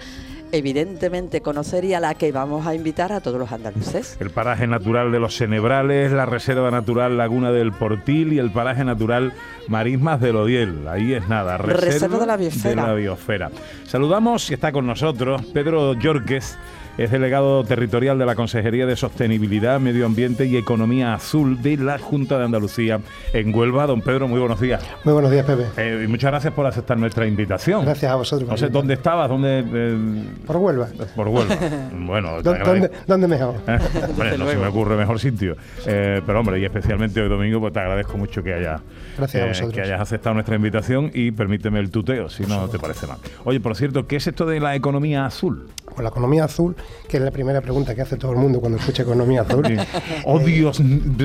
evidentemente, 0.53 1.43
conocer 1.43 1.85
y 1.85 1.93
a 1.93 2.01
la 2.01 2.15
que 2.15 2.33
vamos 2.33 2.67
a 2.67 2.75
invitar 2.75 3.13
a 3.13 3.21
todos 3.21 3.39
los 3.39 3.53
andaluces. 3.53 4.17
El 4.21 4.31
paraje 4.31 4.67
natural 4.67 5.13
de 5.13 5.21
los 5.21 5.37
Cenebrales, 5.37 6.11
la 6.11 6.25
Reserva 6.25 6.71
Natural 6.71 7.19
Laguna 7.19 7.53
del 7.53 7.73
Portil 7.73 8.33
y 8.33 8.39
el 8.39 8.51
paraje 8.51 8.87
natural 8.87 9.35
Marismas 9.69 10.19
del 10.19 10.37
Odiel. 10.37 10.89
Ahí 10.89 11.13
es 11.13 11.29
nada, 11.29 11.59
Reserva 11.59 12.19
de 12.19 12.27
la 12.27 12.39
Biosfera. 12.39 12.85
de 12.85 12.89
la 12.89 12.95
Biosfera. 12.95 13.51
Saludamos 13.85 14.51
y 14.51 14.55
está 14.55 14.73
con 14.73 14.87
nosotros 14.87 15.45
Pedro 15.53 15.93
Yorques. 15.93 16.57
Es 16.99 17.11
delegado 17.11 17.65
territorial 17.65 18.19
de 18.19 18.27
la 18.27 18.35
Consejería 18.35 18.85
de 18.85 18.95
Sostenibilidad, 18.95 19.81
Medio 19.81 20.05
Ambiente 20.05 20.45
y 20.45 20.57
Economía 20.59 21.15
Azul 21.15 21.63
de 21.63 21.79
la 21.79 21.99
Junta 21.99 22.37
de 22.39 22.45
Andalucía 22.45 23.01
en 23.33 23.55
Huelva. 23.55 23.87
Don 23.87 24.03
Pedro, 24.03 24.29
muy 24.29 24.39
buenos 24.39 24.61
días. 24.61 24.83
Muy 25.05 25.15
buenos 25.15 25.31
días, 25.31 25.47
Pepe. 25.47 25.65
Eh, 25.79 26.03
y 26.05 26.09
muchas 26.09 26.31
gracias 26.31 26.53
por 26.53 26.67
aceptar 26.67 26.99
nuestra 26.99 27.27
invitación. 27.27 27.87
Gracias 27.87 28.13
a 28.13 28.17
vosotros. 28.17 28.51
No 28.51 28.57
sé 28.59 28.69
dónde 28.69 28.95
estabas, 28.95 29.31
dónde. 29.31 29.65
eh, 29.73 30.25
Por 30.47 30.57
Huelva. 30.59 30.89
por 31.17 31.29
Huelva. 31.29 31.57
Bueno, 31.95 32.37
te 32.39 32.43
¿Dó- 32.43 32.51
agradezco. 32.51 32.71
¿Dónde, 32.73 32.91
dónde 33.07 33.29
mejor? 33.29 33.55
No 34.39 34.47
se 34.49 34.57
me 34.57 34.67
ocurre 34.67 34.97
mejor 34.97 35.19
sitio. 35.19 35.57
Eh, 35.87 36.21
pero 36.27 36.41
hombre, 36.41 36.61
y 36.61 36.65
especialmente 36.67 37.21
hoy 37.23 37.29
domingo, 37.31 37.61
pues 37.61 37.73
te 37.73 37.81
agradezco 37.81 38.19
mucho 38.19 38.43
que 38.43 38.53
hayas, 38.53 38.81
Gracias 39.17 39.43
a 39.43 39.47
vosotros. 39.47 39.73
que 39.75 39.81
hayas 39.81 40.01
aceptado 40.01 40.35
nuestra 40.35 40.57
invitación 40.57 41.11
y 41.15 41.31
permíteme 41.31 41.79
el 41.79 41.91
tuteo, 41.91 42.29
si 42.29 42.45
no 42.45 42.69
te 42.69 42.79
parece 42.79 43.07
mal. 43.07 43.19
Oye, 43.45 43.61
por 43.61 43.75
cierto, 43.77 44.07
¿qué 44.07 44.17
es 44.17 44.27
esto 44.27 44.45
de 44.45 44.61
la 44.61 44.75
economía 44.75 45.25
azul? 45.25 45.69
Pues 45.87 46.01
la 46.03 46.09
economía 46.11 46.45
azul, 46.45 46.77
que 47.09 47.17
es 47.17 47.23
la 47.23 47.31
primera 47.31 47.61
pregunta 47.61 47.95
que 47.95 48.03
hace 48.03 48.17
todo 48.17 48.33
el 48.33 48.39
mundo 48.39 48.61
cuando 48.61 48.79
escucha 48.79 49.03
economía 49.03 49.43
azul. 49.43 49.67
Sí. 49.67 49.77
Odio 50.25 50.73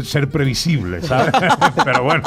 ser 0.03 0.29
previsible, 0.29 1.01
¿sabes? 1.01 1.31
pero 1.85 2.03
bueno. 2.03 2.23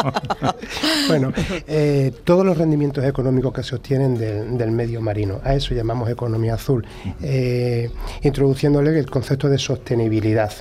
Bueno, 1.08 1.32
eh, 1.66 2.12
todos 2.24 2.44
los 2.44 2.56
rendimientos 2.58 3.04
económicos 3.04 3.52
que 3.52 3.62
se 3.62 3.74
obtienen 3.74 4.16
del, 4.16 4.56
del 4.58 4.70
medio 4.70 5.00
marino, 5.00 5.40
a 5.42 5.54
eso 5.54 5.74
llamamos 5.74 6.08
economía 6.10 6.54
azul, 6.54 6.86
eh, 7.22 7.90
introduciéndole 8.22 8.98
el 8.98 9.10
concepto 9.10 9.48
de 9.48 9.58
sostenibilidad, 9.58 10.52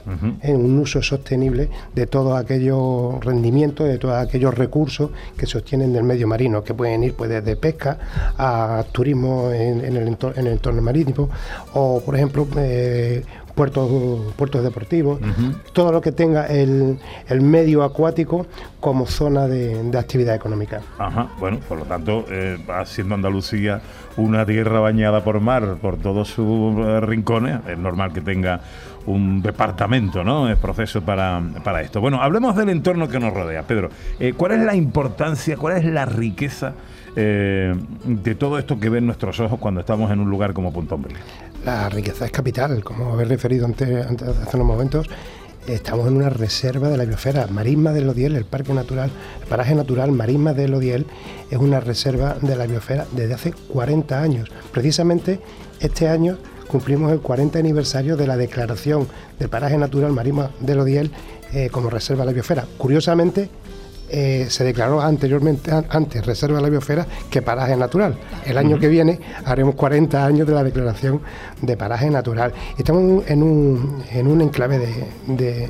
en 0.42 0.56
un 0.56 0.80
uso 0.80 1.02
sostenible 1.02 1.70
de 1.94 2.08
todos 2.08 2.40
aquellos 2.40 3.24
rendimientos, 3.24 3.88
de 3.88 3.98
todos 3.98 4.16
aquellos 4.16 4.54
recursos 4.56 5.12
que 5.38 5.46
se 5.46 5.58
obtienen 5.58 5.94
del 5.94 6.04
medio 6.04 6.28
marino, 6.28 6.64
que 6.64 6.74
pueden 6.74 7.04
ir 7.04 7.14
pues, 7.14 7.30
desde 7.30 7.56
pesca 7.56 8.00
a 8.38 8.84
turismo 8.92 9.52
en, 9.52 9.84
en 9.86 9.96
el, 9.98 10.08
entor- 10.08 10.34
en 10.38 10.48
el 10.48 10.54
entorno 10.54 10.82
marítimo, 10.82 11.30
o 11.74 12.02
por 12.02 12.16
ejemplo, 12.16 12.48
eh, 12.58 13.24
puertos, 13.56 14.34
puertos 14.36 14.64
deportivos, 14.64 15.20
todo 15.74 15.92
lo 15.92 16.02
que 16.02 16.12
tenga 16.12 16.46
el, 16.46 17.00
el 17.28 17.42
medio 17.42 17.84
acuático 17.84 18.46
como 18.80 19.08
zona 19.08 19.48
de, 19.48 19.84
de 19.84 19.98
actividad 19.98 20.36
económica. 20.36 20.82
Ajá, 21.00 21.30
bueno, 21.40 21.60
por 21.68 21.80
lo 21.80 21.86
tanto, 21.86 22.26
eh, 22.30 22.58
siendo 22.86 23.16
Andalucía 23.16 23.82
una 24.16 24.46
tierra 24.46 24.80
bañada 24.80 25.24
por 25.24 25.40
mar, 25.40 25.78
por 25.82 25.98
todos 25.98 26.28
sus 26.30 26.78
eh, 26.78 27.00
rincones, 27.02 27.60
es 27.68 27.78
normal 27.78 28.14
que 28.14 28.22
tenga 28.22 28.62
un 29.08 29.42
departamento, 29.42 30.24
¿no? 30.24 30.50
Es 30.50 30.58
proceso 30.58 31.02
para, 31.02 31.42
para 31.64 31.82
esto. 31.82 32.02
Bueno, 32.02 32.22
hablemos 32.22 32.56
del 32.56 32.70
entorno 32.70 33.08
que 33.08 33.20
nos 33.20 33.34
rodea. 33.34 33.64
Pedro, 33.64 33.90
eh, 34.20 34.34
¿cuál 34.36 34.52
es 34.52 34.60
la 34.60 34.76
importancia, 34.76 35.56
cuál 35.56 35.78
es 35.78 35.86
la 35.86 36.06
riqueza 36.06 36.74
eh, 37.20 37.74
de 38.06 38.36
todo 38.36 38.58
esto 38.60 38.80
que 38.80 38.90
ven 38.90 39.06
nuestros 39.08 39.40
ojos 39.40 39.60
cuando 39.60 39.80
estamos 39.82 40.12
en 40.12 40.20
un 40.20 40.30
lugar 40.30 40.54
como 40.54 40.72
Punta 40.72 40.96
Umbría? 40.96 41.18
La 41.66 41.90
riqueza 41.90 42.26
es 42.26 42.32
capital, 42.32 42.84
como 42.84 43.12
habéis 43.14 43.30
referido 43.30 43.66
antes, 43.66 44.06
antes- 44.06 44.28
hace 44.30 44.56
unos 44.56 44.68
momentos. 44.68 45.10
estamos 45.68 46.08
en 46.08 46.16
una 46.16 46.30
reserva 46.30 46.88
de 46.88 46.96
la 46.96 47.04
biosfera. 47.04 47.48
Marisma 47.48 47.92
del 47.92 48.08
Odiel, 48.08 48.38
el 48.38 48.46
parque 48.46 48.72
natural, 48.74 49.10
el 49.42 49.48
paraje 49.48 49.76
natural 49.76 50.14
Marisma 50.14 50.54
del 50.54 50.74
Odiel, 50.74 51.06
es 51.52 51.58
una 51.58 51.82
reserva 51.82 52.38
de 52.42 52.56
la 52.56 52.68
biosfera 52.68 53.06
desde 53.12 53.34
hace 53.34 53.52
40 53.52 54.22
años. 54.22 54.50
Precisamente 54.72 55.42
este 55.82 56.08
año 56.08 56.38
cumplimos 56.70 57.12
el 57.12 57.20
40 57.20 57.60
aniversario 57.60 58.16
de 58.16 58.28
la 58.28 58.38
declaración 58.38 59.08
del 59.40 59.50
paraje 59.50 59.78
natural 59.78 60.14
Marisma 60.14 60.52
del 60.62 60.80
Odiel 60.80 61.12
eh, 61.54 61.68
como 61.70 61.90
reserva 61.90 62.22
de 62.24 62.28
la 62.28 62.34
biosfera. 62.34 62.66
Curiosamente, 62.78 63.50
eh, 64.10 64.48
se 64.50 64.64
declaró 64.64 65.02
anteriormente, 65.02 65.72
an- 65.72 65.86
antes 65.90 66.26
reserva 66.26 66.58
de 66.58 66.64
la 66.64 66.70
biosfera 66.70 67.06
que 67.30 67.42
paraje 67.42 67.76
natural. 67.76 68.16
El 68.46 68.58
año 68.58 68.80
que 68.80 68.88
viene 68.88 69.20
haremos 69.46 69.76
40 69.76 70.26
años 70.26 70.48
de 70.48 70.54
la 70.54 70.64
declaración 70.64 71.22
de 71.62 71.76
paraje 71.78 72.10
natural. 72.10 72.54
Estamos 72.78 73.24
en 73.28 73.44
un, 73.44 74.04
en 74.12 74.28
un 74.28 74.42
enclave 74.42 74.78
de, 74.80 75.06
de- 75.28 75.70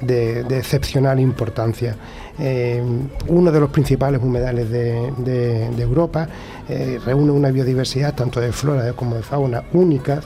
de- 0.00 0.44
de 0.44 0.58
excepcional 0.58 1.18
importancia. 1.20 1.96
Eh, 2.38 2.82
uno 3.28 3.50
de 3.50 3.60
los 3.60 3.70
principales 3.70 4.20
humedales 4.22 4.68
de, 4.68 5.10
de- 5.18 5.70
de 5.70 5.82
Europa, 5.82 6.28
eh, 6.68 6.98
reúne 7.04 7.30
una 7.32 7.50
biodiversidad 7.50 8.14
tanto 8.14 8.40
de 8.40 8.52
flora 8.52 8.92
como 8.92 9.14
de 9.16 9.22
fauna 9.22 9.62
únicas 9.72 10.24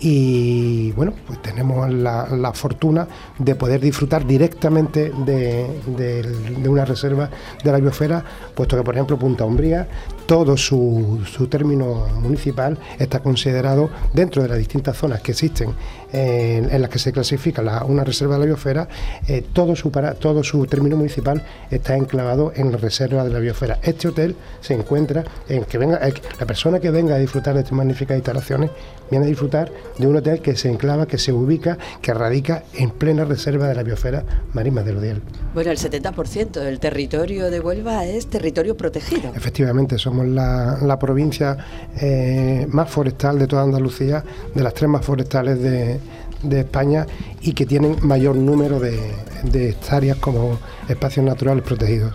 y 0.00 0.92
bueno, 0.92 1.12
pues 1.26 1.40
tenemos 1.42 1.90
la, 1.92 2.52
fortuna 2.54 3.06
de 3.38 3.54
poder 3.54 3.80
disfrutar 3.80 4.26
directamente 4.26 5.12
de, 5.24 5.66
de- 5.96 6.22
de 6.22 6.68
una 6.68 6.84
reserva 6.84 7.30
de 7.62 7.72
la 7.72 7.78
biosfera, 7.78 8.24
puesto 8.54 8.76
que 8.76 8.82
por 8.82 8.94
ejemplo 8.94 9.18
Punta 9.18 9.44
Umbría, 9.44 9.88
todo 10.26 10.56
su, 10.56 11.20
su 11.30 11.46
término 11.48 12.06
municipal 12.20 12.78
está 12.98 13.20
considerado 13.20 13.90
dentro 14.12 14.42
de 14.42 14.48
las 14.48 14.58
distintas 14.58 14.96
zonas 14.96 15.20
que 15.20 15.32
existen 15.32 15.70
en 16.18 16.80
las 16.80 16.90
que 16.90 16.98
se 16.98 17.12
clasifica 17.12 17.60
la- 17.62 17.84
una 17.84 18.04
reserva 18.04 18.34
de 18.34 18.40
la 18.40 18.46
biosfera, 18.46 18.88
eh, 19.26 19.44
todo, 19.52 19.74
su 19.74 19.90
para, 19.90 20.14
todo 20.14 20.42
su 20.44 20.64
término 20.66 20.96
municipal 20.96 21.42
está 21.70 21.96
enclavado 21.96 22.52
en 22.54 22.70
la 22.70 22.78
reserva 22.78 23.24
de 23.24 23.30
la 23.30 23.38
biosfera. 23.40 23.78
Este 23.82 24.08
hotel 24.08 24.36
se 24.60 24.74
encuentra 24.74 25.24
en 25.48 25.64
que 25.64 25.78
venga, 25.78 26.00
la 26.38 26.46
persona 26.46 26.78
que 26.80 26.90
venga 26.90 27.16
a 27.16 27.18
disfrutar 27.18 27.54
de 27.54 27.60
estas 27.60 27.72
magníficas 27.72 28.16
instalaciones 28.16 28.70
viene 29.10 29.26
a 29.26 29.28
disfrutar 29.28 29.70
de 29.98 30.06
un 30.06 30.16
hotel 30.16 30.40
que 30.40 30.56
se 30.56 30.70
enclava, 30.70 31.06
que 31.06 31.18
se 31.18 31.32
ubica, 31.32 31.76
que 32.00 32.14
radica 32.14 32.62
en 32.74 32.90
plena 32.90 33.24
reserva 33.24 33.68
de 33.68 33.74
la 33.74 33.82
biosfera 33.82 34.24
marisma 34.52 34.82
del 34.82 34.98
Odiel. 34.98 35.22
Bueno, 35.52 35.70
el 35.70 35.78
70% 35.78 36.52
del 36.60 36.80
territorio 36.80 37.50
de 37.50 37.60
Huelva 37.60 38.04
es 38.06 38.26
territorio 38.28 38.76
protegido. 38.76 39.32
Efectivamente, 39.36 39.98
somos 39.98 40.26
la, 40.26 40.78
la 40.82 40.98
provincia 40.98 41.56
eh, 42.00 42.66
más 42.70 42.88
forestal 42.90 43.38
de 43.38 43.46
toda 43.46 43.62
Andalucía, 43.62 44.24
de 44.54 44.62
las 44.62 44.74
tres 44.74 44.88
más 44.88 45.04
forestales 45.04 45.60
de, 45.62 46.00
de 46.44 46.60
España 46.60 47.06
y 47.40 47.52
que 47.52 47.66
tienen 47.66 47.96
mayor 48.02 48.36
número 48.36 48.78
de, 48.80 48.98
de 49.44 49.70
hectáreas 49.70 50.18
como 50.18 50.58
espacios 50.88 51.24
naturales 51.24 51.64
protegidos. 51.64 52.14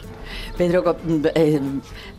Pedro, 0.58 0.84
co- 0.84 0.96
eh, 1.36 1.60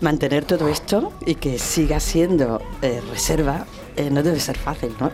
mantener 0.00 0.44
todo 0.44 0.68
esto 0.68 1.12
y 1.26 1.36
que 1.36 1.58
siga 1.58 2.00
siendo 2.00 2.60
eh, 2.82 3.00
reserva 3.10 3.66
eh, 3.96 4.10
no 4.10 4.22
debe 4.22 4.40
ser 4.40 4.56
fácil, 4.58 4.90
¿no? 5.00 5.10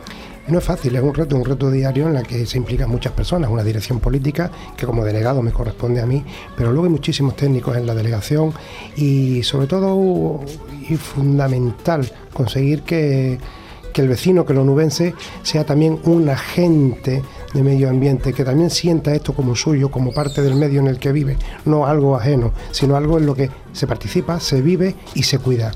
No 0.48 0.58
es 0.60 0.64
fácil, 0.64 0.94
es 0.94 1.02
un 1.02 1.12
reto, 1.12 1.34
un 1.34 1.44
reto 1.44 1.72
diario 1.72 2.08
en 2.08 2.14
el 2.16 2.24
que 2.24 2.46
se 2.46 2.56
implican 2.56 2.88
muchas 2.88 3.12
personas, 3.12 3.50
una 3.50 3.64
dirección 3.64 3.98
política 3.98 4.48
que 4.76 4.86
como 4.86 5.04
delegado 5.04 5.42
me 5.42 5.50
corresponde 5.50 6.00
a 6.00 6.06
mí, 6.06 6.24
pero 6.56 6.70
luego 6.70 6.84
hay 6.84 6.92
muchísimos 6.92 7.34
técnicos 7.34 7.76
en 7.76 7.84
la 7.84 7.94
delegación 7.96 8.52
y 8.96 9.42
sobre 9.42 9.66
todo 9.66 10.40
y 10.88 10.94
fundamental 10.96 12.08
conseguir 12.32 12.82
que, 12.82 13.40
que 13.96 14.02
el 14.02 14.08
vecino, 14.08 14.44
que 14.44 14.52
el 14.52 14.58
onubense, 14.58 15.14
sea 15.42 15.64
también 15.64 15.98
un 16.04 16.28
agente 16.28 17.22
de 17.54 17.62
medio 17.62 17.88
ambiente, 17.88 18.34
que 18.34 18.44
también 18.44 18.68
sienta 18.68 19.14
esto 19.14 19.32
como 19.32 19.56
suyo, 19.56 19.90
como 19.90 20.12
parte 20.12 20.42
del 20.42 20.54
medio 20.54 20.80
en 20.80 20.88
el 20.88 20.98
que 20.98 21.12
vive, 21.12 21.38
no 21.64 21.86
algo 21.86 22.14
ajeno, 22.14 22.52
sino 22.72 22.94
algo 22.94 23.16
en 23.16 23.24
lo 23.24 23.34
que 23.34 23.48
se 23.76 23.86
participa, 23.86 24.40
se 24.40 24.62
vive 24.62 24.94
y 25.14 25.22
se 25.22 25.38
cuida. 25.38 25.70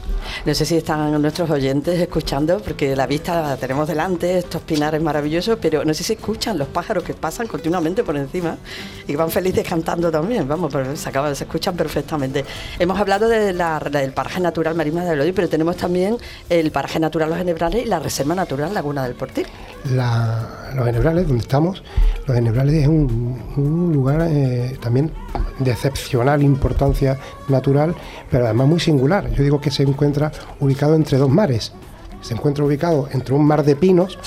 No 0.47 0.55
sé 0.55 0.65
si 0.65 0.77
están 0.77 1.21
nuestros 1.21 1.51
oyentes 1.51 2.01
escuchando, 2.01 2.59
porque 2.61 2.97
la 2.97 3.07
vista 3.07 3.43
la 3.43 3.57
tenemos 3.57 3.87
delante, 3.87 4.39
estos 4.39 4.63
pinares 4.63 5.03
maravillosos, 5.03 5.59
pero 5.61 5.85
no 5.85 5.93
sé 5.93 6.03
si 6.03 6.15
escuchan 6.15 6.57
los 6.57 6.69
pájaros 6.69 7.05
que 7.05 7.13
pasan 7.15 7.47
continuamente 7.47 8.03
por 8.03 8.17
encima 8.17 8.57
y 9.05 9.07
que 9.09 9.17
van 9.17 9.31
felices 9.31 9.67
cantando 9.69 10.11
también. 10.11 10.49
Vamos, 10.49 10.73
pero 10.73 10.97
se, 10.97 11.09
acaban, 11.09 11.37
se 11.37 11.45
escuchan 11.45 11.77
perfectamente. 11.77 12.45
Hemos 12.79 12.99
hablado 12.99 13.29
de 13.29 13.53
la- 13.53 13.79
del 13.81 14.13
paraje 14.13 14.41
natural 14.41 14.75
Marisma 14.75 15.05
del 15.05 15.21
Odi, 15.21 15.33
pero 15.33 15.49
tenemos 15.49 15.77
también 15.77 16.17
el 16.49 16.71
paraje 16.71 16.99
natural 16.99 17.29
Los 17.29 17.39
Genebrales 17.39 17.85
y 17.85 17.89
la 17.89 17.99
reserva 17.99 18.35
natural 18.35 18.73
Laguna 18.73 19.05
del 19.05 19.15
Portil. 19.15 19.47
La- 19.95 20.73
los 20.75 20.87
Enebrales, 20.87 21.27
donde 21.27 21.43
estamos, 21.43 21.83
los 22.27 22.37
Enebrales 22.37 22.75
es 22.83 22.87
un, 22.89 23.43
un 23.57 23.93
lugar 23.93 24.27
eh, 24.31 24.77
también 24.81 25.11
de 25.59 25.71
excepcional 25.73 26.43
importancia 26.43 27.19
natural, 27.49 27.90
pero 28.31 28.45
además 28.45 28.69
muy 28.69 28.81
singular. 28.81 29.31
Yo 29.33 29.43
digo 29.43 29.61
que 29.61 29.71
se 29.71 29.83
encuentra 29.83 30.33
ubicado 30.61 30.95
entre 30.95 31.19
dos 31.19 31.31
mares. 31.31 31.73
Se 32.21 32.35
encuentra 32.35 32.65
ubicado 32.65 33.09
entre 33.13 33.35
un 33.35 33.45
mar 33.47 33.65
de 33.65 33.77
pinos, 33.77 34.19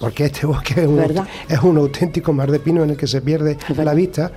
porque 0.00 0.26
este 0.26 0.46
bosque 0.46 0.80
es 0.80 0.86
un, 0.86 0.96
¿Verdad? 0.96 1.26
es 1.48 1.60
un 1.60 1.76
auténtico 1.76 2.32
mar 2.32 2.50
de 2.50 2.58
pinos 2.58 2.84
en 2.84 2.90
el 2.90 2.96
que 2.96 3.06
se 3.06 3.20
pierde 3.20 3.58
la 3.76 3.92
vista, 3.92 4.32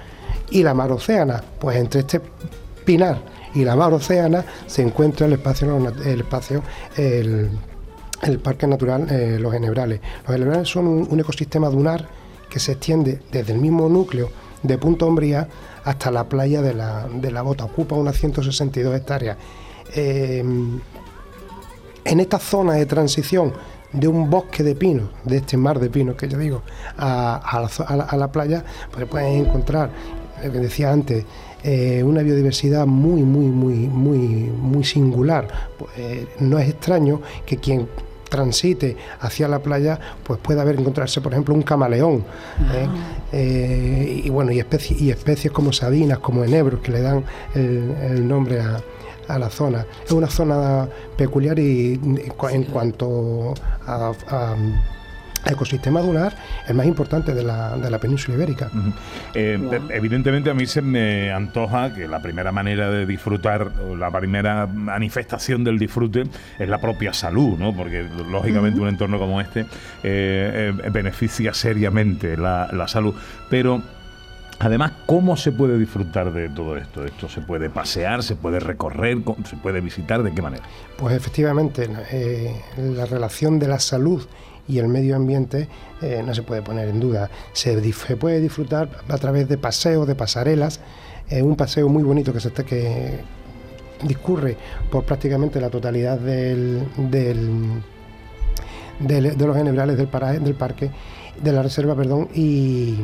y 0.49 0.63
la 0.63 0.73
mar 0.73 0.91
océana. 0.91 1.41
Pues 1.59 1.77
entre 1.77 2.01
este 2.01 2.21
pinar 2.85 3.19
y 3.53 3.63
la 3.63 3.75
mar 3.75 3.93
océana 3.93 4.45
se 4.65 4.81
encuentra 4.81 5.25
el 5.25 5.33
espacio, 5.33 5.77
el 6.05 6.19
espacio, 6.19 6.63
el, 6.95 7.49
el 8.21 8.39
Parque 8.39 8.67
Natural 8.67 9.07
eh, 9.09 9.37
Los 9.39 9.53
Enebrales. 9.53 10.01
Los 10.27 10.35
Enebrales 10.35 10.69
son 10.69 10.87
un, 10.87 11.07
un 11.09 11.19
ecosistema 11.19 11.69
dunar 11.69 12.07
que 12.49 12.59
se 12.59 12.73
extiende 12.73 13.21
desde 13.31 13.53
el 13.53 13.59
mismo 13.59 13.89
núcleo 13.89 14.29
de 14.63 14.77
Punta 14.77 15.05
Umbría 15.05 15.47
hasta 15.87 16.11
la 16.11 16.27
playa 16.27 16.61
de 16.61 16.73
la, 16.73 17.07
de 17.09 17.31
la 17.31 17.41
Bota. 17.41 17.63
Ocupa 17.63 17.95
unas 17.95 18.17
162 18.17 18.93
hectáreas. 18.93 19.37
Eh, 19.95 20.43
en 22.03 22.19
esta 22.19 22.39
zona 22.39 22.73
de 22.73 22.85
transición 22.85 23.53
de 23.93 24.07
un 24.09 24.29
bosque 24.29 24.63
de 24.63 24.75
pinos, 24.75 25.09
de 25.23 25.37
este 25.37 25.55
mar 25.55 25.79
de 25.79 25.89
pinos 25.89 26.17
que 26.17 26.27
yo 26.27 26.37
digo, 26.37 26.61
a 26.97 27.69
la 28.17 28.31
playa, 28.31 28.65
pues 28.91 29.05
pueden 29.07 29.45
encontrar, 29.45 29.89
lo 30.43 30.51
que 30.51 30.59
decía 30.59 30.91
antes, 30.91 31.23
eh, 31.63 32.03
una 32.03 32.21
biodiversidad 32.21 32.85
muy, 32.85 33.23
muy, 33.23 33.45
muy, 33.45 33.75
muy, 33.87 34.17
muy 34.17 34.83
singular. 34.83 35.47
Pues, 35.79 35.91
eh, 35.97 36.27
no 36.39 36.59
es 36.59 36.69
extraño 36.69 37.21
que 37.45 37.57
quien 37.57 37.87
transite 38.29 38.97
hacia 39.19 39.47
la 39.47 39.59
playa 39.59 39.99
pues 40.23 40.39
pueda 40.39 40.61
haber 40.61 40.79
encontrarse 40.79 41.21
por 41.21 41.31
ejemplo 41.33 41.53
un 41.53 41.61
camaleón 41.63 42.23
¿eh? 42.73 42.87
Eh, 43.31 44.21
y 44.25 44.29
bueno 44.29 44.51
y 44.51 44.59
especies 44.59 45.01
y 45.01 45.09
especies 45.11 45.51
como 45.53 45.71
sabinas 45.73 46.19
como 46.19 46.43
enebros 46.43 46.81
que 46.81 46.91
le 46.91 47.01
dan 47.01 47.23
el, 47.55 47.91
el 48.01 48.27
nombre 48.27 48.61
a, 48.61 48.81
a 49.27 49.37
la 49.39 49.49
zona. 49.49 49.85
Es 50.05 50.11
una 50.13 50.27
zona 50.29 50.87
peculiar 51.17 51.59
y 51.59 51.93
en 51.95 52.29
cu- 52.37 52.47
en 52.47 52.63
cuanto 52.63 53.53
a 53.85 54.13
ecosistema 55.53 56.01
dunar, 56.01 56.35
el 56.67 56.75
más 56.75 56.85
importante 56.85 57.33
de 57.33 57.43
la, 57.43 57.77
de 57.77 57.89
la 57.89 57.99
península 57.99 58.35
ibérica. 58.35 58.69
Eh, 59.33 59.57
Evidentemente 59.89 60.49
a 60.49 60.53
mí 60.53 60.65
se 60.65 60.81
me 60.81 61.31
antoja 61.31 61.93
que 61.93 62.07
la 62.07 62.21
primera 62.21 62.51
manera 62.51 62.89
de 62.89 63.05
disfrutar, 63.05 63.71
o 63.89 63.95
la 63.95 64.11
primera 64.11 64.67
manifestación 64.67 65.63
del 65.63 65.79
disfrute 65.79 66.23
es 66.59 66.69
la 66.69 66.79
propia 66.79 67.13
salud, 67.13 67.57
¿no? 67.57 67.75
Porque 67.75 68.05
lógicamente 68.29 68.79
un 68.79 68.87
entorno 68.87 69.19
como 69.19 69.39
este 69.41 69.61
eh, 69.61 69.65
eh, 70.83 70.89
beneficia 70.91 71.53
seriamente 71.53 72.37
la, 72.37 72.69
la 72.71 72.87
salud. 72.87 73.15
Pero 73.49 73.81
además, 74.59 74.91
¿cómo 75.05 75.37
se 75.37 75.51
puede 75.51 75.77
disfrutar 75.77 76.31
de 76.33 76.49
todo 76.49 76.77
esto? 76.77 77.05
Esto 77.05 77.29
se 77.29 77.41
puede 77.41 77.69
pasear, 77.69 78.23
se 78.23 78.35
puede 78.35 78.59
recorrer, 78.59 79.21
¿Cómo- 79.23 79.45
se 79.45 79.55
puede 79.57 79.81
visitar, 79.81 80.23
¿de 80.23 80.33
qué 80.33 80.41
manera? 80.41 80.63
Pues 80.97 81.15
efectivamente, 81.15 81.87
eh, 82.11 82.55
la 82.77 83.05
relación 83.05 83.59
de 83.59 83.67
la 83.67 83.79
salud 83.79 84.25
y 84.67 84.79
el 84.79 84.87
medio 84.87 85.15
ambiente 85.15 85.67
eh, 86.01 86.21
no 86.25 86.33
se 86.35 86.43
puede 86.43 86.61
poner 86.61 86.89
en 86.89 86.99
duda. 86.99 87.29
Se, 87.53 87.75
puede 88.19 88.39
disfrutar 88.41 88.89
a 89.07 89.17
través 89.17 89.47
de 89.47 89.57
paseos, 89.57 90.07
de 90.07 90.15
pasarelas, 90.15 90.79
eh, 91.29 91.41
un 91.41 91.55
paseo 91.55 91.87
muy 91.89 92.03
bonito 92.03 92.33
que 92.33 92.39
se 92.39 92.49
está 92.49 92.63
que 92.63 93.19
discurre 94.03 94.55
por 94.91 95.03
prácticamente 95.05 95.59
la 95.59 95.69
totalidad 95.69 96.19
del, 96.19 96.83
del- 96.97 97.81
de 98.99 99.45
los 99.45 99.57
enebrales 99.57 99.97
del, 99.97 100.07
paraje- 100.07 100.39
del 100.39 100.55
parque, 100.55 100.89
de 101.41 101.51
la 101.51 101.61
reserva, 101.61 101.95
perdón, 101.95 102.29
y, 102.33 102.95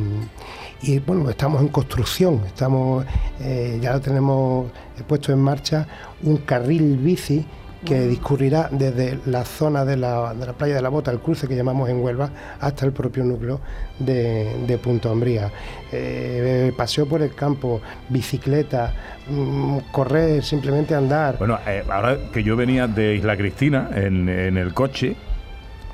y, 0.82 0.99
bueno, 0.99 1.30
estamos 1.30 1.61
en 1.61 1.68
construcción, 1.68 2.41
estamos 2.47 3.05
eh, 3.39 3.78
ya 3.82 3.99
tenemos 3.99 4.72
puesto 5.07 5.32
en 5.32 5.39
marcha 5.39 5.88
un 6.24 6.38
carril 6.38 6.97
bici 6.97 7.45
que 7.84 8.07
discurrirá 8.07 8.69
desde 8.71 9.19
la 9.25 9.45
zona 9.45 9.86
de 9.86 9.97
la, 9.97 10.34
de 10.34 10.45
la 10.45 10.53
playa 10.53 10.75
de 10.75 10.81
la 10.81 10.89
Bota, 10.89 11.11
el 11.11 11.19
cruce 11.19 11.47
que 11.47 11.55
llamamos 11.55 11.89
en 11.89 12.01
Huelva, 12.01 12.29
hasta 12.59 12.86
el 12.86 12.91
propio 12.91 13.23
núcleo 13.23 13.59
de, 13.99 14.65
de 14.65 14.77
Punta 14.77 15.11
Umbría. 15.11 15.51
Eh, 15.91 16.71
paseo 16.75 17.07
por 17.07 17.21
el 17.21 17.34
campo, 17.36 17.81
bicicleta, 18.09 18.93
mm, 19.29 19.77
correr, 19.91 20.43
simplemente 20.43 20.95
andar. 20.95 21.38
Bueno, 21.38 21.59
eh, 21.67 21.84
ahora 21.89 22.17
que 22.31 22.43
yo 22.43 22.55
venía 22.55 22.88
de 22.88 23.15
Isla 23.15 23.38
Cristina 23.38 23.89
en, 23.93 24.29
el 24.29 24.73
coche, 24.73 25.15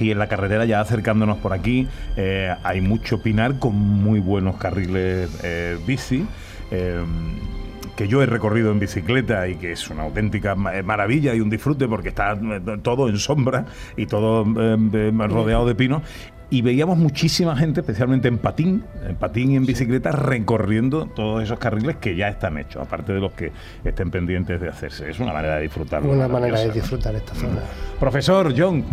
Y 0.02 0.12
en 0.12 0.20
la 0.20 0.28
carretera 0.28 0.64
ya 0.64 0.80
acercándonos 0.80 1.40
por 1.40 1.52
aquí 1.52 1.86
eh, 2.16 2.56
hay 2.64 2.80
mucho 2.80 3.22
pinar 3.22 3.60
con 3.60 3.76
muy 3.76 4.22
buenos 4.22 4.56
carriles 4.56 5.30
eh, 5.44 5.78
bici. 5.86 6.26
Que 8.00 8.08
yo 8.08 8.22
he 8.24 8.26
recorrido 8.26 8.72
en 8.72 8.80
bicicleta 8.80 9.46
y 9.50 9.56
que 9.56 9.74
es 9.74 9.90
una 9.90 10.04
auténtica 10.04 10.56
eh, 10.74 10.84
maravilla 10.84 11.36
y 11.36 11.42
un 11.42 11.50
disfrute 11.50 11.86
porque 11.86 12.08
está 12.10 12.32
eh, 12.32 12.62
todo 12.82 13.10
en 13.10 13.18
sombra 13.18 13.66
y 13.98 14.06
todo 14.06 14.46
eh, 14.58 14.78
eh, 14.94 15.12
rodeado 15.28 15.68
de 15.68 15.76
pinos. 15.76 16.02
Y 16.50 16.62
veíamos 16.62 16.98
muchísima 16.98 17.58
gente, 17.58 17.82
especialmente 17.82 18.30
en 18.30 18.38
patín, 18.38 18.86
en 19.06 19.18
patín 19.18 19.52
y 19.52 19.58
en 19.58 19.66
bicicleta, 19.66 20.12
recorriendo 20.14 21.08
todos 21.08 21.44
esos 21.44 21.60
carriles 21.60 21.98
que 21.98 22.16
ya 22.16 22.30
están 22.30 22.58
hechos, 22.58 22.82
aparte 22.82 23.12
de 23.12 23.20
los 23.20 23.34
que 23.34 23.52
estén 23.84 24.10
pendientes 24.12 24.62
de 24.62 24.70
hacerse. 24.70 25.10
Es 25.12 25.20
una 25.20 25.34
manera 25.34 25.58
de 25.58 25.64
disfrutarlo. 25.64 26.10
Una 26.10 26.30
manera 26.30 26.58
de 26.62 26.72
disfrutar 26.72 27.14
esta 27.16 27.36
zona. 27.36 27.60
Profesor 28.00 28.54
John, 28.58 28.86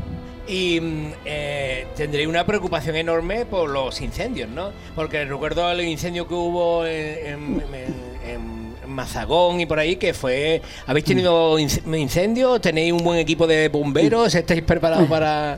Y 0.48 0.80
mm, 0.80 1.06
eh, 1.24 1.86
tendré 1.96 2.26
una 2.26 2.44
preocupación 2.44 2.96
enorme 2.96 3.46
por 3.46 3.70
los 3.70 4.00
incendios, 4.00 4.48
¿no? 4.50 4.70
Porque 4.96 5.24
recuerdo 5.24 5.70
el 5.70 5.80
incendio 5.82 6.26
que 6.28 6.34
hubo 6.34 6.84
en, 6.84 7.26
en- 7.26 7.62
en- 7.74 8.30
en 8.30 8.55
Mazagón 8.96 9.60
y 9.60 9.66
por 9.66 9.78
ahí, 9.78 9.96
que 9.96 10.12
fue... 10.14 10.60
¿Habéis 10.86 11.04
tenido 11.04 11.58
inc- 11.58 11.96
incendios? 11.96 12.60
¿Tenéis 12.60 12.92
un 12.92 13.04
buen 13.04 13.18
equipo 13.20 13.46
de 13.46 13.68
bomberos? 13.68 14.34
¿Estáis 14.34 14.62
preparados 14.62 15.06
para...? 15.08 15.56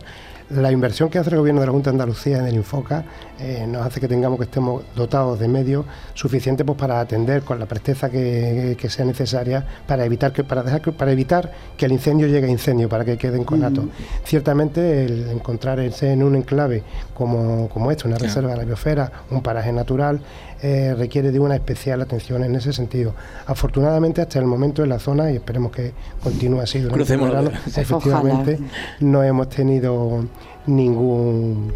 La 0.51 0.72
inversión 0.72 1.11
que 1.11 1.18
hace 1.18 1.28
el 1.28 1.36
gobierno 1.36 1.61
de 1.61 1.66
la 1.66 1.72
Junta 1.72 1.91
de 1.91 1.97
Andalucía 1.97 2.39
en 2.39 2.47
el 2.47 2.55
Infoca 2.55 3.05
eh, 3.39 3.66
nos 3.68 3.84
hace 3.86 4.01
que 4.01 4.09
tengamos 4.09 4.39
que 4.39 4.45
estemos 4.47 4.82
dotados 4.97 5.39
de 5.39 5.47
medios 5.47 5.84
suficientes 6.14 6.64
pues, 6.64 6.78
para 6.78 7.01
atender 7.01 7.43
con 7.43 7.59
la 7.59 7.66
presteza 7.66 8.09
que, 8.09 8.74
que 8.80 8.89
sea 8.89 9.05
necesaria 9.05 9.62
para 9.86 10.07
evitar 10.07 10.32
que 10.32 10.45
para 10.45 10.62
dejar 10.62 10.80
que- 10.80 10.93
para 10.93 11.12
evitar 11.12 11.53
que 11.76 11.84
el 11.84 11.93
incendio 11.93 12.28
llegue 12.28 12.47
a 12.47 12.51
incendio 12.51 12.89
para 12.89 13.05
que 13.05 13.18
quede 13.18 13.36
en 13.36 13.45
conato. 13.45 13.91
Ciertamente 14.24 15.05
el 15.05 15.28
encontrarse 15.32 16.12
en 16.12 16.22
un 16.22 16.34
enclave 16.36 16.82
como, 17.12 17.68
como 17.68 17.91
este, 17.91 18.09
una 18.09 18.16
reserva 18.16 18.53
de 18.53 18.57
la 18.57 18.64
biosfera, 18.64 19.12
un 19.30 19.43
paraje 19.43 19.70
natural, 19.70 20.18
eh, 20.62 20.94
requiere 20.96 21.30
de 21.30 21.38
una 21.38 21.54
especial 21.54 22.00
atención 22.02 22.42
en 22.44 22.54
ese 22.56 22.72
sentido. 22.72 23.14
Afortunadamente 23.46 24.20
hasta 24.20 24.38
el 24.38 24.46
momento 24.46 24.82
en 24.82 24.88
la 24.88 24.98
zona 24.98 25.30
y 25.30 25.36
esperemos 25.36 25.72
que 25.72 25.92
continúe 26.22 26.61
así 26.61 26.80
durante 26.80 27.02
el 27.02 27.06
Crucemos 27.06 27.28
verano, 27.28 27.50
efectivamente 27.66 28.54
Ojalá. 28.54 28.68
no 29.00 29.22
hemos 29.22 29.48
tenido 29.48 30.24
ningún 30.66 31.72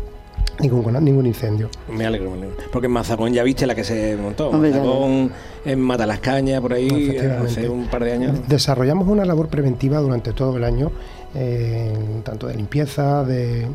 ningún, 0.61 1.05
ningún 1.05 1.27
incendio. 1.27 1.69
Me 1.91 2.07
alegro, 2.07 2.31
me 2.31 2.39
alegro. 2.39 2.57
Porque 2.73 2.87
en 2.87 2.93
Mazagón 2.93 3.33
ya 3.33 3.43
viste 3.43 3.67
la 3.67 3.75
que 3.75 3.85
se 3.85 4.17
montó. 4.17 4.51
Hombre. 4.51 4.71
Mazagón, 4.71 5.33
en 5.65 5.81
Mata 5.81 6.07
las 6.07 6.21
Cañas, 6.21 6.61
por 6.61 6.73
ahí, 6.73 6.89
Efectivamente. 6.89 7.51
hace 7.51 7.69
un 7.69 7.87
par 7.87 8.05
de 8.05 8.13
años. 8.13 8.49
Desarrollamos 8.49 9.09
una 9.09 9.25
labor 9.25 9.49
preventiva 9.49 9.99
durante 9.99 10.33
todo 10.33 10.57
el 10.57 10.65
año, 10.65 10.91
eh, 11.35 11.93
tanto 12.25 12.47
de 12.47 12.55
limpieza, 12.55 13.25
de, 13.25 13.67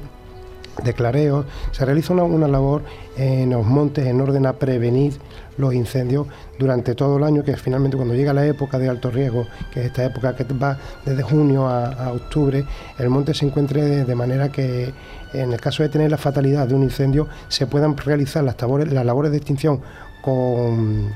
de 0.84 0.93
clareo. 0.93 1.45
Se 1.71 1.86
realiza 1.86 2.13
una, 2.13 2.47
labor 2.47 2.84
en 3.17 3.49
los 3.49 3.65
montes 3.65 4.05
en 4.05 4.21
orden 4.21 4.45
a 4.45 4.53
prevenir 4.53 5.13
los 5.57 5.73
incendios 5.73 6.28
durante 6.59 6.93
todo 6.93 7.17
el 7.17 7.23
año, 7.23 7.43
que 7.43 7.55
finalmente 7.57 7.97
cuando 7.97 8.13
llega 8.13 8.34
la 8.34 8.45
época 8.45 8.78
de 8.78 8.89
alto 8.89 9.09
riesgo, 9.09 9.47
que 9.73 9.82
es 9.82 9.86
esta 9.88 10.05
época 10.05 10.36
que 10.36 10.43
va 10.53 10.78
desde 11.05 11.23
junio 11.23 11.67
a, 11.67 12.11
octubre, 12.11 12.65
el 12.99 13.09
monte 13.09 13.34
se 13.34 13.45
encuentre 13.45 13.82
de, 13.82 14.05
de 14.05 14.15
manera 14.15 14.49
que 14.49 14.93
en 15.34 15.51
el 15.51 15.59
caso 15.59 15.84
de 15.84 15.89
tener 15.89 16.11
la 16.11 16.17
fatalidad 16.17 16.67
de 16.67 16.75
un 16.75 16.84
incendio, 16.84 17.28
se 17.47 17.67
puedan 17.67 17.97
realizar 17.97 18.43
las 18.43 18.59
labores, 18.61 18.91
las 18.91 19.05
labores 19.05 19.32
de 19.32 19.38
extinción 19.38 19.82
con 20.21 21.15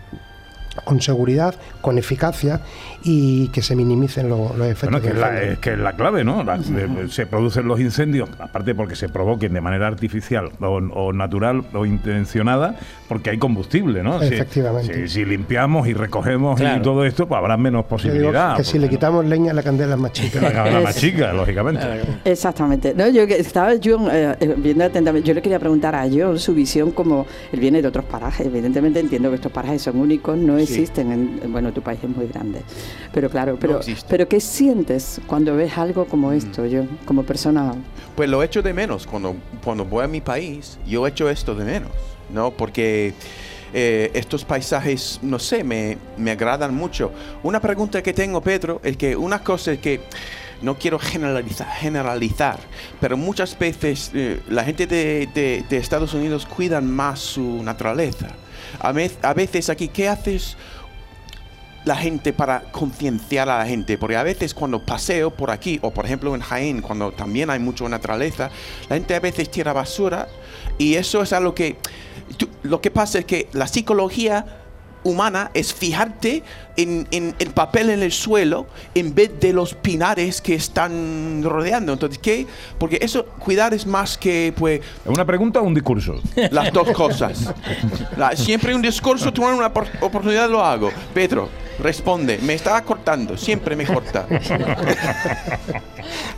con 0.86 1.02
seguridad, 1.02 1.56
con 1.82 1.98
eficacia 1.98 2.62
y 3.04 3.48
que 3.50 3.62
se 3.62 3.76
minimicen 3.76 4.30
los, 4.30 4.56
los 4.58 4.68
efectos. 4.68 4.92
Bueno, 4.92 4.98
es 4.98 5.04
que, 5.04 5.10
es 5.10 5.18
la, 5.20 5.42
es 5.44 5.60
que 5.60 5.74
es 5.74 5.80
la 5.80 5.94
clave, 5.94 6.24
¿no? 6.24 6.44
La- 6.44 6.58
de- 6.58 7.08
se 7.10 7.26
producen 7.26 7.68
los 7.68 7.80
incendios, 7.80 8.30
aparte 8.40 8.76
porque 8.76 8.96
se 8.96 9.10
provoquen 9.10 9.54
de 9.54 9.62
manera 9.62 9.88
artificial 9.88 10.50
o, 10.60 10.66
o 10.68 11.14
natural 11.14 11.64
o 11.74 11.86
intencionada, 11.86 12.76
porque 13.08 13.32
hay 13.32 13.38
combustible, 13.38 14.04
¿no? 14.04 14.22
Efectivamente. 14.22 15.08
Si, 15.08 15.14
si 15.16 15.26
limpiamos 15.26 15.88
y 15.88 15.94
recogemos 15.94 16.60
y 16.62 16.82
todo 16.82 17.06
esto, 17.06 17.28
pues 17.28 17.38
habrá 17.40 17.58
menos 17.58 17.86
posibilidad. 17.86 18.56
que 18.58 18.64
si 18.64 18.78
le 18.80 18.88
quitamos 18.90 19.26
leña 19.26 19.54
la 19.54 19.64
candela 19.64 19.96
es 19.96 20.00
más 20.00 20.12
chica. 20.14 20.40
La 20.42 20.52
cámara 20.54 20.80
más 20.82 20.96
chica, 20.96 21.34
lógicamente. 21.34 21.82
Exactamente. 22.26 22.94
No, 22.96 23.08
yo 23.10 23.26
que 23.28 23.38
estaba 23.40 23.72
John 23.84 24.08
eh, 24.12 24.36
eh, 24.40 24.56
viendo 24.58 24.84
atentamente. 24.86 25.28
Yo 25.28 25.34
le 25.34 25.42
quería 25.42 25.60
preguntar 25.60 25.96
a 25.96 26.06
John 26.12 26.38
su 26.40 26.54
visión 26.54 26.92
como 26.92 27.26
él 27.52 27.60
viene 27.60 27.82
de 27.82 27.88
otros 27.88 28.06
parajes. 28.06 28.46
Evidentemente 28.48 29.00
entiendo 29.00 29.30
que 29.30 29.36
estos 29.36 29.52
parajes 29.52 29.82
son 29.82 29.98
únicos, 29.98 30.38
no 30.38 30.58
Sí. 30.58 30.64
existen. 30.64 31.12
En, 31.12 31.40
en- 31.44 31.52
bueno, 31.52 31.72
tu 31.72 31.82
país 31.82 32.00
es 32.04 32.10
muy 32.10 32.28
grande, 32.28 32.62
pero 33.14 33.30
claro. 33.30 33.58
Pero, 33.60 33.78
existe. 33.78 34.06
pero 34.10 34.28
qué 34.28 34.40
sientes 34.40 35.20
cuando 35.28 35.56
ves 35.56 35.78
algo 35.78 36.06
como 36.06 36.32
esto, 36.32 36.64
John, 36.72 36.90
como 37.06 37.24
persona. 37.24 37.74
Pues 38.16 38.30
lo 38.30 38.42
echo 38.44 38.62
de 38.62 38.74
menos 38.74 39.08
cuando, 39.08 39.36
cuando 39.64 39.86
voy 39.86 40.04
a 40.04 40.08
mi 40.08 40.22
país. 40.22 40.78
Yo 40.86 41.06
echo 41.08 41.30
esto 41.30 41.56
de 41.56 41.66
menos, 41.66 41.92
¿no? 42.34 42.52
Porque 42.52 43.14
eh, 43.74 44.12
estos 44.14 44.44
paisajes, 44.46 45.20
no 45.22 45.40
sé, 45.40 45.64
me, 45.64 45.98
me 46.18 46.32
agradan 46.32 46.74
mucho. 46.76 47.12
Una 47.44 47.60
pregunta 47.62 48.02
que 48.04 48.14
tengo, 48.14 48.42
Pedro, 48.42 48.82
es 48.84 48.98
que 48.98 49.16
una 49.16 49.40
cosa 49.44 49.72
es 49.74 49.80
que 49.80 50.02
no 50.62 50.78
quiero 50.78 51.00
generalizar, 51.00 51.68
generalizar 51.72 52.60
pero 53.00 53.18
muchas 53.18 53.58
veces 53.58 54.12
eh, 54.14 54.42
la 54.48 54.64
gente 54.64 54.86
de, 54.86 55.28
de- 55.34 55.64
de 55.68 55.78
Estados 55.78 56.14
Unidos 56.14 56.46
cuidan 56.46 56.86
más 56.92 57.20
su 57.20 57.64
naturaleza. 57.64 58.28
A, 58.80 58.92
vez- 58.92 59.18
a 59.24 59.34
veces 59.34 59.70
aquí, 59.72 59.88
¿qué 59.88 60.08
haces? 60.08 60.56
La 61.86 61.96
gente 61.96 62.32
para 62.34 62.62
concienciar 62.72 63.50
a 63.50 63.58
la 63.58 63.66
gente, 63.66 63.98
porque 63.98 64.16
a 64.16 64.24
veces 64.24 64.54
cuando 64.54 64.86
paseo 64.86 65.32
por 65.32 65.50
aquí, 65.50 65.80
o 65.82 65.92
por 65.92 66.06
ejemplo 66.06 66.36
en 66.36 66.42
Jaén, 66.42 66.82
cuando 66.82 67.12
también 67.12 67.50
hay 67.50 67.60
mucha 67.60 67.88
naturaleza, 67.90 68.50
la 68.90 68.96
gente 68.98 69.16
a 69.16 69.20
veces 69.20 69.50
tira 69.50 69.74
basura 69.74 70.28
y 70.78 70.94
eso 70.96 71.24
es 71.24 71.34
algo 71.34 71.56
que, 71.56 71.78
tú- 72.38 72.50
lo 72.64 72.82
que 72.82 72.92
pasa 72.92 73.20
es 73.20 73.26
que 73.26 73.48
la 73.54 73.68
psicología 73.68 74.58
humana 75.04 75.50
es 75.56 75.74
fijarte 75.74 76.44
en, 76.78 77.08
en 77.10 77.34
el 77.40 77.50
papel 77.50 77.90
en 77.90 78.04
el 78.04 78.12
suelo 78.12 78.68
en 78.94 79.16
vez 79.16 79.32
de 79.40 79.52
los 79.52 79.74
pinares 79.74 80.42
que 80.42 80.54
están 80.54 81.42
rodeando. 81.44 81.94
Entonces, 81.94 82.20
¿qué? 82.20 82.46
Porque 82.78 83.00
eso, 83.02 83.26
cuidar 83.26 83.74
es 83.74 83.88
más 83.88 84.16
que, 84.20 84.54
pues... 84.56 84.82
¿Una 85.08 85.26
pregunta 85.26 85.60
o 85.60 85.64
un 85.64 85.74
discurso? 85.74 86.22
Las 86.52 86.72
dos 86.72 86.92
cosas. 86.92 87.52
La- 88.16 88.36
siempre 88.36 88.76
un 88.76 88.84
discurso, 88.84 89.34
tú 89.34 89.44
una 89.44 89.74
por- 89.74 89.88
oportunidad 90.02 90.48
lo 90.48 90.64
hago. 90.64 90.92
Pedro, 91.16 91.50
responde. 91.82 92.38
Me 92.44 92.54
estaba 92.54 92.82
cortando, 92.84 93.38
siempre 93.38 93.76
me 93.76 93.86
corta. 93.86 94.28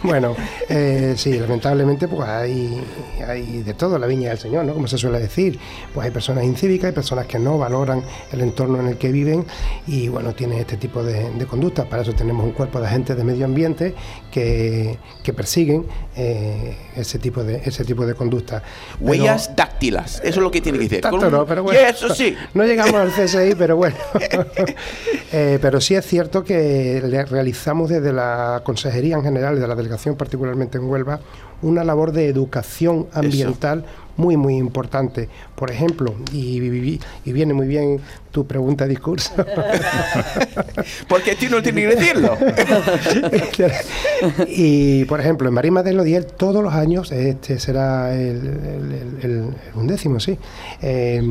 Bueno, 0.04 0.36
eh, 0.68 1.14
sí, 1.18 1.40
lamentablemente 1.40 2.08
pues 2.10 2.28
hay, 2.28 2.84
hay 3.26 3.62
de 3.64 3.74
todo 3.74 3.98
la 3.98 4.06
viña 4.06 4.30
del 4.30 4.38
Señor, 4.38 4.66
¿no? 4.66 4.74
Como 4.74 4.86
se 4.88 4.98
suele 4.98 5.18
decir. 5.20 5.58
Pues 5.94 6.06
hay 6.06 6.12
personas 6.12 6.44
incívicas, 6.44 6.88
hay 6.88 6.92
personas 6.94 7.26
que 7.26 7.40
no 7.40 7.58
valoran 7.58 8.04
el 8.34 8.42
entorno 8.42 8.80
en 8.82 8.88
el 8.88 8.98
que 8.98 9.12
viven 9.14 9.46
y 9.88 10.10
bueno, 10.10 10.34
tienen 10.34 10.60
este 10.60 10.76
tipo 10.76 11.02
de, 11.04 11.30
de 11.32 11.46
conductas. 11.46 11.86
Para 11.88 12.02
eso 12.02 12.12
tenemos 12.14 12.44
un 12.46 12.52
cuerpo 12.52 12.82
de 12.82 12.88
agentes 12.88 13.16
de 13.16 13.24
medio 13.24 13.46
ambiente 13.46 13.96
que, 14.30 14.98
que 15.24 15.32
persiguen 15.34 15.86
eh, 16.18 16.76
ese 16.98 17.18
tipo 17.20 17.42
de 17.44 17.62
ese 17.64 17.86
tipo 17.86 18.06
de 18.06 18.14
conductas. 18.14 18.62
Pero- 19.00 19.10
Huellas 19.12 19.56
dáctilas, 19.56 20.16
eso 20.18 20.28
es 20.28 20.38
lo 20.44 20.52
que 20.52 20.60
tiene 20.60 20.78
que 20.80 20.84
decir. 20.84 21.02
tanto 21.02 21.30
no, 21.30 21.46
pero 21.46 21.64
bueno. 21.64 21.80
Eso 21.80 22.14
sí. 22.14 22.36
No 22.54 22.66
llegamos 22.66 22.94
al 22.96 23.12
CSI, 23.12 23.56
pero 23.58 23.78
bueno. 23.78 23.96
Eh, 25.36 25.58
pero 25.62 25.82
sí 25.82 25.96
es 25.96 26.06
cierto 26.06 26.44
que 26.44 27.02
le 27.06 27.26
realizamos 27.26 27.90
desde 27.90 28.14
la 28.14 28.62
Consejería 28.64 29.16
en 29.16 29.24
general, 29.24 29.58
y 29.58 29.60
de 29.60 29.68
la 29.68 29.76
Delegación 29.76 30.16
particularmente 30.16 30.78
en 30.78 30.86
Huelva, 30.86 31.20
una 31.64 31.84
labor 31.84 32.12
de 32.12 32.28
educación 32.28 33.08
ambiental 33.14 33.84
muy, 34.16 34.38
muy 34.38 34.58
importante. 34.58 35.30
Por 35.56 35.72
ejemplo, 35.72 36.14
y, 36.32 36.60
y- 36.62 37.00
y 37.26 37.34
viene 37.34 37.54
muy 37.56 37.66
bien 37.68 38.00
tu 38.32 38.46
pregunta 38.46 38.86
discurso. 38.86 39.34
Porque 41.08 41.36
tú 41.36 41.48
no 41.50 41.64
tienes 41.64 41.90
que 41.90 41.96
decirlo. 41.96 42.38
y 44.48 45.06
por 45.06 45.20
ejemplo, 45.20 45.48
en 45.48 45.54
Marín 45.56 45.74
Madero 45.74 46.04
Diel 46.04 46.26
todos 46.26 46.64
los 46.64 46.74
años, 46.74 47.12
este 47.12 47.60
será 47.60 48.14
el, 48.14 48.22
el- 48.22 49.20
el- 49.24 49.24
el 49.24 49.44
undécimo, 49.76 50.20
sí. 50.20 50.38
eh, 50.82 51.22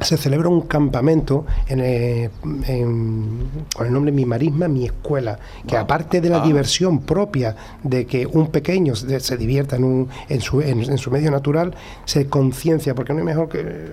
se 0.00 0.16
celebra 0.16 0.48
un 0.48 0.62
campamento 0.62 1.44
en, 1.68 1.80
eh, 1.80 2.30
en- 2.66 3.38
con 3.76 3.86
el 3.86 3.92
nombre 3.92 4.12
Mi 4.12 4.24
Marisma, 4.24 4.68
Mi 4.68 4.84
Escuela, 4.86 5.38
que 5.66 5.76
aparte 5.76 6.20
de 6.20 6.28
la 6.30 6.42
Ah. 6.42 6.46
diversión 6.46 7.00
propia 7.00 7.54
de 7.82 8.06
que 8.06 8.26
un 8.26 8.48
pequeño 8.48 8.94
se, 8.96 9.20
se 9.20 9.36
divierta 9.36 9.76
en, 9.76 9.84
un- 9.84 10.08
en, 10.28 10.40
su, 10.40 10.60
en- 10.60 10.82
en 10.82 10.98
su 10.98 11.10
medio 11.10 11.30
natural, 11.30 11.74
se 12.04 12.26
conciencia, 12.28 12.94
porque 12.94 13.12
no 13.12 13.18
hay 13.20 13.24
mejor 13.24 13.48
que 13.48 13.90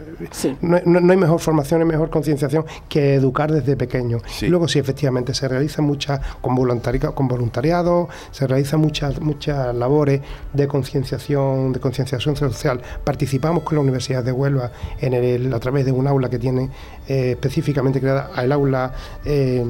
no, 0.61 0.77
no- 0.85 0.99
no 1.01 1.11
hay 1.11 1.17
mejor 1.17 1.39
formación, 1.39 1.79
no 1.79 1.85
hay 1.85 1.91
mejor 1.91 2.09
concienciación 2.09 2.65
que 2.89 3.15
educar 3.15 3.51
desde 3.51 3.75
pequeño. 3.75 4.19
Y 4.41 4.45
luego 4.47 4.67
sí, 4.67 4.79
efectivamente, 4.79 5.33
se 5.33 5.47
realizan 5.47 5.85
muchas 5.85 6.19
con, 6.41 6.55
voluntari- 6.55 7.13
con 7.13 7.27
voluntariado, 7.27 8.09
se 8.31 8.47
realizan 8.47 8.79
muchas 8.79 9.19
muchas 9.21 9.75
labores 9.75 10.21
de 10.53 10.67
concienciación, 10.67 11.73
de 11.73 11.79
concienciación 11.79 12.35
social. 12.35 12.81
Participamos 13.03 13.63
con 13.63 13.75
la 13.75 13.81
Universidad 13.81 14.23
de 14.23 14.31
Huelva 14.31 14.71
en 14.99 15.13
el, 15.13 15.53
a 15.53 15.59
través 15.59 15.85
de 15.85 15.91
un 15.97 16.07
aula 16.07 16.29
que 16.29 16.39
tiene 16.39 16.69
eh, 17.07 17.31
específicamente 17.31 17.99
creada 17.99 18.31
el 18.37 18.51
aula 18.51 18.93
eh, 19.25 19.63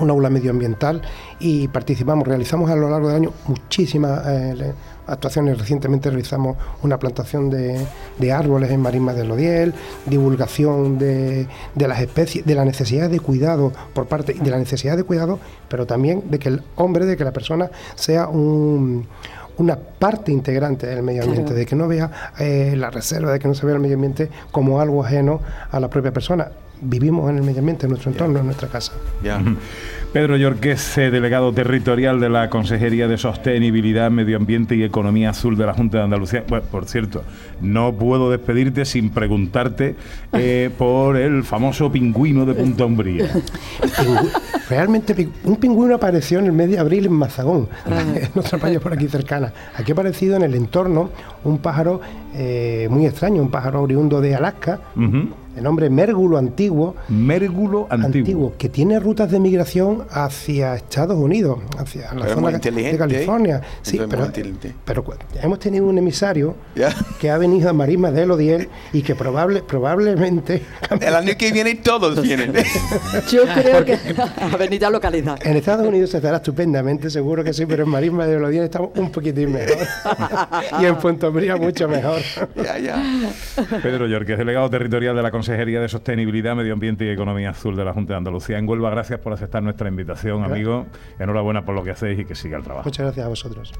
un 0.00 0.10
aula 0.10 0.28
medioambiental 0.28 1.02
y 1.38 1.68
participamos, 1.68 2.26
realizamos 2.26 2.70
a 2.70 2.76
lo 2.76 2.90
largo 2.90 3.08
del 3.08 3.16
año 3.16 3.32
muchísimas, 3.46 4.26
eh, 4.26 4.72
actuaciones. 5.06 5.58
Recientemente 5.58 6.10
realizamos 6.10 6.56
una 6.82 6.98
plantación 6.98 7.48
de, 7.48 7.86
árboles 8.32 8.70
en 8.70 8.80
Marisma 8.80 9.14
del 9.14 9.30
Odiel, 9.30 9.72
divulgación 10.04 10.98
de 10.98 11.46
las 11.76 12.00
especies, 12.00 12.44
de 12.44 12.54
la 12.54 12.64
necesidad 12.64 13.08
de 13.08 13.20
cuidado 13.20 13.72
por 13.94 14.06
parte, 14.06 14.34
de 14.34 14.50
la 14.50 14.58
necesidad 14.58 14.96
de 14.96 15.04
cuidado, 15.04 15.38
pero 15.68 15.86
también 15.86 16.24
de 16.30 16.38
que 16.38 16.48
el 16.48 16.62
hombre, 16.74 17.06
de 17.06 17.16
que 17.16 17.24
la 17.24 17.32
persona 17.32 17.70
sea 17.94 18.28
un 18.28 19.06
una 19.58 19.76
parte 19.76 20.32
integrante 20.32 20.86
del 20.86 21.02
medio 21.02 21.22
ambiente, 21.22 21.44
Claro. 21.46 21.58
de 21.58 21.66
que 21.66 21.76
no 21.76 21.88
vea 21.88 22.10
eh, 22.38 22.74
la 22.76 22.90
reserva, 22.90 23.32
de 23.32 23.38
que 23.38 23.48
no 23.48 23.54
se 23.54 23.64
vea 23.66 23.74
el 23.74 23.80
medio 23.80 23.94
ambiente 23.94 24.28
como 24.50 24.80
algo 24.80 25.04
ajeno 25.04 25.40
a 25.70 25.80
la 25.80 25.88
propia 25.88 26.12
persona. 26.12 26.48
Vivimos 26.80 27.30
en 27.30 27.38
el 27.38 27.42
medio 27.42 27.60
ambiente, 27.60 27.86
en 27.86 27.90
nuestro 27.90 28.10
entorno, 28.12 28.38
en 28.40 28.44
nuestra 28.46 28.68
casa. 28.68 28.92
Pedro 30.16 30.38
Yorquez, 30.38 30.96
eh, 30.96 31.10
delegado 31.10 31.52
territorial 31.52 32.20
de 32.20 32.30
la 32.30 32.48
Consejería 32.48 33.06
de 33.06 33.18
Sostenibilidad, 33.18 34.10
Medio 34.10 34.38
Ambiente 34.38 34.74
y 34.74 34.82
Economía 34.82 35.28
Azul 35.28 35.58
de 35.58 35.66
la 35.66 35.74
Junta 35.74 35.98
de 35.98 36.04
Andalucía. 36.04 36.42
Bueno, 36.48 36.64
por 36.70 36.86
cierto, 36.86 37.22
no 37.60 37.92
puedo 37.92 38.30
despedirte 38.30 38.86
sin 38.86 39.10
preguntarte 39.10 39.94
eh, 40.32 40.70
por 40.78 41.18
el 41.18 41.44
famoso 41.44 41.92
pingüino 41.92 42.46
de 42.46 42.54
Punta 42.54 42.86
Umbría. 42.86 43.28
Realmente 44.70 45.28
un 45.44 45.56
pingüino 45.56 45.96
apareció 45.96 46.38
en 46.38 46.46
el 46.46 46.52
mes 46.52 46.70
de 46.70 46.78
abril 46.78 47.04
en 47.04 47.12
Mazagón, 47.12 47.68
en 47.86 48.30
otra 48.34 48.56
playa 48.56 48.80
por 48.80 48.94
aquí 48.94 49.08
cercana. 49.08 49.52
Aquí 49.74 49.92
ha 49.92 49.94
aparecido 49.94 50.36
en 50.36 50.44
el 50.44 50.54
entorno 50.54 51.10
un 51.44 51.58
pájaro 51.58 52.00
eh, 52.34 52.88
muy 52.90 53.04
extraño, 53.04 53.42
un 53.42 53.50
pájaro 53.50 53.82
oriundo 53.82 54.22
de 54.22 54.34
Alaska, 54.34 54.80
de 55.56 55.62
nombre 55.62 55.88
mérgulo 55.88 56.36
antiguo. 56.36 56.96
Mérgulo 57.08 57.86
antiguo. 57.88 58.54
que 58.58 58.68
tiene 58.68 59.00
rutas 59.00 59.30
de 59.30 59.40
migración 59.40 60.04
hacia 60.10 60.74
Estados 60.74 61.16
Unidos, 61.16 61.58
hacia 61.78 62.12
la 62.14 62.22
Pero 62.26 62.34
zona 62.34 62.50
de 62.58 62.96
California. 62.98 63.56
¿eh? 63.56 63.68
Sí, 63.82 64.00
pero, 64.08 64.28
pero 64.84 65.04
cu- 65.04 65.14
hemos 65.42 65.58
tenido 65.58 65.86
un 65.86 65.98
emisario 65.98 66.56
que 67.20 67.30
ha 67.30 67.38
venido 67.38 67.70
a 67.70 67.72
Marisma 67.72 68.10
del 68.10 68.30
Odiel 68.30 68.68
y 68.92 69.02
que 69.02 69.14
probable, 69.14 69.62
probablemente 69.62 70.62
El 71.00 71.14
año 71.14 71.32
que 71.38 71.52
viene 71.52 71.74
todos 71.76 72.20
vienen. 72.22 72.52
Yo 73.30 73.42
creo 73.54 73.84
que 73.84 73.98
avenida 74.52 74.90
localidad. 74.90 75.38
En 75.46 75.56
Estados 75.56 75.86
Unidos 75.86 76.10
se 76.10 76.18
estará 76.18 76.36
estupendamente, 76.38 77.10
seguro 77.10 77.42
que 77.44 77.52
sí, 77.52 77.66
pero 77.66 77.84
en 77.84 77.90
Marisma 77.90 78.26
de 78.26 78.38
Lodiel 78.38 78.64
estamos 78.64 78.90
un 78.96 79.10
poquitín 79.10 79.52
mejor. 79.52 79.76
y 80.80 80.84
en 80.84 80.96
Punto 80.96 81.28
Umbría 81.28 81.56
mucho 81.56 81.88
mejor. 81.88 82.20
ya, 82.56 82.78
ya. 82.78 83.02
Pedro 83.82 84.06
Yorquez, 84.06 84.38
delegado 84.38 84.68
territorial 84.70 85.14
de 85.16 85.22
la 85.22 85.30
Consejería 85.30 85.80
de 85.80 85.88
Sostenibilidad, 85.88 86.54
Medio 86.56 86.72
Ambiente 86.72 87.04
y 87.04 87.08
Economía 87.10 87.50
Azul 87.50 87.76
de 87.76 87.84
la 87.84 87.92
Junta 87.92 88.14
de 88.14 88.18
Andalucía. 88.18 88.58
En 88.58 88.68
Huelva, 88.68 88.90
gracias 88.90 89.18
por 89.20 89.32
aceptar 89.32 89.62
nuestra 89.62 89.85
invitación, 89.88 90.38
Gracias. 90.38 90.52
amigo. 90.56 90.86
Enhorabuena 91.18 91.64
por 91.64 91.74
lo 91.74 91.82
que 91.82 91.90
hacéis 91.90 92.18
y 92.20 92.24
que 92.24 92.34
siga 92.34 92.56
el 92.58 92.64
trabajo. 92.64 92.88
Muchas 92.88 93.04
gracias 93.06 93.26
a 93.26 93.28
vosotros. 93.28 93.72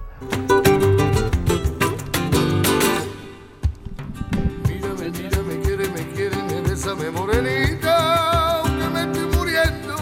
Mírame, 4.69 5.11
mírame, 5.11 5.61
quiere, 5.63 5.89
me 5.89 6.03
quiere, 6.15 6.37
me 6.37 6.61
bésame 6.63 7.11
morenita, 7.11 8.59
aunque 8.61 8.89
me 8.95 9.03
estoy 9.03 9.27
muriendo 9.39 9.97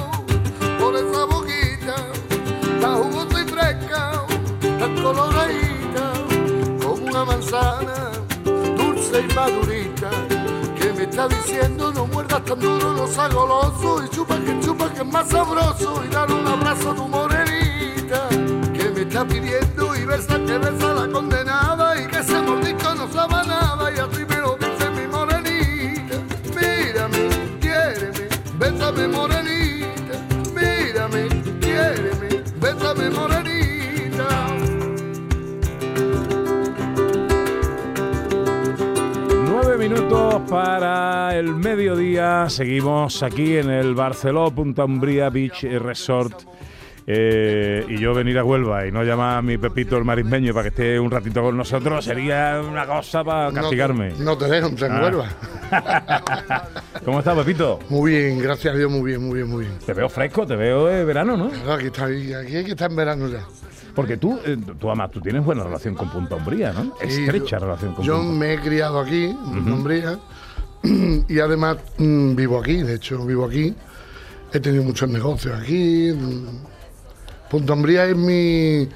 por 0.78 0.94
esa 0.94 1.24
boquita, 1.24 1.96
tan 2.80 2.94
jugosa 3.02 3.40
y 3.42 3.48
fresca, 3.48 4.12
tan 4.78 4.94
coloradita, 5.02 6.12
como 6.82 7.06
una 7.06 7.24
manzana, 7.24 8.10
dulce 8.44 9.20
y 9.28 9.34
madurita, 9.34 9.83
está 11.14 11.28
diciendo 11.28 11.92
no 11.92 12.06
muerdas 12.08 12.44
tan 12.44 12.58
duro, 12.58 12.92
no 12.92 13.06
seas 13.06 13.32
goloso, 13.32 14.04
y 14.04 14.08
chupa 14.08 14.36
que 14.40 14.58
chupa 14.58 14.92
que 14.92 15.00
es 15.02 15.06
más 15.06 15.28
sabroso, 15.28 16.02
y 16.04 16.08
dale 16.08 16.34
un 16.34 16.46
abrazo 16.46 16.90
a 16.90 16.94
tu 16.96 17.06
morenita, 17.06 18.28
que 18.74 18.90
me 18.90 19.02
está 19.02 19.24
pidiendo 19.24 19.94
y 19.94 20.04
besa 20.06 20.36
que 20.44 20.58
besa 20.58 20.92
la 20.92 21.08
condenada, 21.12 21.53
Seguimos 42.48 43.22
aquí 43.22 43.56
en 43.56 43.70
el 43.70 43.94
Barceló 43.94 44.50
Punta 44.50 44.84
Umbría 44.84 45.30
Beach 45.30 45.62
Resort. 45.64 46.42
Eh, 47.06 47.84
y 47.90 47.98
yo 47.98 48.14
venir 48.14 48.38
a 48.38 48.44
Huelva 48.44 48.86
y 48.86 48.90
no 48.90 49.02
llamar 49.04 49.36
a 49.36 49.42
mi 49.42 49.58
Pepito 49.58 49.98
el 49.98 50.04
marismeño 50.06 50.54
para 50.54 50.62
que 50.62 50.68
esté 50.70 50.98
un 50.98 51.10
ratito 51.10 51.42
con 51.42 51.54
nosotros 51.54 52.02
sería 52.02 52.62
una 52.66 52.86
cosa 52.86 53.22
para 53.22 53.50
No- 53.50 53.60
castigarme. 53.60 54.14
No 54.18 54.38
te 54.38 54.46
dejo 54.46 54.68
entrar 54.68 54.90
en 54.90 54.96
Ah. 54.96 55.02
Huelva. 55.02 55.28
¿Cómo 57.04 57.18
estás, 57.18 57.36
Pepito? 57.36 57.78
Muy 57.90 58.12
bien, 58.12 58.38
gracias 58.38 58.74
a 58.74 58.78
Dios, 58.78 58.90
muy 58.90 59.02
bien, 59.10 59.22
muy 59.22 59.34
bien, 59.36 59.50
muy 59.50 59.64
bien. 59.66 59.78
Te 59.84 59.92
veo 59.92 60.08
fresco, 60.08 60.46
te 60.46 60.56
veo 60.56 60.86
de 60.86 61.04
verano, 61.04 61.36
¿no? 61.36 61.50
Claro, 61.50 61.74
Aquí, 61.74 61.86
está, 61.86 62.04
aquí 62.06 62.56
hay 62.56 62.64
que 62.64 62.70
estar 62.70 62.90
en 62.90 62.96
verano 62.96 63.28
ya. 63.28 63.44
Porque 63.94 64.16
tú, 64.16 64.40
eh, 64.44 64.56
tú 64.80 64.88
además, 64.88 65.10
tú 65.10 65.20
tienes 65.20 65.44
buena 65.44 65.62
relación 65.62 65.94
con 65.94 66.08
Punta 66.08 66.36
Umbría, 66.36 66.72
¿no? 66.72 66.84
Sí, 67.06 67.24
Estrecha 67.24 67.58
yo- 67.58 67.66
relación 67.66 67.94
con 67.94 68.04
Yo 68.04 68.16
Punta 68.16 68.32
me 68.38 68.54
he 68.54 68.58
criado 68.60 68.98
aquí, 69.00 69.24
en 69.26 69.58
Ujú. 69.58 69.74
Umbría, 69.74 70.18
y 71.28 71.38
además 71.40 71.78
mm, 71.98 72.34
vivo 72.34 72.58
aquí, 72.58 72.82
de 72.82 72.94
hecho 72.94 73.24
vivo 73.24 73.46
aquí. 73.46 73.74
He 74.52 74.60
tenido 74.60 74.84
muchos 74.84 75.08
negocios 75.08 75.58
aquí. 75.60 76.12
mm. 76.14 76.46
Punta 77.50 77.72
Umbría 77.74 78.06
es 78.06 78.16
mi, 78.16 78.88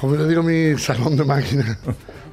como 0.00 0.14
le 0.16 0.26
digo, 0.28 0.42
mi 0.42 0.76
salón 0.78 1.16
de 1.16 1.24
máquinas, 1.24 1.78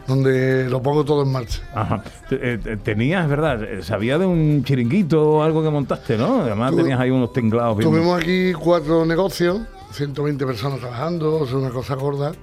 donde 0.07 0.67
lo 0.69 0.81
pongo 0.81 1.03
todo 1.05 1.23
en 1.23 1.31
marcha. 1.31 1.61
Ajá. 1.73 2.03
Eh, 2.31 2.59
te- 2.61 2.77
Tenías, 2.77 3.27
¿verdad? 3.27 3.59
Sabía 3.81 4.17
de 4.17 4.25
un 4.25 4.63
chiringuito 4.63 5.21
o 5.23 5.43
algo 5.43 5.63
que 5.63 5.69
montaste, 5.69 6.17
¿no? 6.17 6.41
Además 6.41 6.71
Tu- 6.71 6.77
tenías 6.77 6.99
ahí 6.99 7.09
unos 7.09 7.31
tinglados 7.33 7.77
bien- 7.77 7.89
Tuvimos 7.89 8.21
aquí 8.21 8.53
cuatro 8.53 9.05
negocios, 9.05 9.61
120 9.91 10.45
personas 10.45 10.79
trabajando, 10.79 11.45
es 11.45 11.53
una 11.53 11.69
cosa 11.69 11.95
gorda, 11.95 12.33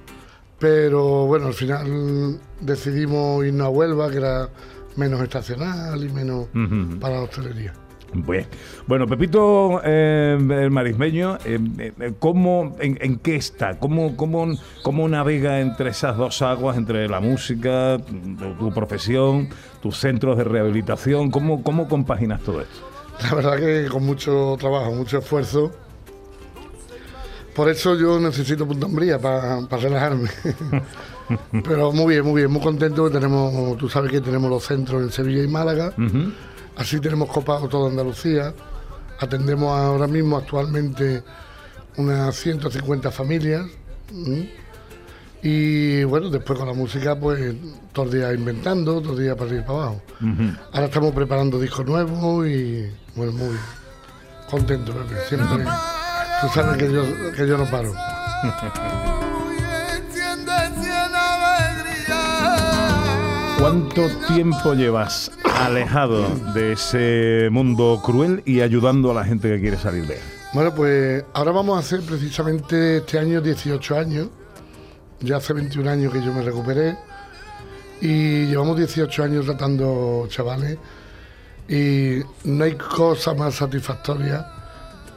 pero 0.59 1.25
bueno, 1.25 1.47
al 1.47 1.53
final 1.53 2.39
decidimos 2.59 3.45
irnos 3.45 3.67
a 3.67 3.69
Huelva, 3.69 4.09
que 4.11 4.17
era 4.17 4.49
menos 4.95 5.21
estacional 5.21 6.03
y 6.03 6.09
menos 6.09 6.47
para 6.99 7.15
la 7.15 7.21
hostelería. 7.21 7.73
Bueno, 8.87 9.07
Pepito, 9.07 9.81
eh, 9.85 10.37
el 10.37 10.71
marismeño, 10.71 11.37
eh, 11.45 11.59
eh, 11.77 12.13
¿cómo, 12.19 12.75
en, 12.79 12.97
en 12.99 13.17
qué 13.17 13.35
está? 13.37 13.79
¿Cómo, 13.79 14.17
cómo, 14.17 14.53
¿Cómo 14.83 15.07
navega 15.07 15.61
entre 15.61 15.91
esas 15.91 16.17
dos 16.17 16.41
aguas, 16.41 16.77
entre 16.77 17.07
la 17.07 17.21
música, 17.21 17.97
tu, 17.99 18.55
tu 18.55 18.73
profesión, 18.73 19.49
tus 19.81 19.97
centros 19.97 20.37
de 20.37 20.43
rehabilitación? 20.43 21.31
¿Cómo, 21.31 21.63
¿Cómo 21.63 21.87
compaginas 21.87 22.41
todo 22.41 22.61
esto? 22.61 22.91
La 23.23 23.35
verdad 23.35 23.57
que 23.57 23.87
con 23.89 24.05
mucho 24.05 24.57
trabajo, 24.59 24.91
mucho 24.91 25.19
esfuerzo. 25.19 25.71
Por 27.55 27.69
eso 27.69 27.95
yo 27.95 28.19
necesito 28.19 28.67
Punta 28.67 28.87
Umbría 28.87 29.19
para 29.19 29.59
relajarme. 29.69 30.29
Pero 31.63 31.91
muy 31.91 32.13
bien, 32.13 32.25
muy 32.25 32.41
bien, 32.41 32.51
muy 32.51 32.61
contento 32.61 33.05
que 33.05 33.11
tenemos, 33.11 33.77
tú 33.77 33.89
sabes 33.89 34.11
que 34.11 34.21
tenemos 34.21 34.49
los 34.49 34.63
centros 34.63 35.01
en 35.01 35.11
Sevilla 35.11 35.43
y 35.43 35.47
Málaga. 35.47 35.93
Así 36.75 36.99
tenemos 36.99 37.29
copado 37.29 37.67
toda 37.67 37.89
Andalucía. 37.89 38.53
Atendemos 39.19 39.77
ahora 39.77 40.07
mismo 40.07 40.37
actualmente 40.37 41.23
unas 41.97 42.35
150 42.35 43.11
familias. 43.11 43.65
Y 45.43 46.03
bueno, 46.03 46.29
después 46.29 46.57
con 46.57 46.67
la 46.67 46.73
música, 46.73 47.15
pues 47.15 47.55
todos 47.93 48.07
los 48.07 48.15
días 48.15 48.33
inventando, 48.35 48.93
todos 48.93 49.07
los 49.07 49.19
días 49.19 49.35
para 49.35 49.55
y 49.55 49.61
para 49.61 49.73
abajo. 49.73 50.01
Ahora 50.71 50.85
estamos 50.85 51.13
preparando 51.13 51.59
discos 51.59 51.85
nuevos 51.85 52.47
y 52.47 52.89
bueno, 53.15 53.31
muy 53.33 53.55
contento, 54.49 54.93
Pepe. 54.93 55.15
Siempre. 55.27 55.65
Tú 56.41 56.47
sabes 56.53 56.77
que 56.77 56.91
yo, 56.91 57.03
que 57.35 57.47
yo 57.47 57.57
no 57.57 57.65
paro. 57.65 57.93
¿Cuánto 63.61 64.07
tiempo 64.27 64.73
llevas 64.73 65.31
alejado 65.45 66.27
de 66.55 66.71
ese 66.71 67.47
mundo 67.51 68.01
cruel 68.03 68.41
y 68.43 68.61
ayudando 68.61 69.11
a 69.11 69.13
la 69.13 69.23
gente 69.23 69.49
que 69.49 69.61
quiere 69.61 69.77
salir 69.77 70.07
de 70.07 70.15
él? 70.15 70.21
Bueno, 70.51 70.73
pues 70.73 71.23
ahora 71.33 71.51
vamos 71.51 71.77
a 71.77 71.79
hacer 71.81 72.01
precisamente 72.01 72.97
este 72.97 73.19
año 73.19 73.39
18 73.39 73.97
años. 73.99 74.29
Ya 75.19 75.37
hace 75.37 75.53
21 75.53 75.91
años 75.91 76.11
que 76.11 76.23
yo 76.23 76.33
me 76.33 76.41
recuperé. 76.41 76.97
Y 78.01 78.47
llevamos 78.47 78.77
18 78.77 79.23
años 79.23 79.45
tratando 79.45 80.25
chavales. 80.27 80.79
Y 81.69 82.17
no 82.45 82.63
hay 82.63 82.73
cosa 82.73 83.35
más 83.35 83.53
satisfactoria 83.53 84.43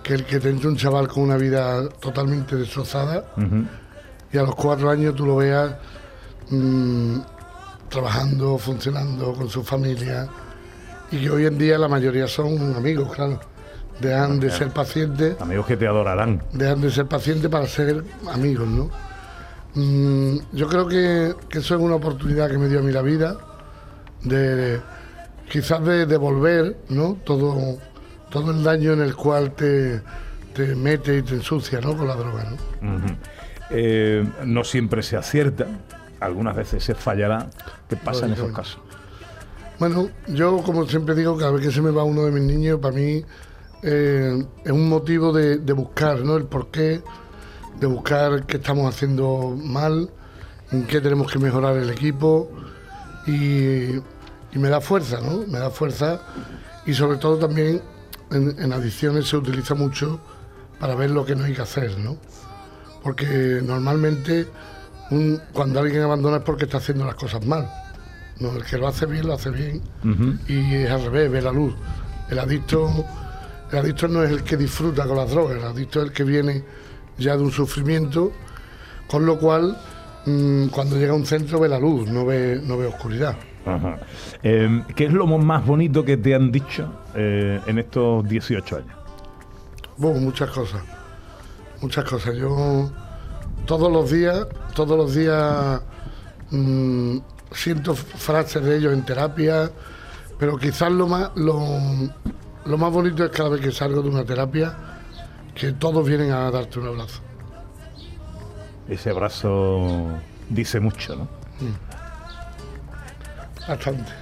que 0.02 0.12
el 0.12 0.26
que 0.26 0.38
te 0.38 0.50
entre 0.50 0.68
un 0.68 0.76
chaval 0.76 1.08
con 1.08 1.22
una 1.22 1.38
vida 1.38 1.88
totalmente 1.88 2.56
destrozada 2.56 3.24
y 4.30 4.36
a 4.36 4.42
los 4.42 4.54
cuatro 4.54 4.90
años 4.90 5.14
tú 5.14 5.24
lo 5.24 5.36
veas 5.36 5.76
mm, 6.50 7.18
trabajando, 7.94 8.58
funcionando 8.58 9.32
con 9.32 9.48
su 9.48 9.62
familia. 9.62 10.28
Y 11.10 11.20
que 11.20 11.30
hoy 11.30 11.46
en 11.46 11.56
día 11.56 11.78
la 11.78 11.88
mayoría 11.88 12.26
son 12.26 12.74
amigos, 12.76 13.14
claro. 13.14 13.40
Dejan 14.00 14.40
de 14.40 14.50
ser 14.50 14.70
pacientes 14.70 15.40
Amigos 15.40 15.66
que 15.66 15.76
te 15.76 15.86
adorarán. 15.86 16.42
dejan 16.52 16.80
de 16.80 16.90
ser 16.90 17.06
pacientes 17.06 17.48
para 17.48 17.66
ser 17.68 18.02
amigos, 18.32 18.66
¿no? 18.66 18.90
Mm, 19.74 20.38
yo 20.52 20.68
creo 20.68 20.88
que, 20.88 21.34
que 21.48 21.58
eso 21.58 21.76
es 21.76 21.80
una 21.80 21.94
oportunidad 21.94 22.50
que 22.50 22.58
me 22.58 22.68
dio 22.68 22.80
a 22.80 22.82
mí 22.82 22.90
la 22.90 23.02
vida 23.02 23.36
de 24.24 24.80
quizás 25.48 25.84
de 25.84 26.06
devolver 26.06 26.76
¿no? 26.88 27.18
todo, 27.24 27.78
todo 28.30 28.50
el 28.50 28.64
daño 28.64 28.92
en 28.94 29.02
el 29.02 29.14
cual 29.14 29.52
te, 29.52 30.00
te 30.54 30.74
mete 30.74 31.18
y 31.18 31.22
te 31.22 31.34
ensucia 31.34 31.80
¿no? 31.80 31.96
con 31.96 32.08
la 32.08 32.16
droga. 32.16 32.44
¿no? 32.80 33.16
Eh, 33.70 34.26
no 34.44 34.64
siempre 34.64 35.02
se 35.02 35.16
acierta, 35.16 35.66
algunas 36.24 36.56
veces 36.56 36.82
se 36.82 36.94
fallará. 36.94 37.48
¿Qué 37.88 37.96
pasa 37.96 38.26
en 38.26 38.32
esos 38.32 38.52
casos? 38.52 38.78
Bueno, 39.78 40.08
yo 40.28 40.58
como 40.62 40.86
siempre 40.86 41.14
digo, 41.14 41.36
cada 41.36 41.50
vez 41.52 41.62
que 41.62 41.72
se 41.72 41.82
me 41.82 41.90
va 41.90 42.04
uno 42.04 42.24
de 42.24 42.30
mis 42.30 42.42
niños, 42.42 42.78
para 42.80 42.94
mí 42.94 43.24
eh, 43.82 44.46
es 44.64 44.72
un 44.72 44.88
motivo 44.88 45.32
de, 45.32 45.58
de 45.58 45.72
buscar 45.72 46.20
¿no? 46.20 46.36
el 46.36 46.44
porqué, 46.44 47.02
de 47.80 47.86
buscar 47.86 48.46
qué 48.46 48.58
estamos 48.58 48.94
haciendo 48.94 49.56
mal, 49.56 50.10
en 50.70 50.86
qué 50.86 51.00
tenemos 51.00 51.30
que 51.30 51.38
mejorar 51.38 51.76
el 51.76 51.90
equipo 51.90 52.50
y, 53.26 53.96
y 53.96 54.58
me 54.58 54.68
da 54.68 54.80
fuerza, 54.80 55.20
¿no? 55.20 55.46
Me 55.46 55.58
da 55.58 55.70
fuerza 55.70 56.20
y 56.86 56.94
sobre 56.94 57.18
todo 57.18 57.38
también 57.38 57.82
en, 58.30 58.56
en 58.58 58.72
adicciones 58.72 59.28
se 59.28 59.36
utiliza 59.36 59.74
mucho 59.74 60.20
para 60.78 60.94
ver 60.94 61.10
lo 61.10 61.24
que 61.24 61.34
no 61.34 61.44
hay 61.44 61.52
que 61.52 61.62
hacer, 61.62 61.98
¿no? 61.98 62.16
Porque 63.02 63.60
normalmente 63.62 64.48
un- 65.10 65.40
cuando 65.52 65.80
alguien 65.80 66.02
abandona 66.02 66.38
es 66.38 66.42
porque 66.42 66.64
está 66.64 66.78
haciendo 66.78 67.04
las 67.04 67.14
cosas 67.14 67.44
mal. 67.46 67.68
No, 68.40 68.50
el 68.56 68.64
que 68.64 68.78
lo 68.78 68.88
hace 68.88 69.06
bien, 69.06 69.26
lo 69.26 69.34
hace 69.34 69.50
bien. 69.50 69.80
Y 70.48 70.74
es 70.74 70.90
al 70.90 71.04
revés, 71.04 71.30
ve 71.30 71.40
la 71.42 71.52
luz. 71.52 71.74
El 72.30 72.38
adicto, 72.38 72.90
el 73.70 73.78
adicto 73.78 74.08
no 74.08 74.22
es 74.24 74.30
el 74.30 74.42
que 74.42 74.56
disfruta 74.56 75.06
con 75.06 75.16
las 75.16 75.30
drogas, 75.30 75.56
el 75.58 75.64
adicto 75.64 76.00
es 76.00 76.06
el 76.08 76.12
que 76.12 76.24
viene 76.24 76.64
ya 77.18 77.36
de 77.36 77.42
un 77.44 77.52
sufrimiento, 77.52 78.32
con 79.06 79.24
lo 79.24 79.38
cual 79.38 79.76
mm, 80.26 80.66
cuando 80.68 80.96
llega 80.96 81.12
a 81.12 81.16
un 81.16 81.26
centro 81.26 81.60
ve 81.60 81.68
la 81.68 81.78
luz, 81.78 82.08
no 82.08 82.24
ve, 82.26 82.60
no 82.64 82.76
ve 82.78 82.86
oscuridad. 82.86 83.36
Ajá. 83.66 83.98
Eh, 84.42 84.82
¿Qué 84.96 85.04
es 85.06 85.12
lo 85.12 85.26
más 85.26 85.64
bonito 85.64 86.04
que 86.04 86.16
te 86.16 86.34
han 86.34 86.50
dicho 86.50 86.90
eh, 87.14 87.60
en 87.66 87.78
estos 87.78 88.26
18 88.28 88.76
años? 88.76 88.96
Bueno, 89.96 90.18
muchas 90.20 90.50
cosas. 90.50 90.82
Muchas 91.80 92.04
cosas. 92.04 92.34
Yo 92.34 92.90
todos 93.66 93.92
los 93.92 94.10
días, 94.10 94.46
todos 94.74 94.96
los 94.96 95.14
días 95.14 95.80
mm, 96.50 97.18
siento 97.52 97.94
frases 97.94 98.62
de 98.62 98.76
ellos 98.76 98.92
en 98.92 99.04
terapia, 99.04 99.70
pero 100.38 100.56
quizás 100.58 100.90
lo 100.90 101.06
más, 101.06 101.30
lo, 101.36 101.78
lo 102.64 102.78
más 102.78 102.92
bonito 102.92 103.24
es 103.24 103.30
cada 103.30 103.48
vez 103.48 103.60
que 103.60 103.72
salgo 103.72 104.02
de 104.02 104.08
una 104.08 104.24
terapia, 104.24 104.74
que 105.54 105.72
todos 105.72 106.06
vienen 106.06 106.32
a 106.32 106.50
darte 106.50 106.78
un 106.78 106.88
abrazo. 106.88 107.20
Ese 108.88 109.10
abrazo 109.10 110.08
dice 110.50 110.80
mucho, 110.80 111.16
¿no? 111.16 111.28
Bastante. 113.66 114.12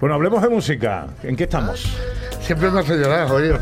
Bueno, 0.00 0.16
hablemos 0.16 0.42
de 0.42 0.48
música. 0.48 1.06
¿En 1.22 1.36
qué 1.36 1.44
estamos? 1.44 1.96
Siempre 2.40 2.70
me 2.70 2.80
hace 2.80 2.96
llorar, 2.96 3.30
oye. 3.30 3.54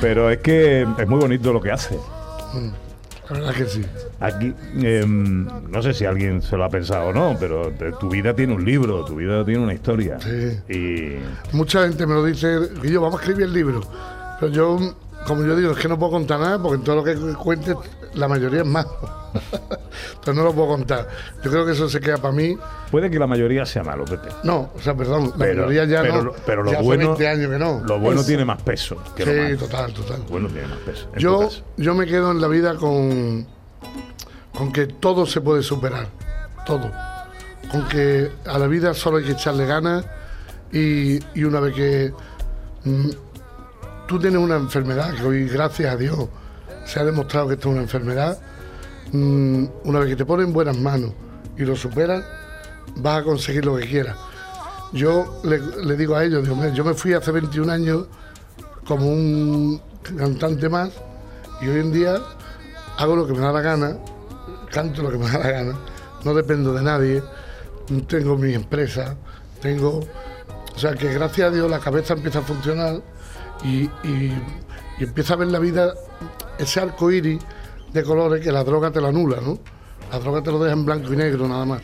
Pero 0.00 0.30
es 0.30 0.38
que 0.38 0.82
es 0.82 1.08
muy 1.08 1.18
bonito 1.18 1.52
lo 1.52 1.60
que 1.60 1.72
hace. 1.72 1.98
La 3.30 3.38
verdad 3.38 3.54
que 3.54 3.64
sí. 3.66 3.82
Aquí, 4.20 4.54
em, 4.76 5.46
no 5.70 5.82
sé 5.82 5.94
si 5.94 6.04
alguien 6.04 6.42
se 6.42 6.56
lo 6.56 6.64
ha 6.64 6.68
pensado 6.68 7.08
o 7.08 7.12
no, 7.12 7.36
pero 7.40 7.72
tu 7.98 8.10
vida 8.10 8.34
tiene 8.34 8.54
un 8.54 8.64
libro, 8.64 9.04
tu 9.04 9.16
vida 9.16 9.44
tiene 9.44 9.60
una 9.60 9.72
historia. 9.72 10.18
Y 10.68 11.16
Mucha 11.52 11.88
gente 11.88 12.06
me 12.06 12.14
lo 12.14 12.24
dice, 12.24 12.58
yo 12.82 13.00
vamos 13.00 13.20
a 13.20 13.22
escribir 13.22 13.46
el 13.46 13.54
libro. 13.54 13.80
Pero 14.40 14.52
yo, 14.52 14.96
como 15.26 15.44
yo 15.44 15.56
digo, 15.56 15.72
es 15.72 15.78
que 15.78 15.88
no 15.88 15.98
puedo 15.98 16.12
contar 16.12 16.40
nada 16.40 16.58
porque 16.60 16.76
en 16.76 16.84
todo 16.84 16.96
lo 16.96 17.04
que 17.04 17.14
cuente 17.34 17.74
la 18.14 18.28
mayoría 18.28 18.60
es 18.60 18.66
malo. 18.66 18.90
Entonces 20.14 20.34
no 20.34 20.44
lo 20.44 20.52
puedo 20.52 20.68
contar. 20.68 21.08
Yo 21.42 21.50
creo 21.50 21.64
que 21.66 21.72
eso 21.72 21.88
se 21.88 22.00
queda 22.00 22.18
para 22.18 22.32
mí. 22.34 22.56
puede 22.90 23.10
que 23.10 23.18
la 23.18 23.26
mayoría 23.26 23.66
sea 23.66 23.82
malo, 23.82 24.04
Pepe. 24.04 24.28
No, 24.44 24.70
o 24.74 24.80
sea, 24.80 24.94
perdón, 24.94 25.30
la 25.30 25.36
Pero, 25.44 25.66
mayoría 25.66 25.84
ya 25.86 26.02
pero, 26.02 26.14
no. 26.16 26.22
lo- 26.24 26.34
pero 26.46 26.62
lo 26.62 26.70
ya 26.72 26.78
hace 26.78 26.86
bueno, 26.86 27.06
20 27.08 27.28
años 27.28 27.50
que 27.50 27.58
no. 27.58 27.82
lo 27.84 27.98
bueno 27.98 28.20
Eso. 28.20 28.28
tiene 28.28 28.44
más 28.44 28.62
peso. 28.62 28.96
Que 29.16 29.24
lo 29.26 29.32
Sí, 29.32 29.38
malo. 29.38 29.56
total, 29.58 29.92
total. 29.92 30.18
Lo 30.20 30.24
bueno 30.26 30.48
tiene 30.48 30.68
más 30.68 30.78
peso. 30.78 31.08
Yo, 31.16 31.48
yo 31.76 31.94
me 31.94 32.06
quedo 32.06 32.30
en 32.30 32.40
la 32.40 32.48
vida 32.48 32.76
con, 32.76 33.46
con 34.56 34.72
que 34.72 34.86
todo 34.86 35.26
se 35.26 35.40
puede 35.40 35.62
superar, 35.62 36.06
todo. 36.66 36.90
Con 37.70 37.88
que 37.88 38.30
a 38.46 38.58
la 38.58 38.66
vida 38.66 38.94
solo 38.94 39.16
hay 39.18 39.24
que 39.24 39.32
echarle 39.32 39.66
ganas 39.66 40.04
y, 40.72 41.18
y 41.38 41.44
una 41.44 41.60
vez 41.60 41.74
que 41.74 42.12
mm, 42.84 43.08
tú 44.06 44.18
tienes 44.18 44.40
una 44.40 44.56
enfermedad, 44.56 45.14
que 45.14 45.24
hoy 45.24 45.48
gracias 45.48 45.92
a 45.92 45.96
Dios 45.96 46.28
se 46.84 47.00
ha 47.00 47.04
demostrado 47.04 47.48
que 47.48 47.54
esto 47.54 47.68
es 47.68 47.72
una 47.72 47.82
enfermedad, 47.82 48.38
mm, 49.12 49.64
una 49.84 49.98
vez 50.00 50.08
que 50.10 50.16
te 50.16 50.24
pones 50.24 50.46
en 50.46 50.52
buenas 50.52 50.76
manos 50.76 51.12
y 51.56 51.64
lo 51.64 51.76
superas, 51.76 52.24
vas 52.96 53.20
a 53.20 53.24
conseguir 53.24 53.64
lo 53.64 53.76
que 53.76 53.86
quieras. 53.86 54.16
Yo 54.92 55.40
le, 55.42 55.96
digo 55.96 56.14
a 56.14 56.24
ellos, 56.24 56.42
digo, 56.44 56.54
"Mira, 56.56 56.68
yo 56.68 56.84
me 56.84 56.94
fui 56.94 57.14
hace 57.14 57.32
21 57.32 57.70
años 57.70 58.06
como 58.86 59.06
un 59.08 59.80
cantante 60.16 60.68
más 60.68 60.90
y 61.60 61.68
hoy 61.68 61.80
en 61.80 61.92
día 61.92 62.20
hago 62.98 63.16
lo 63.16 63.26
que 63.26 63.32
me 63.32 63.40
da 63.40 63.52
la 63.52 63.60
gana, 63.60 63.96
canto 64.70 65.02
lo 65.02 65.10
que 65.10 65.18
me 65.18 65.28
da 65.28 65.38
la 65.38 65.50
gana, 65.50 65.78
no 66.24 66.34
dependo 66.34 66.72
de 66.72 66.82
nadie, 66.82 67.22
tengo 68.06 68.36
mi 68.36 68.54
empresa, 68.54 69.16
tengo... 69.60 70.00
O 70.74 70.78
sea 70.78 70.94
que 70.94 71.12
gracias 71.12 71.48
a 71.48 71.50
Dios 71.52 71.70
la 71.70 71.78
cabeza 71.78 72.14
empieza 72.14 72.40
a 72.40 72.42
funcionar 72.42 73.00
y, 73.64 73.90
y- 74.06 74.32
y 74.98 75.04
empieza 75.04 75.34
a 75.34 75.36
ver 75.38 75.48
la 75.48 75.58
vida, 75.58 75.92
ese 76.58 76.80
arco 76.80 77.10
iris 77.10 77.40
de 77.92 78.02
colores 78.04 78.44
que 78.44 78.52
la 78.52 78.62
droga 78.62 78.90
te 78.92 79.00
lo 79.00 79.08
anula, 79.08 79.38
¿no? 79.44 79.58
La 80.12 80.18
droga 80.20 80.42
te 80.42 80.52
lo 80.52 80.58
deja 80.62 80.74
en 80.74 80.84
blanco 80.84 81.12
y 81.12 81.16
negro 81.16 81.48
nada 81.48 81.64
más. 81.64 81.82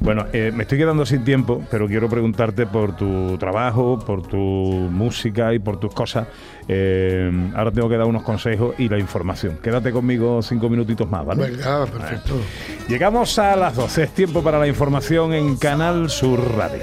Bueno, 0.00 0.26
eh, 0.34 0.52
me 0.54 0.64
estoy 0.64 0.76
quedando 0.76 1.06
sin 1.06 1.24
tiempo, 1.24 1.64
pero 1.70 1.86
quiero 1.86 2.06
preguntarte 2.06 2.66
por 2.66 2.94
tu 2.96 3.38
trabajo, 3.38 3.98
por 3.98 4.20
tu 4.26 4.36
música 4.36 5.54
y 5.54 5.58
por 5.58 5.80
tus 5.80 5.94
cosas. 5.94 6.26
Eh, 6.68 7.50
ahora 7.54 7.70
tengo 7.70 7.88
que 7.88 7.96
dar 7.96 8.06
unos 8.06 8.24
consejos 8.24 8.74
y 8.78 8.90
la 8.90 8.98
información. 8.98 9.58
Quédate 9.62 9.90
conmigo 9.90 10.42
cinco 10.42 10.68
minutitos 10.68 11.08
más, 11.08 11.24
¿vale? 11.24 11.50
Venga, 11.50 11.86
perfecto. 11.86 12.34
Llegamos 12.88 13.38
a 13.38 13.56
las 13.56 13.74
12. 13.74 14.02
Es 14.02 14.10
tiempo 14.10 14.42
para 14.42 14.58
la 14.58 14.66
información 14.68 15.32
en 15.32 15.56
Canal 15.56 16.10
Sur 16.10 16.38
Radio. 16.56 16.82